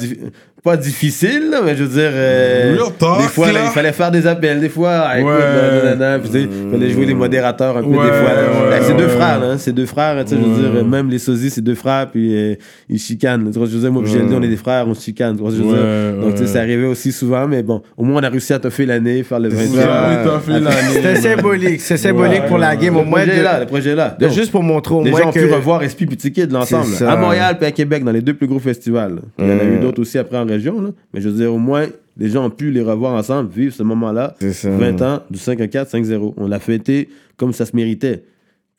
[0.66, 2.10] pas difficile, là, mais je veux dire.
[2.12, 3.60] euh, Real talk, des fois, là, là.
[3.66, 4.58] il fallait faire des appels.
[4.60, 5.38] Des fois, ah, écoute, Ouais.
[5.38, 8.68] là, là, là, puis, il fallait jouer les modérateurs un peu Ouais, des fois.
[8.70, 9.46] ouais, c'est deux frères, là.
[9.52, 12.08] hein, C'est deux frères, tu sais, je veux dire, même les sosies, c'est deux frères,
[12.10, 12.54] puis euh,
[12.88, 13.48] ils chicanent.
[13.54, 14.02] Je veux dire, moi.
[14.04, 15.36] GLD, on est des frères, on se chicane.
[15.38, 16.20] Je veux dire?
[16.20, 18.58] Donc, tu sais, ça arrivait aussi souvent, mais bon, au moins, on a réussi à
[18.58, 20.66] toffer l'année, faire le 20 Ça, oui, t'as fait l'année.
[20.92, 21.80] C'était symbolique.
[21.80, 23.20] C'est symbolique Ouais, pour la game, au Le moins.
[23.20, 24.16] projet de- est là, le projet là.
[24.18, 25.38] de- juste pour montrer au les moins gens ont que.
[25.46, 26.86] pu revoir SP puis Ticket l'ensemble.
[27.06, 29.20] À Montréal puis à Québec, dans les deux plus gros festivals.
[29.38, 30.80] Il y en a eu d'autres aussi après en région.
[30.80, 30.90] là.
[31.14, 33.82] Mais je veux dire, au moins, les gens ont pu les revoir ensemble, vivre ce
[33.82, 34.34] moment-là.
[34.40, 34.70] C'est ça.
[34.70, 36.34] 20 ans, du 5 à 4, 5-0.
[36.36, 38.24] On l'a fêté comme ça se méritait.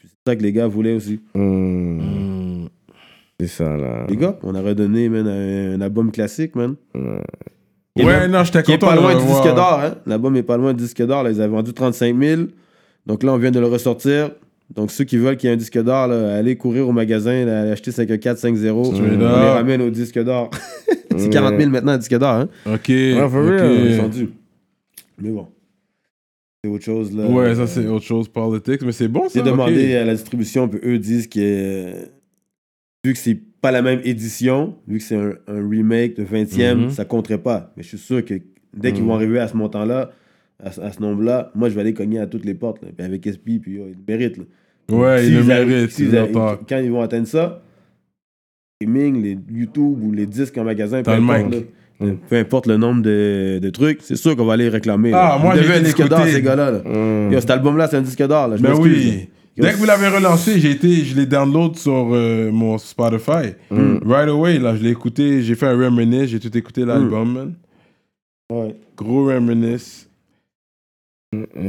[0.01, 1.19] C'est ça que les gars voulaient aussi.
[1.35, 1.99] Hmm.
[1.99, 2.67] Hmm.
[3.39, 4.05] C'est ça, là.
[4.09, 6.75] Les gars, on a redonné man, un, un album classique, man.
[6.95, 9.79] Ouais, même- non, j'étais Qui est content pas loin du disque d'or.
[9.83, 9.95] Hein?
[10.05, 11.23] L'album est pas loin du disque d'or.
[11.23, 11.31] là.
[11.31, 12.41] Ils avaient vendu 35 000.
[13.05, 14.31] Donc là, on vient de le ressortir.
[14.75, 17.45] Donc ceux qui veulent qu'il y ait un disque d'or, là, allez courir au magasin,
[17.45, 18.71] là, allez acheter 5-4-5-0.
[18.71, 20.49] On les ramène au disque d'or.
[21.17, 22.29] C'est 40 000 maintenant, un disque d'or.
[22.33, 22.49] Hein?
[22.65, 22.89] Ok.
[22.89, 23.71] Ouais, for real.
[24.15, 24.29] Ils.
[25.19, 25.47] Mais bon.
[26.63, 27.15] C'est autre chose.
[27.15, 27.27] Là.
[27.27, 29.39] Ouais, ça c'est autre chose, politics, mais c'est bon ça.
[29.39, 32.05] J'ai demandé à la distribution, puis eux disent que euh,
[33.05, 36.75] vu que c'est pas la même édition, vu que c'est un, un remake de 20e,
[36.75, 36.89] Mhm.
[36.89, 37.73] ça compterait pas.
[37.77, 38.35] Mais je suis sûr que
[38.75, 40.11] dès qu'ils vont arriver à ce montant-là,
[40.63, 42.81] à, ce- à ce nombre-là, moi je vais aller cogner à toutes les portes.
[42.83, 42.89] là.
[42.95, 44.37] Puis avec SP, puis oh, ils le méritent.
[44.37, 44.43] là.
[44.89, 45.91] Ouais, S'ils il le arrivent- mérite.
[45.91, 46.59] s'ils c'est arrivent- longtemps.
[46.67, 47.63] quand ils vont atteindre ça,
[48.81, 53.01] streaming, les YouTube ou les disques en magasin, peu importe, là, peu importe le nombre
[53.01, 55.11] de, de trucs, c'est sûr qu'on va aller réclamer.
[55.13, 55.39] Ah, là.
[55.39, 56.71] moi, j'ai un disque d'or, ces gars-là.
[56.71, 57.29] là.
[57.31, 58.49] Yo, cet album-là, c'est un disque d'or.
[58.59, 59.29] Ben oui.
[59.57, 63.55] Dès que vous l'avez relancé, j'ai été, je l'ai download sur euh, mon Spotify.
[63.71, 63.97] Mm.
[64.05, 67.53] Right away, là, je l'ai écouté, j'ai fait un reminisce, j'ai tout écouté l'album, man.
[68.51, 68.75] Ouais.
[68.95, 70.07] Gros reminisce.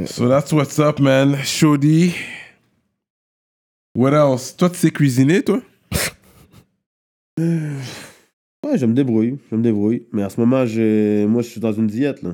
[0.05, 1.37] So that's what's up, man.
[1.43, 2.15] Shoddy.
[3.97, 4.55] What else?
[4.55, 5.61] Toi, tu sais cuisiner, toi?
[7.39, 10.03] Ouais, je me débrouille, je me débrouille.
[10.13, 11.25] Mais en ce moment, je...
[11.27, 12.31] moi, je suis dans une diète, là.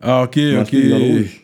[0.00, 0.68] Ah, ok, Je mange ok.
[0.68, 1.42] plus de viande rouge.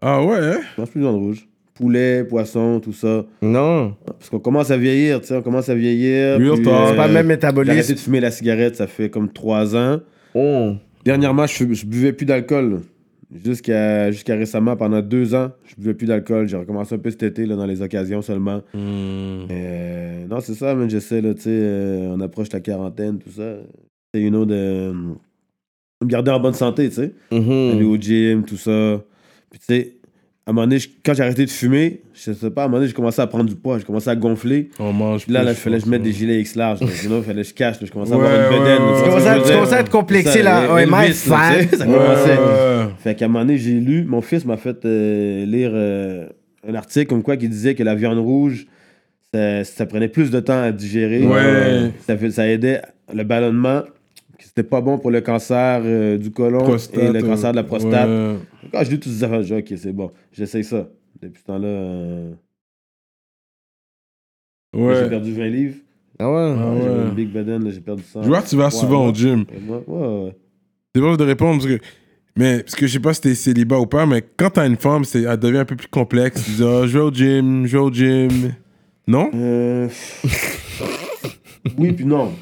[0.00, 0.60] Ah ouais, hein?
[0.76, 1.48] Je mange plus de viande rouge.
[1.74, 3.24] Poulet, poisson, tout ça.
[3.40, 3.96] Non.
[4.06, 6.38] Parce qu'on commence à vieillir, tu sais, on commence à vieillir.
[6.38, 6.88] Puis, talk.
[6.88, 7.94] C'est pas le même J'ai arrêté métabolisme.
[7.94, 10.00] de fumer la cigarette, ça fait comme trois ans.
[10.34, 10.72] Oh.
[11.04, 12.80] Dernièrement, je, je buvais plus d'alcool.
[13.34, 16.48] Jusqu'à jusqu'à récemment, pendant deux ans, je buvais plus d'alcool.
[16.48, 18.60] J'ai recommencé un peu cet été, là, dans les occasions seulement.
[18.74, 23.30] Euh, non, c'est ça, mais j'essaie, là, tu sais, euh, on approche la quarantaine, tout
[23.30, 23.56] ça.
[24.12, 24.54] C'est, you know, de,
[24.92, 27.14] de me garder en bonne santé, tu sais.
[27.30, 27.70] Mhm.
[27.72, 29.02] Aller au gym, tout ça.
[29.50, 29.96] Puis, tu sais,
[30.44, 32.78] à un moment donné, quand j'ai arrêté de fumer, je sais pas, à un moment
[32.78, 34.70] donné, j'ai commencé à prendre du poids, j'ai commencé à gonfler.
[34.80, 36.80] On mange là, plus, là, il fallait que je mette des gilets X large.
[36.80, 36.86] là.
[36.90, 37.76] Sinon, il fallait que je cache.
[37.80, 38.82] Je commençais à Ouais, avoir une ouais, bedaine.
[38.82, 39.42] ouais, là, ouais.
[39.44, 40.74] tu que à- être complexé, Ça, là.
[40.74, 41.68] Ouais, my fan.
[41.70, 42.38] Ça commençait.
[42.98, 46.26] Fait qu'à un moment donné, j'ai lu, mon fils m'a fait euh, lire euh,
[46.68, 48.66] un article comme quoi qui disait que la viande rouge,
[49.32, 51.24] ça, prenait plus de temps à digérer.
[51.24, 51.92] Ouais.
[52.30, 52.82] Ça, aidait
[53.14, 53.82] le ballonnement,
[54.54, 57.64] c'était pas bon pour le cancer euh, du côlon Prostate, et le cancer de la
[57.64, 58.08] prostate.
[58.08, 58.36] ouais.
[58.72, 60.88] Quand je lis toutes ces affaires, je dis, ok, c'est bon, j'essaye ça.
[61.20, 62.32] Depuis ce temps-là, euh,
[64.74, 65.08] j'ai Ouais.
[65.08, 65.76] perdu 20 livres.
[66.18, 66.54] Ah ouais?
[66.58, 68.22] Ah une big bedaine, j'ai perdu 100.
[68.22, 69.10] Je vois que tu vas Ouais, souvent ouais.
[69.10, 69.44] au gym.
[69.66, 70.36] Moi, ouais, ouais.
[70.94, 71.80] C'est pas de répondre parce que.
[72.36, 74.76] Mais, parce que je sais pas si t'es célibat ou pas, mais quand t'as une
[74.76, 76.42] femme, c'est, elle devient un peu plus complexe.
[76.44, 78.54] Tu dis, ah, je vais au gym, je vais au gym.
[79.06, 79.30] Non?
[79.34, 79.88] Euh,
[81.78, 82.32] oui, puis non.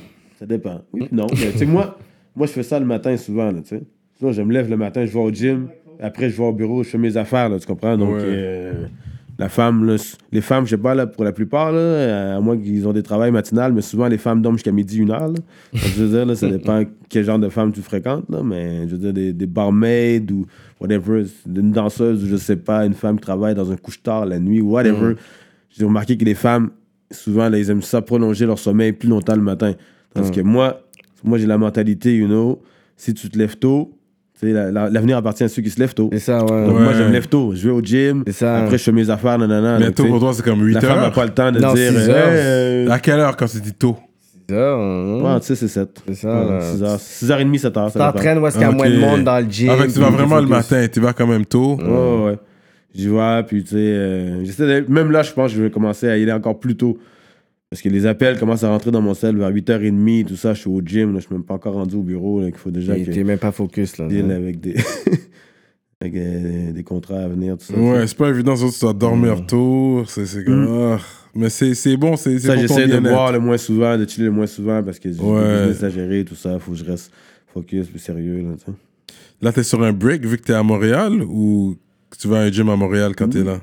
[0.40, 0.80] Ça dépend.
[0.92, 1.26] Oui, puis non.
[1.30, 1.96] Mais tu sais, moi,
[2.34, 3.82] moi, je fais ça le matin souvent, là, tu sais.
[4.18, 5.68] Sinon, je me lève le matin, je vais au gym.
[6.00, 7.96] Après, je vais au bureau, je fais mes affaires, là, tu comprends?
[7.98, 8.22] Donc, Ouais.
[8.24, 8.86] euh,
[9.38, 9.96] la femme, là,
[10.32, 13.02] les femmes, je sais pas, là, pour la plupart, là, à moins qu'ils ont des
[13.02, 15.28] travails matinales, mais souvent, les femmes dorment jusqu'à midi, une heure.
[15.28, 15.34] là.
[15.74, 18.92] Je veux dire, là, ça dépend quel genre de femme tu fréquentes, là, mais je
[18.92, 20.46] veux dire, des, des barmaids ou
[20.80, 24.38] whatever, une danseuse, ou je sais pas, une femme qui travaille dans un couche-tard la
[24.38, 25.14] nuit, whatever.
[25.70, 26.70] J'ai remarqué que les femmes,
[27.10, 29.72] souvent, là, ils aiment ça prolonger leur sommeil plus longtemps le matin.
[30.14, 30.80] Parce que moi,
[31.24, 32.60] moi j'ai la mentalité, you know,
[32.96, 33.96] si tu te lèves tôt,
[34.40, 36.08] Tu sais, la- la- L'avenir appartient à ceux qui se lèvent tôt.
[36.14, 36.64] C'est ça, ouais.
[36.66, 36.82] Donc, Ouais.
[36.82, 37.52] moi, je me lève tôt.
[37.54, 38.22] Je vais au gym.
[38.26, 38.56] C'est ça.
[38.62, 39.78] Après, je fais mes affaires, nanana.
[39.78, 41.12] Mais Donc, tôt tu pour toi, c'est comme 8 La femme n'a heures.
[41.12, 41.92] pas le temps de Non, dire.
[41.92, 42.28] six heures.
[42.30, 43.98] euh, À quelle heure quand tu dis tôt?
[44.48, 45.20] C'est ça, hein.
[45.20, 46.02] Ouais, tu sais, c'est 7.
[46.08, 46.58] C'est ça.
[46.58, 47.92] 6h, 6h30, 7h.
[47.92, 49.68] T'entraînes où est-ce qu'il y a moins de monde dans le gym.
[49.70, 51.76] Ah, fait que tu vas vraiment le matin, tu vas quand même tôt?
[51.76, 52.38] Ouais, ouais, ouais.
[52.94, 56.16] J'y vais, puis tu sais, euh, même là, je pense que je vais commencer à
[56.16, 56.96] y aller encore plus tôt.
[57.70, 60.55] Parce que les appels commencent à rentrer dans mon cell vers 8h30, tout ça.
[60.55, 62.40] Je suis au gym, là, je suis même pas encore rendu au bureau.
[62.40, 64.09] là, qu'il faut déjà Et que T'es même pas focus, là.
[64.09, 64.74] deal avec des,
[66.01, 67.78] avec, euh, des contrats à venir, tout ça.
[67.78, 70.02] Ouais, c'est pas évident, surtout tu dois dormir tôt.
[70.09, 70.66] C'est comme.
[70.68, 70.98] ah.
[71.32, 74.32] Mais c'est c'est bon, c'est ça, j'essaie de boire le moins souvent, de chiller le
[74.32, 75.40] moins souvent parce que j'ai Ouais.
[75.40, 76.59] des business à gérer, tout ça.
[76.59, 77.12] Faut que je reste
[77.55, 78.42] focus, plus sérieux.
[78.42, 78.72] Là, tu sais.
[79.40, 81.76] Là, t'es sur un break vu que t'es à Montréal ou
[82.18, 83.60] tu vas à un gym à Montréal quand t'es là?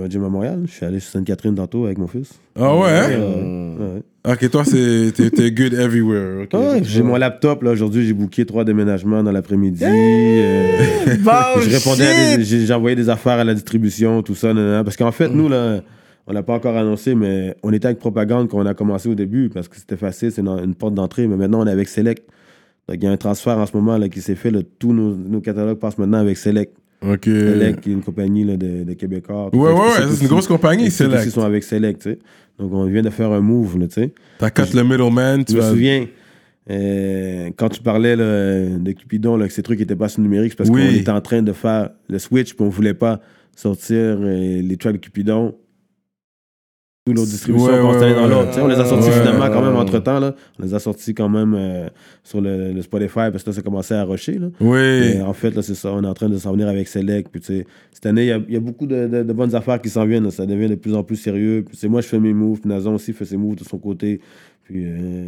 [0.00, 0.62] Au gym à Montréal.
[0.66, 2.32] Je suis allé sur Sainte-Catherine tantôt avec mon fils.
[2.58, 3.76] Ah ouais, hein?
[3.78, 4.32] Ouais.
[4.32, 6.42] Ok, toi, c'est- t'es t'es good everywhere.
[6.44, 6.48] ok.
[6.54, 9.82] Ah ouais, j'ai mon laptop là aujourd'hui, j'ai booké trois déménagements dans l'après-midi.
[9.84, 14.54] euh, je répondais, à des- j'ai j'ai envoyé des affaires à la distribution, tout ça,
[14.54, 14.84] nanana.
[14.84, 15.82] parce qu'en fait nous là,
[16.26, 19.14] on l'a pas encore annoncé, mais on était avec propagande quand on a commencé au
[19.14, 22.24] début parce que c'était facile, c'est une porte d'entrée, mais maintenant on est avec Select.
[22.88, 24.92] Donc il y a un transfert en ce moment là qui s'est fait, là, tous
[24.92, 26.72] nos, nos catalogues passent maintenant avec Select.
[27.04, 27.24] Ok.
[27.24, 29.50] Select, une compagnie là, de, de Québécois.
[29.54, 31.20] Ouais, ouais, ouais, c'est une grosse compagnie, Select.
[31.22, 32.18] aussi sont avec Select, tu sais.
[32.58, 34.12] Donc on vient de faire un move, là, tu sais.
[34.38, 35.70] T'as cut le middleman, tu Je me vas.
[35.70, 36.06] souviens,
[36.70, 40.52] euh, quand tu parlais là, de Cupidon, là, que ces trucs n'étaient pas sur numérique,
[40.52, 40.82] c'est parce Oui.
[40.86, 43.20] qu'on était en train de faire le switch, puis on voulait pas
[43.56, 45.54] sortir euh, les tracks de Cupidon
[47.06, 48.28] sous l'autre distribution Ouais, ouais, dans ouais.
[48.30, 48.58] l'autre.
[48.62, 50.20] On les a sortis finalement quand même entre temps.
[50.20, 50.36] Là.
[50.60, 51.88] On les a sortis quand même euh,
[52.22, 54.38] sur le, le Spotify parce que là, ça commençait à rusher.
[54.38, 54.48] Là.
[54.60, 54.78] Oui.
[55.16, 55.92] Et en fait, là, c'est ça.
[55.92, 57.28] On est en train de s'en venir avec Select.
[57.32, 59.32] Puis, tu sais, cette année, il y a, il y a beaucoup de, de- de
[59.32, 60.24] bonnes affaires qui s'en viennent.
[60.24, 60.30] là.
[60.30, 61.64] Ça devient de plus en plus sérieux.
[61.66, 62.60] Puis, c'est moi, je fais mes moves.
[62.60, 64.20] Puis, Nazon aussi fait ses moves de son côté.
[64.62, 65.26] Puis, euh,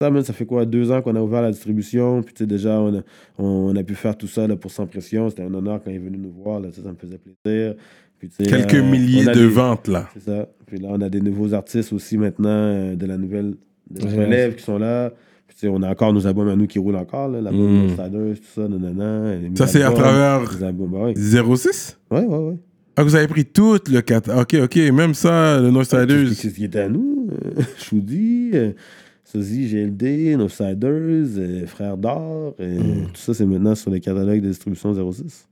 [0.00, 2.22] ça, man, ça fait quoi, deux ans qu'on a ouvert la distribution.
[2.22, 3.02] Puis, tu sais, déjà, on a,
[3.38, 5.28] on a pu faire tout ça là, pour Sans Pression.
[5.28, 6.58] C'était un honneur quand il est venu nous voir.
[6.58, 7.74] Là, ça me faisait plaisir.
[8.22, 10.08] Puis, tu sais, Quelques euh, milliers de des- ventes, là.
[10.14, 10.46] c'est ça.
[10.66, 13.54] Puis là, on a des nouveaux artistes aussi maintenant euh, de la nouvelle
[13.90, 15.10] de la relève qui sont là.
[15.48, 17.26] Puis, tu sais, on a encore nos albums à nous qui roulent encore.
[17.26, 17.96] Là, l'album Mm.
[17.96, 19.38] Tout ça, nanana.
[19.56, 21.14] Ça, c'est à travers les albums, bah ouais.
[21.16, 22.56] 06 Ouais, ouais, ouais.
[22.94, 24.40] Ah, vous avez pris tout le 4.
[24.40, 26.32] Ok, ok, même ça, le Tout Northsiders.
[26.32, 27.26] ce qui était à nous.
[27.32, 28.70] Euh, Choudi, euh,
[29.24, 30.76] Sozy, GLD, Outsiders,
[31.38, 32.54] euh, Frères d'Or.
[32.60, 33.06] euh, Mm.
[33.06, 35.48] Tout ça, c'est maintenant sur les catalogues de distribution 06.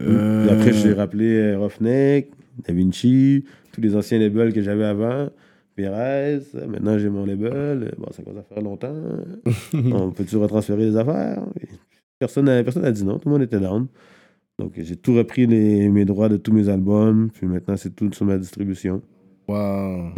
[0.00, 2.30] Euh, après, j'ai rappelé euh, Roughneck,
[2.66, 5.30] Da Vinci, tous les anciens labels que j'avais avant.
[5.74, 7.94] Pérez, maintenant j'ai mon label.
[7.98, 8.94] Bon, ça commence à faire longtemps.
[9.74, 11.42] On peut-tu retransférer les affaires?
[11.60, 11.66] Et
[12.18, 13.86] Personne n'a personne dit non, tout le monde était down.
[14.58, 17.28] Donc j'ai tout repris les, mes droits de tous mes albums.
[17.34, 19.02] Puis maintenant, c'est tout sur ma distribution.
[19.48, 20.12] Wow.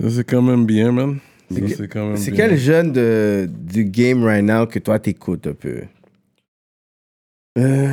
[0.00, 1.18] Ça, c'est quand même bien, man.
[1.50, 2.48] Ça, C'est que- C'est quand même C'est bien.
[2.48, 5.82] quel jeune de, du game right now que toi t'écoutes un peu?
[7.58, 7.90] Euh,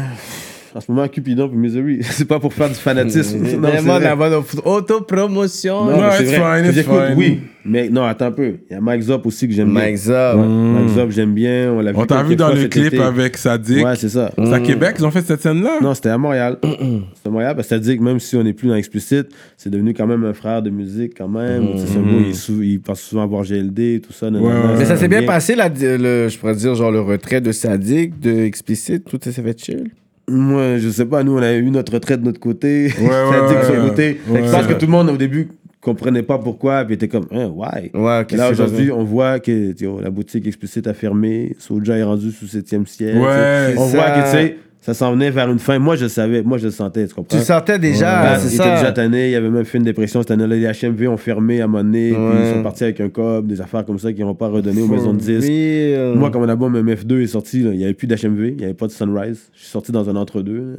[0.76, 1.99] en ce moment, Cupidon puis Misery.
[2.02, 3.38] c'est pas pour faire du fanatisme.
[3.44, 4.03] Non, c'est Vraiment vrai.
[4.03, 4.34] la bonne
[4.65, 5.85] autopromotion.
[5.85, 6.61] Non, c'est it's vrai.
[6.64, 7.15] fine, it's fine.
[7.18, 8.53] Oui, mais non, attends un peu.
[8.69, 9.81] Il y a Mike Zop aussi que j'aime bien.
[9.84, 10.35] Mike Zop.
[10.38, 10.73] Mm.
[10.73, 11.72] Mike Zop, j'aime bien.
[11.73, 12.99] On l'a vu, On t'a vu dans le clip été.
[13.02, 13.84] avec Sadik.
[13.85, 14.31] Ouais, c'est ça.
[14.38, 15.80] c'est à Québec, ils ont fait cette scène-là?
[15.81, 16.57] Non, c'était à Montréal.
[16.61, 19.27] c'était à Montréal, parce que que même si on n'est plus dans Explicit,
[19.57, 21.64] c'est devenu quand même un frère de musique, quand même.
[21.64, 21.72] Mm.
[21.73, 24.30] Tu sais, beau, il, sou- il passe souvent voir GLD, tout ça.
[24.30, 24.53] Ouais.
[24.77, 25.27] Mais ça s'est bien bien.
[25.27, 29.31] passé, là, le, je pourrais dire, genre le retrait de Sadik, de Explicit, tout ça
[29.31, 29.89] s'est fait chill?
[30.30, 32.91] Moi, je sais pas, nous, on a eu notre retraite de notre côté.
[32.99, 33.90] Ouais, ça ouais, son ouais.
[33.90, 34.22] côté.
[34.52, 35.49] Pense que tout le monde, au début,
[35.80, 37.91] comprenait pas pourquoi, puis était comme, hein, why?
[38.30, 41.56] Et là, aujourd'hui, on voit que tu vois, la boutique explicite a fermé.
[41.60, 43.18] Soulja est rendu sous 7e ciel.
[43.18, 43.78] Ouais, tu sais.
[43.78, 44.12] on c'est voit ça.
[44.12, 45.80] que, tu sais, ça s'en venait vers une fin.
[45.80, 46.43] Moi, je le savais.
[46.43, 47.38] Moi, je le sentais, tu comprends?
[47.38, 48.91] Tu sentais déjà, Ouais, c'est il était déjà ça.
[48.93, 50.55] tanné, il avait même fait une dépression cette année-là.
[50.55, 52.31] Les HMV ont fermé à un moment donné, puis Ouais.
[52.51, 54.88] ils sont partis avec un cob, des affaires comme ça qu'ils n'ont pas redonné aux
[54.88, 55.45] maisons de disques.
[55.49, 56.15] real.
[56.15, 58.64] Moi, quand mon album MF2 est sorti, là, il n'y avait plus d'HMV, il n'y
[58.64, 59.49] avait pas de Sunrise.
[59.53, 60.77] Je suis sorti dans un entre-deux.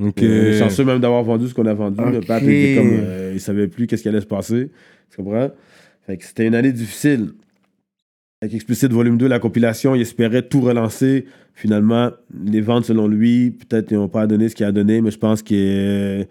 [0.00, 0.06] là.
[0.06, 0.22] Ok.
[0.22, 2.00] Euh, chanceux même d'avoir vendu ce qu'on a vendu.
[2.12, 2.20] Le.
[2.20, 4.70] Pat était comme, euh, il savait plus qu'est-ce qui allait se passer.
[5.10, 5.50] Tu comprends?
[6.06, 7.30] Fait que c'était une année difficile.
[8.40, 11.24] Avec Explicit Volume 2, la compilation, il espérait tout relancer.
[11.54, 12.10] Finalement,
[12.44, 15.42] les ventes, selon lui, peut-être n'ont pas donné ce qu'il a donné, mais je pense
[15.42, 16.24] que euh,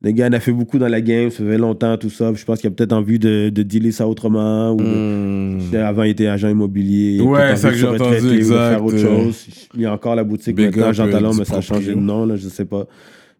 [0.00, 2.32] le gars en a fait beaucoup dans la game, ça fait longtemps, tout ça.
[2.34, 4.72] Je pense qu'il a peut-être envie de, de dealer ça autrement.
[4.72, 5.74] Ou de- Hmm.
[5.76, 7.20] Avant, il était agent immobilier.
[7.20, 9.46] Ouais, ça que j'ai entendu, ou de exact, faire autre euh, chose.
[9.74, 11.94] Il y a encore la boutique Big maintenant, Jean euh, Talon, mais ça a changé
[11.94, 12.86] de nom, là, je sais pas.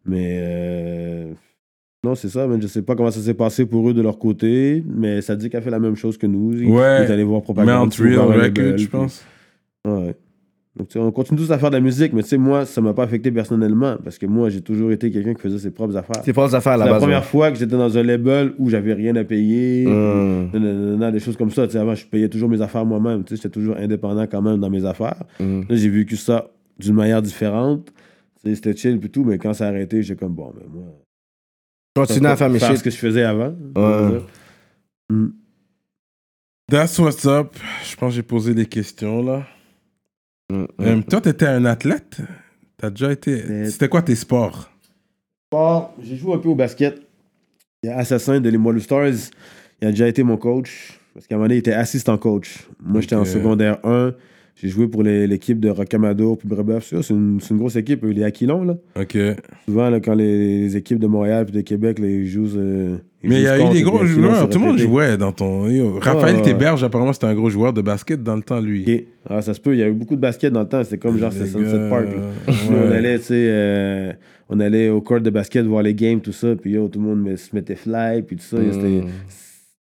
[0.04, 1.32] Mais euh,
[2.04, 4.18] non, c'est ça, mais je sais pas comment ça s'est passé pour eux de leur
[4.18, 6.52] côté, mais ça dit qu'elle fait la même chose que nous.
[6.52, 7.04] Ils- Ouais.
[7.06, 7.68] Ils allaient voir propagande.
[7.88, 9.24] Mount Real Record, label, je pense.
[9.86, 10.14] Ouais.
[10.76, 12.64] Donc, tu sais, on continue tous à faire de la musique, mais tu sais, moi,
[12.66, 15.70] ça m'a pas affecté personnellement parce que moi, j'ai toujours été quelqu'un qui faisait ses
[15.70, 16.20] propres affaires.
[16.24, 17.00] C'est pas affaires à C'est la la base.
[17.02, 17.24] première ouais.
[17.24, 20.50] fois que j'étais dans un label où j'avais rien à payer, Mm.
[20.52, 21.66] nanana, des choses comme ça.
[21.68, 23.22] Tu sais, avant, je payais toujours mes affaires moi-même.
[23.22, 25.22] Tu sais, j'étais toujours indépendant quand même dans mes affaires.
[25.38, 25.60] Mm.
[25.68, 26.50] Là, j'ai vécu ça
[26.80, 27.92] d'une manière différente.
[28.42, 30.64] Tu sais, C'était chill et tout, mais quand ça a arrêté, j'étais comme bon, mais
[30.74, 30.86] moi.
[31.94, 32.82] Continue à faire mes ce shit.
[32.82, 33.54] que je faisais avant.
[33.76, 34.20] Ouais.
[35.10, 35.28] Mm.
[36.70, 37.56] That's what's up.
[37.84, 39.46] Je pense que j'ai posé des questions là.
[40.50, 40.64] Mm.
[40.80, 42.18] Euh, toi, t'étais un athlète?
[42.76, 43.70] T'as déjà été.
[43.70, 44.70] C'était quoi tes sports?
[45.48, 47.00] Sport, j'ai joué un peu au basket.
[47.82, 49.30] Il y a Assassin de Limoilou Stars.
[49.80, 50.98] Il a déjà été mon coach.
[51.12, 52.66] Parce qu'à un moment donné, il était assistant coach.
[52.82, 54.14] Moi, j'étais en secondaire 1.
[54.56, 56.92] J'ai joué pour les- l'équipe de Rocamadour puis Brébeuf.
[57.02, 58.04] C'est une, c'est une grosse équipe.
[58.04, 58.76] Les Aquilons, là.
[59.00, 59.18] Ok.
[59.66, 62.56] Souvent, là, quand les, les équipes de Montréal puis de Québec, là, ils jouent.
[62.56, 64.48] euh, ils Mais il y a eu des gros joueurs.
[64.48, 65.68] Tout le monde jouait dans ton.
[65.68, 66.42] yo, Raphaël ouais.
[66.42, 69.06] Théberge, apparemment, c'était un gros joueur de basket dans le temps, lui.
[69.28, 69.74] Ah, ça se peut.
[69.74, 70.84] Il y a eu beaucoup de basket dans le temps.
[70.84, 72.06] C'était comme genre, Les Sunset gars, Park.
[72.06, 72.54] ouais.
[72.70, 74.12] On allait, tu sais, euh,
[74.48, 77.06] on allait au court de basket voir les games, tout ça, puis yo, tout le
[77.06, 78.58] monde se mettait fly, puis tout ça.
[78.58, 78.72] Mm.
[78.72, 79.02] C'était,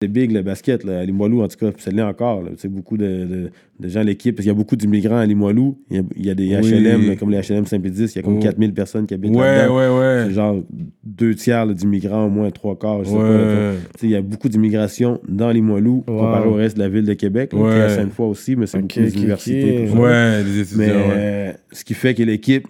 [0.00, 2.44] c'était big le basket, là, à Limoilou, en tout cas, ça l'est encore.
[2.56, 3.50] sais, beaucoup de, de,
[3.80, 5.76] de gens à l'équipe, parce qu'il y a beaucoup d'immigrants à Limoilou.
[5.90, 6.70] Il y a, il y a des Oui.
[6.70, 8.40] HLM, là, comme les HLM Saint-Pédis, il y a comme Oh.
[8.40, 9.76] 4000 personnes qui habitent Ouais, là-dedans.
[9.76, 10.24] ouais, ouais.
[10.28, 10.62] C'est genre
[11.02, 13.72] deux tiers d'immigrants, au moins trois quarts, je sais pas.
[14.04, 16.16] Il y a beaucoup d'immigration dans Limoilou, Wow.
[16.16, 17.50] comparé au reste de la ville de Québec.
[17.52, 19.88] est à Sainte-Foy aussi, mais c'est beaucoup ok, d'universités.
[19.96, 20.78] Ouais, les étudiants.
[20.78, 22.68] Mais euh, ce qui fait que l'équipe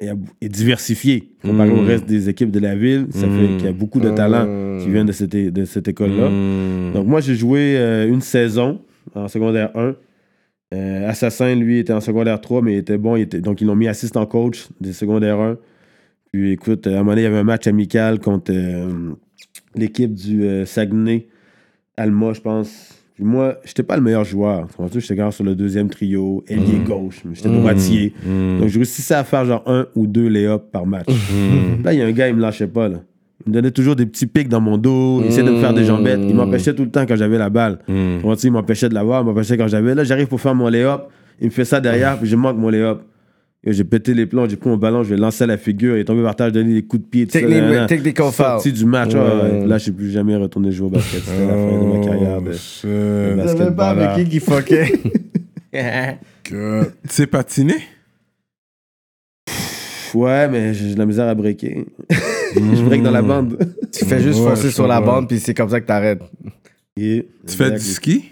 [0.00, 0.10] est,
[0.40, 3.06] est diversifiée comparé au reste des équipes de la ville.
[3.10, 3.30] Ça Mm.
[3.38, 6.28] fait qu'il y a beaucoup de talents qui viennent de cette, é- de cette école-là.
[6.30, 6.92] Mm.
[6.94, 8.80] Donc moi, j'ai joué euh, une saison
[9.14, 9.94] en secondaire 1.
[10.74, 13.16] Euh, Assassin, lui, était en secondaire 3, mais il était bon.
[13.16, 15.56] il était- donc ils l'ont mis assistant coach des secondaires 1.
[16.32, 19.12] Puis écoute, à un moment donné, il y avait un match amical contre euh,
[19.74, 21.26] l'équipe du Saguenay,
[21.96, 22.97] Alma, je pense.
[23.18, 24.68] Puis moi, j'étais pas le meilleur joueur.
[24.68, 25.00] Comprends-tu?
[25.00, 28.14] J'étais quand sur le deuxième trio, ailier gauche, mais j'étais droitier.
[28.24, 28.60] Mm.
[28.60, 31.08] Donc, je réussissais à faire genre un ou deux lay-ups par match.
[31.84, 32.88] Là, il y a un gars, il me lâchait pas.
[32.88, 32.98] Là.
[33.44, 35.20] Il me donnait toujours des petits pics dans mon dos.
[35.20, 36.20] Il essayait de me faire des jambettes.
[36.22, 37.80] Il m'empêchait tout le temps quand j'avais la balle.
[37.88, 38.18] Mm.
[38.44, 39.22] Il m'empêchait de l'avoir.
[39.22, 39.96] Il m'empêchait quand j'avais.
[39.96, 41.08] Là, j'arrive pour faire mon lay-up.
[41.40, 43.00] Il me fait ça derrière, puis je manque mon lay-up.
[43.64, 45.96] Et J'ai pété les plombs, j'ai pris mon ballon, je vais lancer à la figure.
[45.96, 47.26] Il est tombé par terre, je donné des coups de pied.
[47.26, 48.32] tout ça, technical.
[48.32, 49.14] Sorti du match.
[49.14, 49.20] Ouais.
[49.20, 49.66] ouais.
[49.66, 51.22] Là, je suis plus jamais retourné jouer au basket.
[51.24, 52.40] C'était la fin de ma carrière.
[52.40, 52.48] De...
[52.48, 54.92] Oh, de Je savais pas avec qui qui fuckait.
[56.44, 57.76] Que- Tu sais patiner?
[60.14, 61.84] Ouais, mais j'ai de la misère à breaker.
[62.54, 63.58] je break dans la bande.
[63.92, 66.22] tu fais juste Ouais, foncer je sur la bande, puis c'est comme ça que t'arrêtes.
[66.96, 67.24] Yeah.
[67.46, 68.30] Tu fais du ski?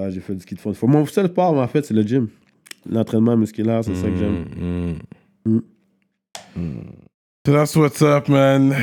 [0.00, 0.72] Ah, j'ai fait du ski de fond.
[0.72, 2.28] Faut- Mon seul sport, en fait, c'est le gym.
[2.88, 4.44] L'entraînement musculaire, c'est ça que j'aime.
[5.44, 5.58] Mm.
[6.56, 6.80] Mm.
[7.44, 8.74] That's what's up, man.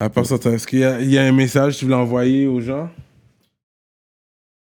[0.00, 1.96] À part ça, est-ce qu'il y, a- il y a un message que tu voulais
[1.96, 2.90] envoyer aux gens?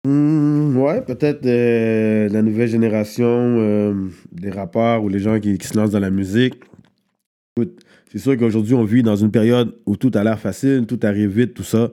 [0.06, 5.66] Hmm, ouais, peut-être euh, la nouvelle génération euh, des rappeurs ou les gens qui, qui
[5.66, 6.55] se lancent dans la musique.
[8.12, 11.31] C'est sûr qu'aujourd'hui, on vit dans une période où tout a l'air facile, tout arrive
[11.39, 11.90] vite, tout ça.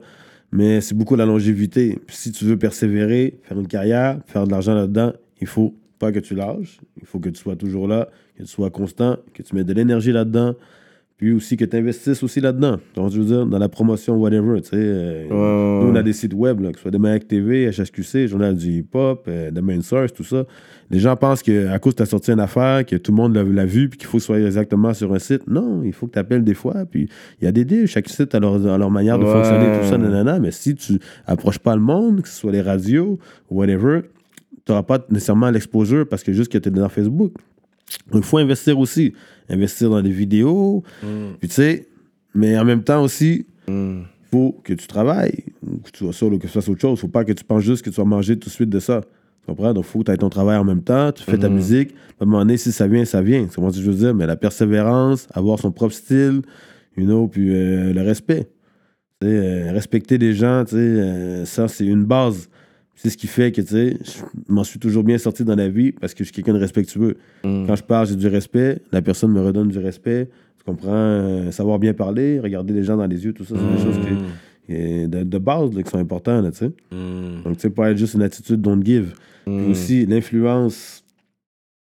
[0.52, 1.98] Mais c'est beaucoup la longévité.
[2.06, 5.12] Puis si tu veux persévérer, faire une carrière, faire de l'argent là-dedans,
[5.44, 6.80] il faut pas que tu lâches.
[7.00, 9.74] Il faut que tu sois toujours là, que tu sois constant, que tu mettes de
[9.74, 10.54] l'énergie là-dedans.
[11.16, 12.78] Puis aussi que tu investisses aussi là-dedans.
[12.96, 14.60] Donc, je veux dire, dans la promotion, whatever.
[14.62, 17.70] Tu sais, euh, nous, on a des sites web, là, que ce soit Demain TV,
[17.70, 20.44] HSQC, Journal du hip-hop, euh, The Main Source, tout ça.
[20.90, 23.36] Les gens pensent qu'à cause que tu as sorti une affaire, que tout le monde
[23.36, 25.46] l'a, vu, puis qu'il faut soit exactement sur un site.
[25.46, 26.84] Non, il faut que tu appelles des fois.
[26.90, 27.08] Puis
[27.40, 27.86] il y a des deals.
[27.86, 29.32] Chaque site a leur, a leur manière de Ouais.
[29.32, 30.40] fonctionner, tout ça, nanana.
[30.40, 34.00] Mais si tu approches pas le monde, que ce soit les radios, whatever,
[34.64, 37.32] tu n'auras pas nécessairement l'exposure parce que juste que tu es dans Facebook.
[38.12, 39.12] Il faut investir aussi.
[39.48, 40.82] Investir dans des vidéos.
[41.38, 41.88] Puis tu sais,
[42.34, 46.34] mais en même temps aussi, il faut que tu travailles, ou que tu sois seul
[46.34, 46.98] ou que tu fasses autre chose.
[46.98, 49.02] faut pas que tu penses juste que tu vas manger tout de suite de ça.
[49.02, 49.74] Tu comprends?
[49.74, 51.94] Donc, il faut que tu aies ton travail en même temps, tu fais ta musique.
[52.18, 53.46] À un moment donné, si ça vient, ça vient.
[53.48, 56.40] C'est comment je veux dire, mais la persévérance, avoir son propre style,
[56.96, 58.48] you know, puis euh, le respect.
[59.22, 62.48] Euh, respecter les gens, tu sais, euh, ça, c'est une base.
[63.04, 64.22] C'est ce qui fait que, tu sais, je
[64.52, 67.18] m'en suis toujours bien sorti dans la vie parce que je suis quelqu'un de respectueux.
[67.42, 68.80] Quand je parle, j'ai du respect.
[68.92, 70.30] La personne me redonne du respect.
[70.58, 70.88] Tu comprends?
[70.94, 73.98] euh, savoir bien parler, regarder les gens dans les yeux, tout ça, c'est des choses
[73.98, 76.70] qui- qui- de, de base là, qui sont importantes, tu sais.
[77.44, 79.12] Donc, tu sais, pas être juste une attitude don't give.
[79.44, 81.03] Puis aussi, l'influence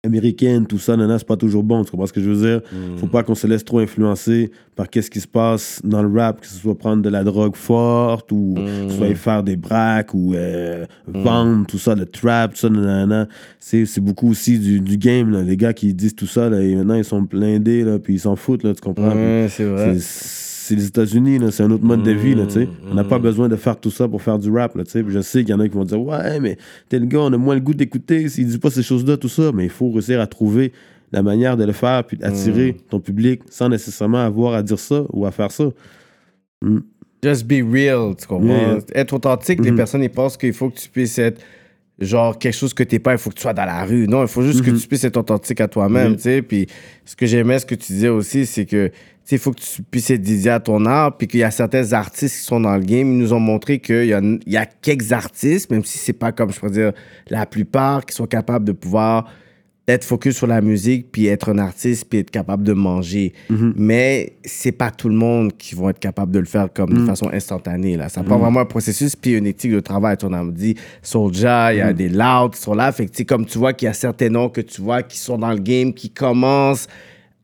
[0.04, 1.82] américaine, tout ça, nana, c'est pas toujours bon.
[1.84, 2.60] Tu comprends ce que je veux dire?
[2.98, 6.40] Faut pas qu'on se laisse trop influencer par qu'est-ce qui se passe dans le rap,
[6.40, 8.54] que ce soit prendre de la drogue forte ou
[8.88, 13.28] ce soit faire des braques ou euh, vendre, tout ça, le trap, tout ça, nanana.
[13.60, 15.42] C'est, c'est beaucoup aussi du, du game, là.
[15.42, 18.20] Les gars qui disent tout ça, là, et maintenant, ils sont blindés, là, puis ils
[18.20, 19.10] s'en foutent, là, tu comprends?
[19.48, 19.98] C'est vrai.
[19.98, 22.44] C'est- c'est les États-Unis, c'est un autre mode de vie, là.
[22.90, 25.40] On n'a pas besoin de faire tout ça pour faire du rap, là, Je sais
[25.40, 26.56] qu'il y en a qui vont dire, ouais, mais
[26.88, 29.52] tel gars, on a moins le goût d'écouter s'il dit pas ces choses-là, tout ça.
[29.52, 30.72] Mais il faut réussir à trouver
[31.12, 35.04] la manière de le faire, puis d'attirer ton public sans nécessairement avoir à dire ça
[35.12, 35.64] ou à faire ça.
[37.22, 38.48] Just be real, tu comprends?
[38.48, 38.78] Yeah.
[38.94, 41.42] Être authentique, les personnes, ils pensent qu'il faut que tu puisses être
[41.98, 44.08] genre quelque chose que t'es pas, il faut que tu sois dans la rue.
[44.08, 46.40] Non, il faut juste que tu puisses être authentique à toi-même, tu sais.
[46.40, 46.68] Puis
[47.04, 48.90] ce que j'aimais, ce que tu disais aussi, c'est que,
[49.30, 51.92] il faut que tu puisses être dédié à ton art, puis qu'il y a certains
[51.92, 54.56] artistes qui sont dans le game, ils nous ont montré qu'il y a, il y
[54.56, 56.92] a quelques artistes, même si c'est pas comme, je pourrais dire,
[57.28, 59.26] la plupart, qui sont capables de pouvoir
[59.86, 63.34] être focus sur la musique, puis être un artiste, puis être capable de manger.
[63.76, 67.04] Mais c'est pas tout le monde qui vont être capable de le faire comme de
[67.04, 67.96] façon instantanée.
[67.96, 68.08] Là.
[68.08, 70.16] Ça prend vraiment un processus, puis une éthique de travail.
[70.22, 72.90] On a dit Soulja, il y a des louds qui sont là.
[72.92, 75.36] Fait que, comme tu vois qu'il y a certains noms que tu vois qui sont
[75.36, 76.88] dans le game, qui commencent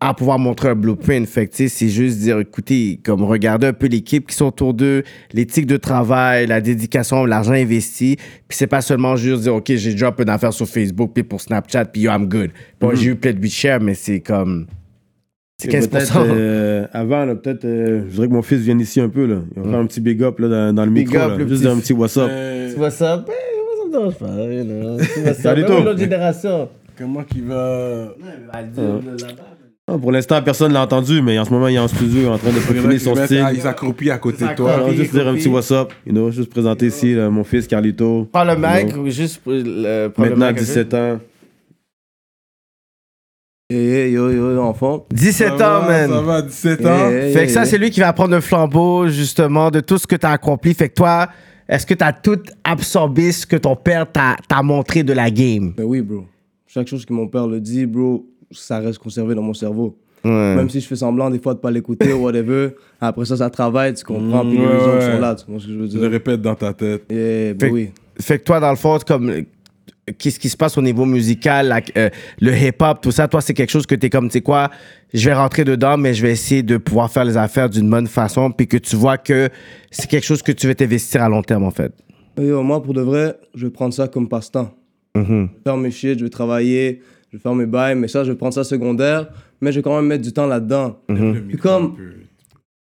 [0.03, 1.27] à pouvoir montrer un blueprint.
[1.27, 4.47] Fait que, tu sais, c'est juste dire, écoutez, comme regarder un peu l'équipe qui sont
[4.47, 5.03] autour d'eux,
[5.35, 8.17] l'éthique de travail, la dédication, l'argent investi.
[8.49, 11.41] Puis c'est pas seulement juste dire, OK, j'ai drop une affaire sur Facebook, puis pour
[11.41, 12.51] Snapchat, puis yo, I'm good.
[12.81, 14.67] Bon, j'ai eu plein de share, mais c'est comme...
[15.61, 15.89] C'est Et 15%.
[15.91, 19.27] peut-être, euh, avant, là, peut-être, euh, je voudrais que mon fils vienne ici un peu.
[19.27, 19.41] Là.
[19.55, 21.23] Il va faire un petit big up là, dans, dans le Big micro.
[21.23, 21.37] up, là.
[21.37, 22.31] le Juste petit- un petit what's up.
[22.33, 23.17] Euh, Tu vois ça?
[23.27, 23.35] Moi,
[23.77, 24.51] ça me dérange pas.
[24.51, 24.99] you know.
[25.27, 25.35] Ça?
[25.35, 25.81] Salut, Même toi.
[25.85, 26.69] l'autre génération.
[26.97, 28.15] Comment qu'il va?
[29.93, 32.39] Ah, pour l'instant, personne l'a entendu, mais en ce moment, il est en studio en
[32.39, 33.61] train de peaufiner son Il style.
[33.61, 34.75] s'accroupit à côté de toi.
[34.75, 35.93] Alors, juste dire un petit what's up.
[36.07, 38.29] You know, juste présenter ici là, mon fils Carlito.
[38.33, 39.11] Prends le know.
[39.11, 39.62] juste pour le...
[39.65, 40.61] le Maintenant, peu.
[40.61, 41.19] 17 ans.
[43.73, 45.07] Hey, yo, yo, yo, enfant.
[45.12, 46.11] 17 Ça ans, va, man.
[46.11, 47.09] Ça va, 17 ans?
[47.11, 47.67] Hey, hey, Fait que ça, hey.
[47.69, 50.75] c'est lui qui va prendre le flambeau, justement, de tout ce que tu as accompli.
[50.75, 51.29] Fait que toi,
[51.69, 55.31] est-ce que tu as tout absorbé ce que ton père t'a t'a montré de la
[55.31, 55.73] game?
[55.77, 56.25] Ben oui, bro.
[56.67, 59.97] Chaque chose que mon père le dit, bro, ça reste conservé dans mon cerveau.
[60.25, 60.55] Ouais.
[60.55, 62.71] Même si je fais semblant des fois de pas l'écouter ou whatever,
[63.01, 65.67] après ça, ça travaille, tu comprends, puis les ouais, raisons sont là, tu comprends ce
[65.67, 66.11] que je veux Tu le dire?
[66.11, 67.05] répètes dans ta tête.
[67.11, 67.91] Yeah, Fait ben que- oui.
[68.21, 69.33] Fait que toi, dans le fond, comme.
[70.19, 72.11] Qu'est-ce qui se passe au niveau musical, la- euh,
[72.41, 74.69] le hip-hop, tout ça, toi, c'est quelque chose que tu es comme, tu sais quoi,
[75.15, 78.09] je vais rentrer dedans, mais je vais essayer de pouvoir faire les affaires d'une bonne
[78.09, 79.49] façon, puis que tu vois que
[79.93, 81.93] c'est quelque chose que tu veux t'investir à long terme, en fait.
[82.41, 84.75] Yo, moi, pour de vrai, je vais prendre ça comme passe-temps.
[85.15, 88.24] Je vais faire mes shit, je vais travailler, je vais faire mes bails, mais ça,
[88.24, 89.27] je vais prendre ça secondaire,
[89.61, 90.98] mais je vais quand même mettre du temps là-dedans.
[91.48, 91.94] Puis comme,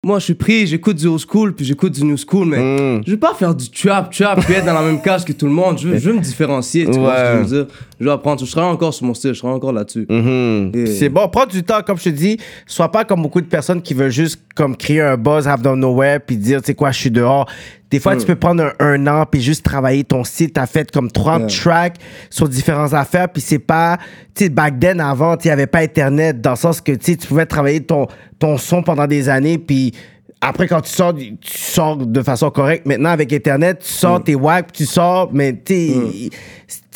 [0.01, 2.57] moi, je suis pris, j'écoute du old school, puis j'écoute du new school, mais
[2.99, 3.01] Mm.
[3.05, 5.45] je veux pas faire du trap, trap, puis être dans la même case que tout
[5.45, 5.77] le monde.
[5.77, 7.73] Je veux, je veux me différencier, tu vois ce que je veux dire.
[7.99, 10.05] Je veux apprendre, je serai encore sur mon style, je serai encore là-dessus.
[10.09, 10.71] Mhm.
[10.73, 12.37] Et- C'est bon, prends du temps, comme je te dis.
[12.65, 15.75] Sois pas comme beaucoup de personnes qui veulent juste comme créer un buzz out of
[15.75, 17.45] nowhere puis dire, tu sais quoi, je suis dehors.
[17.91, 20.51] Des fois, tu peux prendre un, un an puis juste travailler ton style.
[20.51, 21.47] T'as fait comme 30 Ouais.
[21.47, 21.95] tracks
[22.29, 23.97] sur différentes affaires puis c'est pas,
[24.35, 27.17] tu sais, back then, avant, il y avait pas Internet dans le sens que, tu
[27.17, 28.05] tu pouvais travailler ton,
[28.37, 29.93] ton son pendant des années puis
[30.41, 32.85] après, quand tu sors, tu sors de façon correcte.
[32.85, 36.29] Maintenant, avec Internet, tu sors, t'es wack, tu sors, mais t'es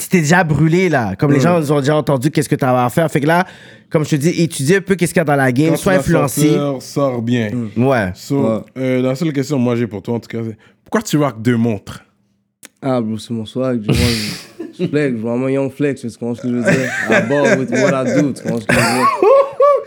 [0.10, 1.16] t'es déjà brûlé, là.
[1.16, 3.10] Comme les gens ils ont déjà entendu qu'est-ce que t'avais à faire.
[3.12, 3.46] Fait que là,
[3.90, 5.94] comme je te dis, étudie un peu qu'est-ce qu'il y a dans la game, sois
[5.94, 6.54] tu influencé.
[6.54, 7.50] sortir, Sors bien.
[7.78, 8.12] Ouais.
[8.16, 8.60] So, Ouais.
[8.78, 11.18] euh, la seule question que moi j'ai pour toi, en tout cas, c'est pourquoi tu
[11.18, 12.04] rock deux montres?
[12.82, 13.82] Ah, bro, c'est mon swag.
[13.84, 13.98] Je, moi,
[14.80, 16.90] je, flex, vraiment young flex, tu comprends ce que je veux dire?
[17.10, 19.08] I ball with what I do, tu comprends ce que je veux dire?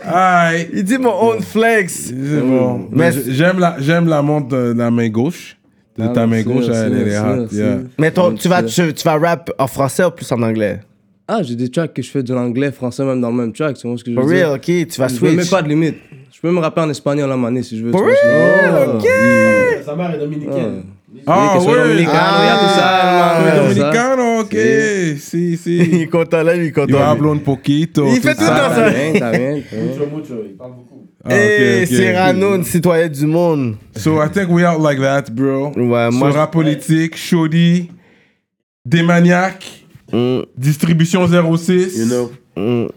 [0.09, 2.11] Aïe Il dit mon own flex.
[2.13, 2.87] Bon.
[2.91, 5.56] Mais j'aime la, j'aime la montre de la main gauche.
[5.97, 7.47] De Ah, ta main gauche, elle, est hot.
[7.51, 7.79] yeah.
[7.97, 10.79] Mais ton- tu, vas, tu, tu vas rap en français ou plus en anglais?
[11.27, 13.75] Ah, j'ai des tracks que je fais de l'anglais, français, même dans le même track,
[13.75, 14.47] tu comprends ce que je veux For dire?
[14.47, 15.49] real, ok, tu vas Je me mets switch.
[15.49, 15.95] pas de limite.
[16.31, 17.91] Je peux me rapper en espagnol à mané si je veux.
[17.91, 19.83] For vois je real, ok.
[19.83, 20.83] Sa mère est dominicaine.
[21.25, 21.83] Ah, que soy ouais.
[21.83, 25.17] dominicano, Ah, ya sabes, Tu es hermano, dominicano, ok.
[25.19, 26.01] Si, Il si.
[26.01, 27.01] est content là, il est content.
[27.01, 28.05] hablo un poquito.
[28.07, 28.53] Il fait tout ça.
[28.69, 28.89] dans Ah, ça.
[29.31, 29.53] Bien.
[29.55, 31.07] Mucho, il parle beaucoup.
[31.29, 31.87] Ah, Hey, ok.
[31.89, 33.75] Cyrano, une citoyenne du monde.
[33.95, 35.71] So I think we out like that, bro.
[35.75, 36.31] Ouais, So moi.
[36.31, 37.91] rap politique, Shoddy,
[38.85, 39.83] des maniaques,
[40.13, 42.31] Mm, distribution 06, You know.
[42.55, 42.87] mm.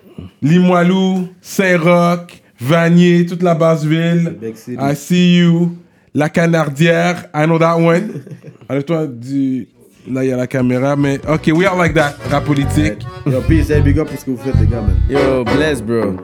[0.42, 4.36] Limoilou, Saint-Roch, Vanier, toute la basse ville.
[4.78, 5.76] I see you.
[6.14, 8.22] La Canardière, I know that one.
[8.68, 9.68] Enlève-toi du.
[10.10, 12.14] Là, il y a la caméra, mais ok, we are like that.
[12.30, 13.04] Rap politique.
[13.26, 14.96] Yo, peace, hey, big up pour ce que vous faites, les gars, man.
[15.08, 16.16] Yo, bless, bro.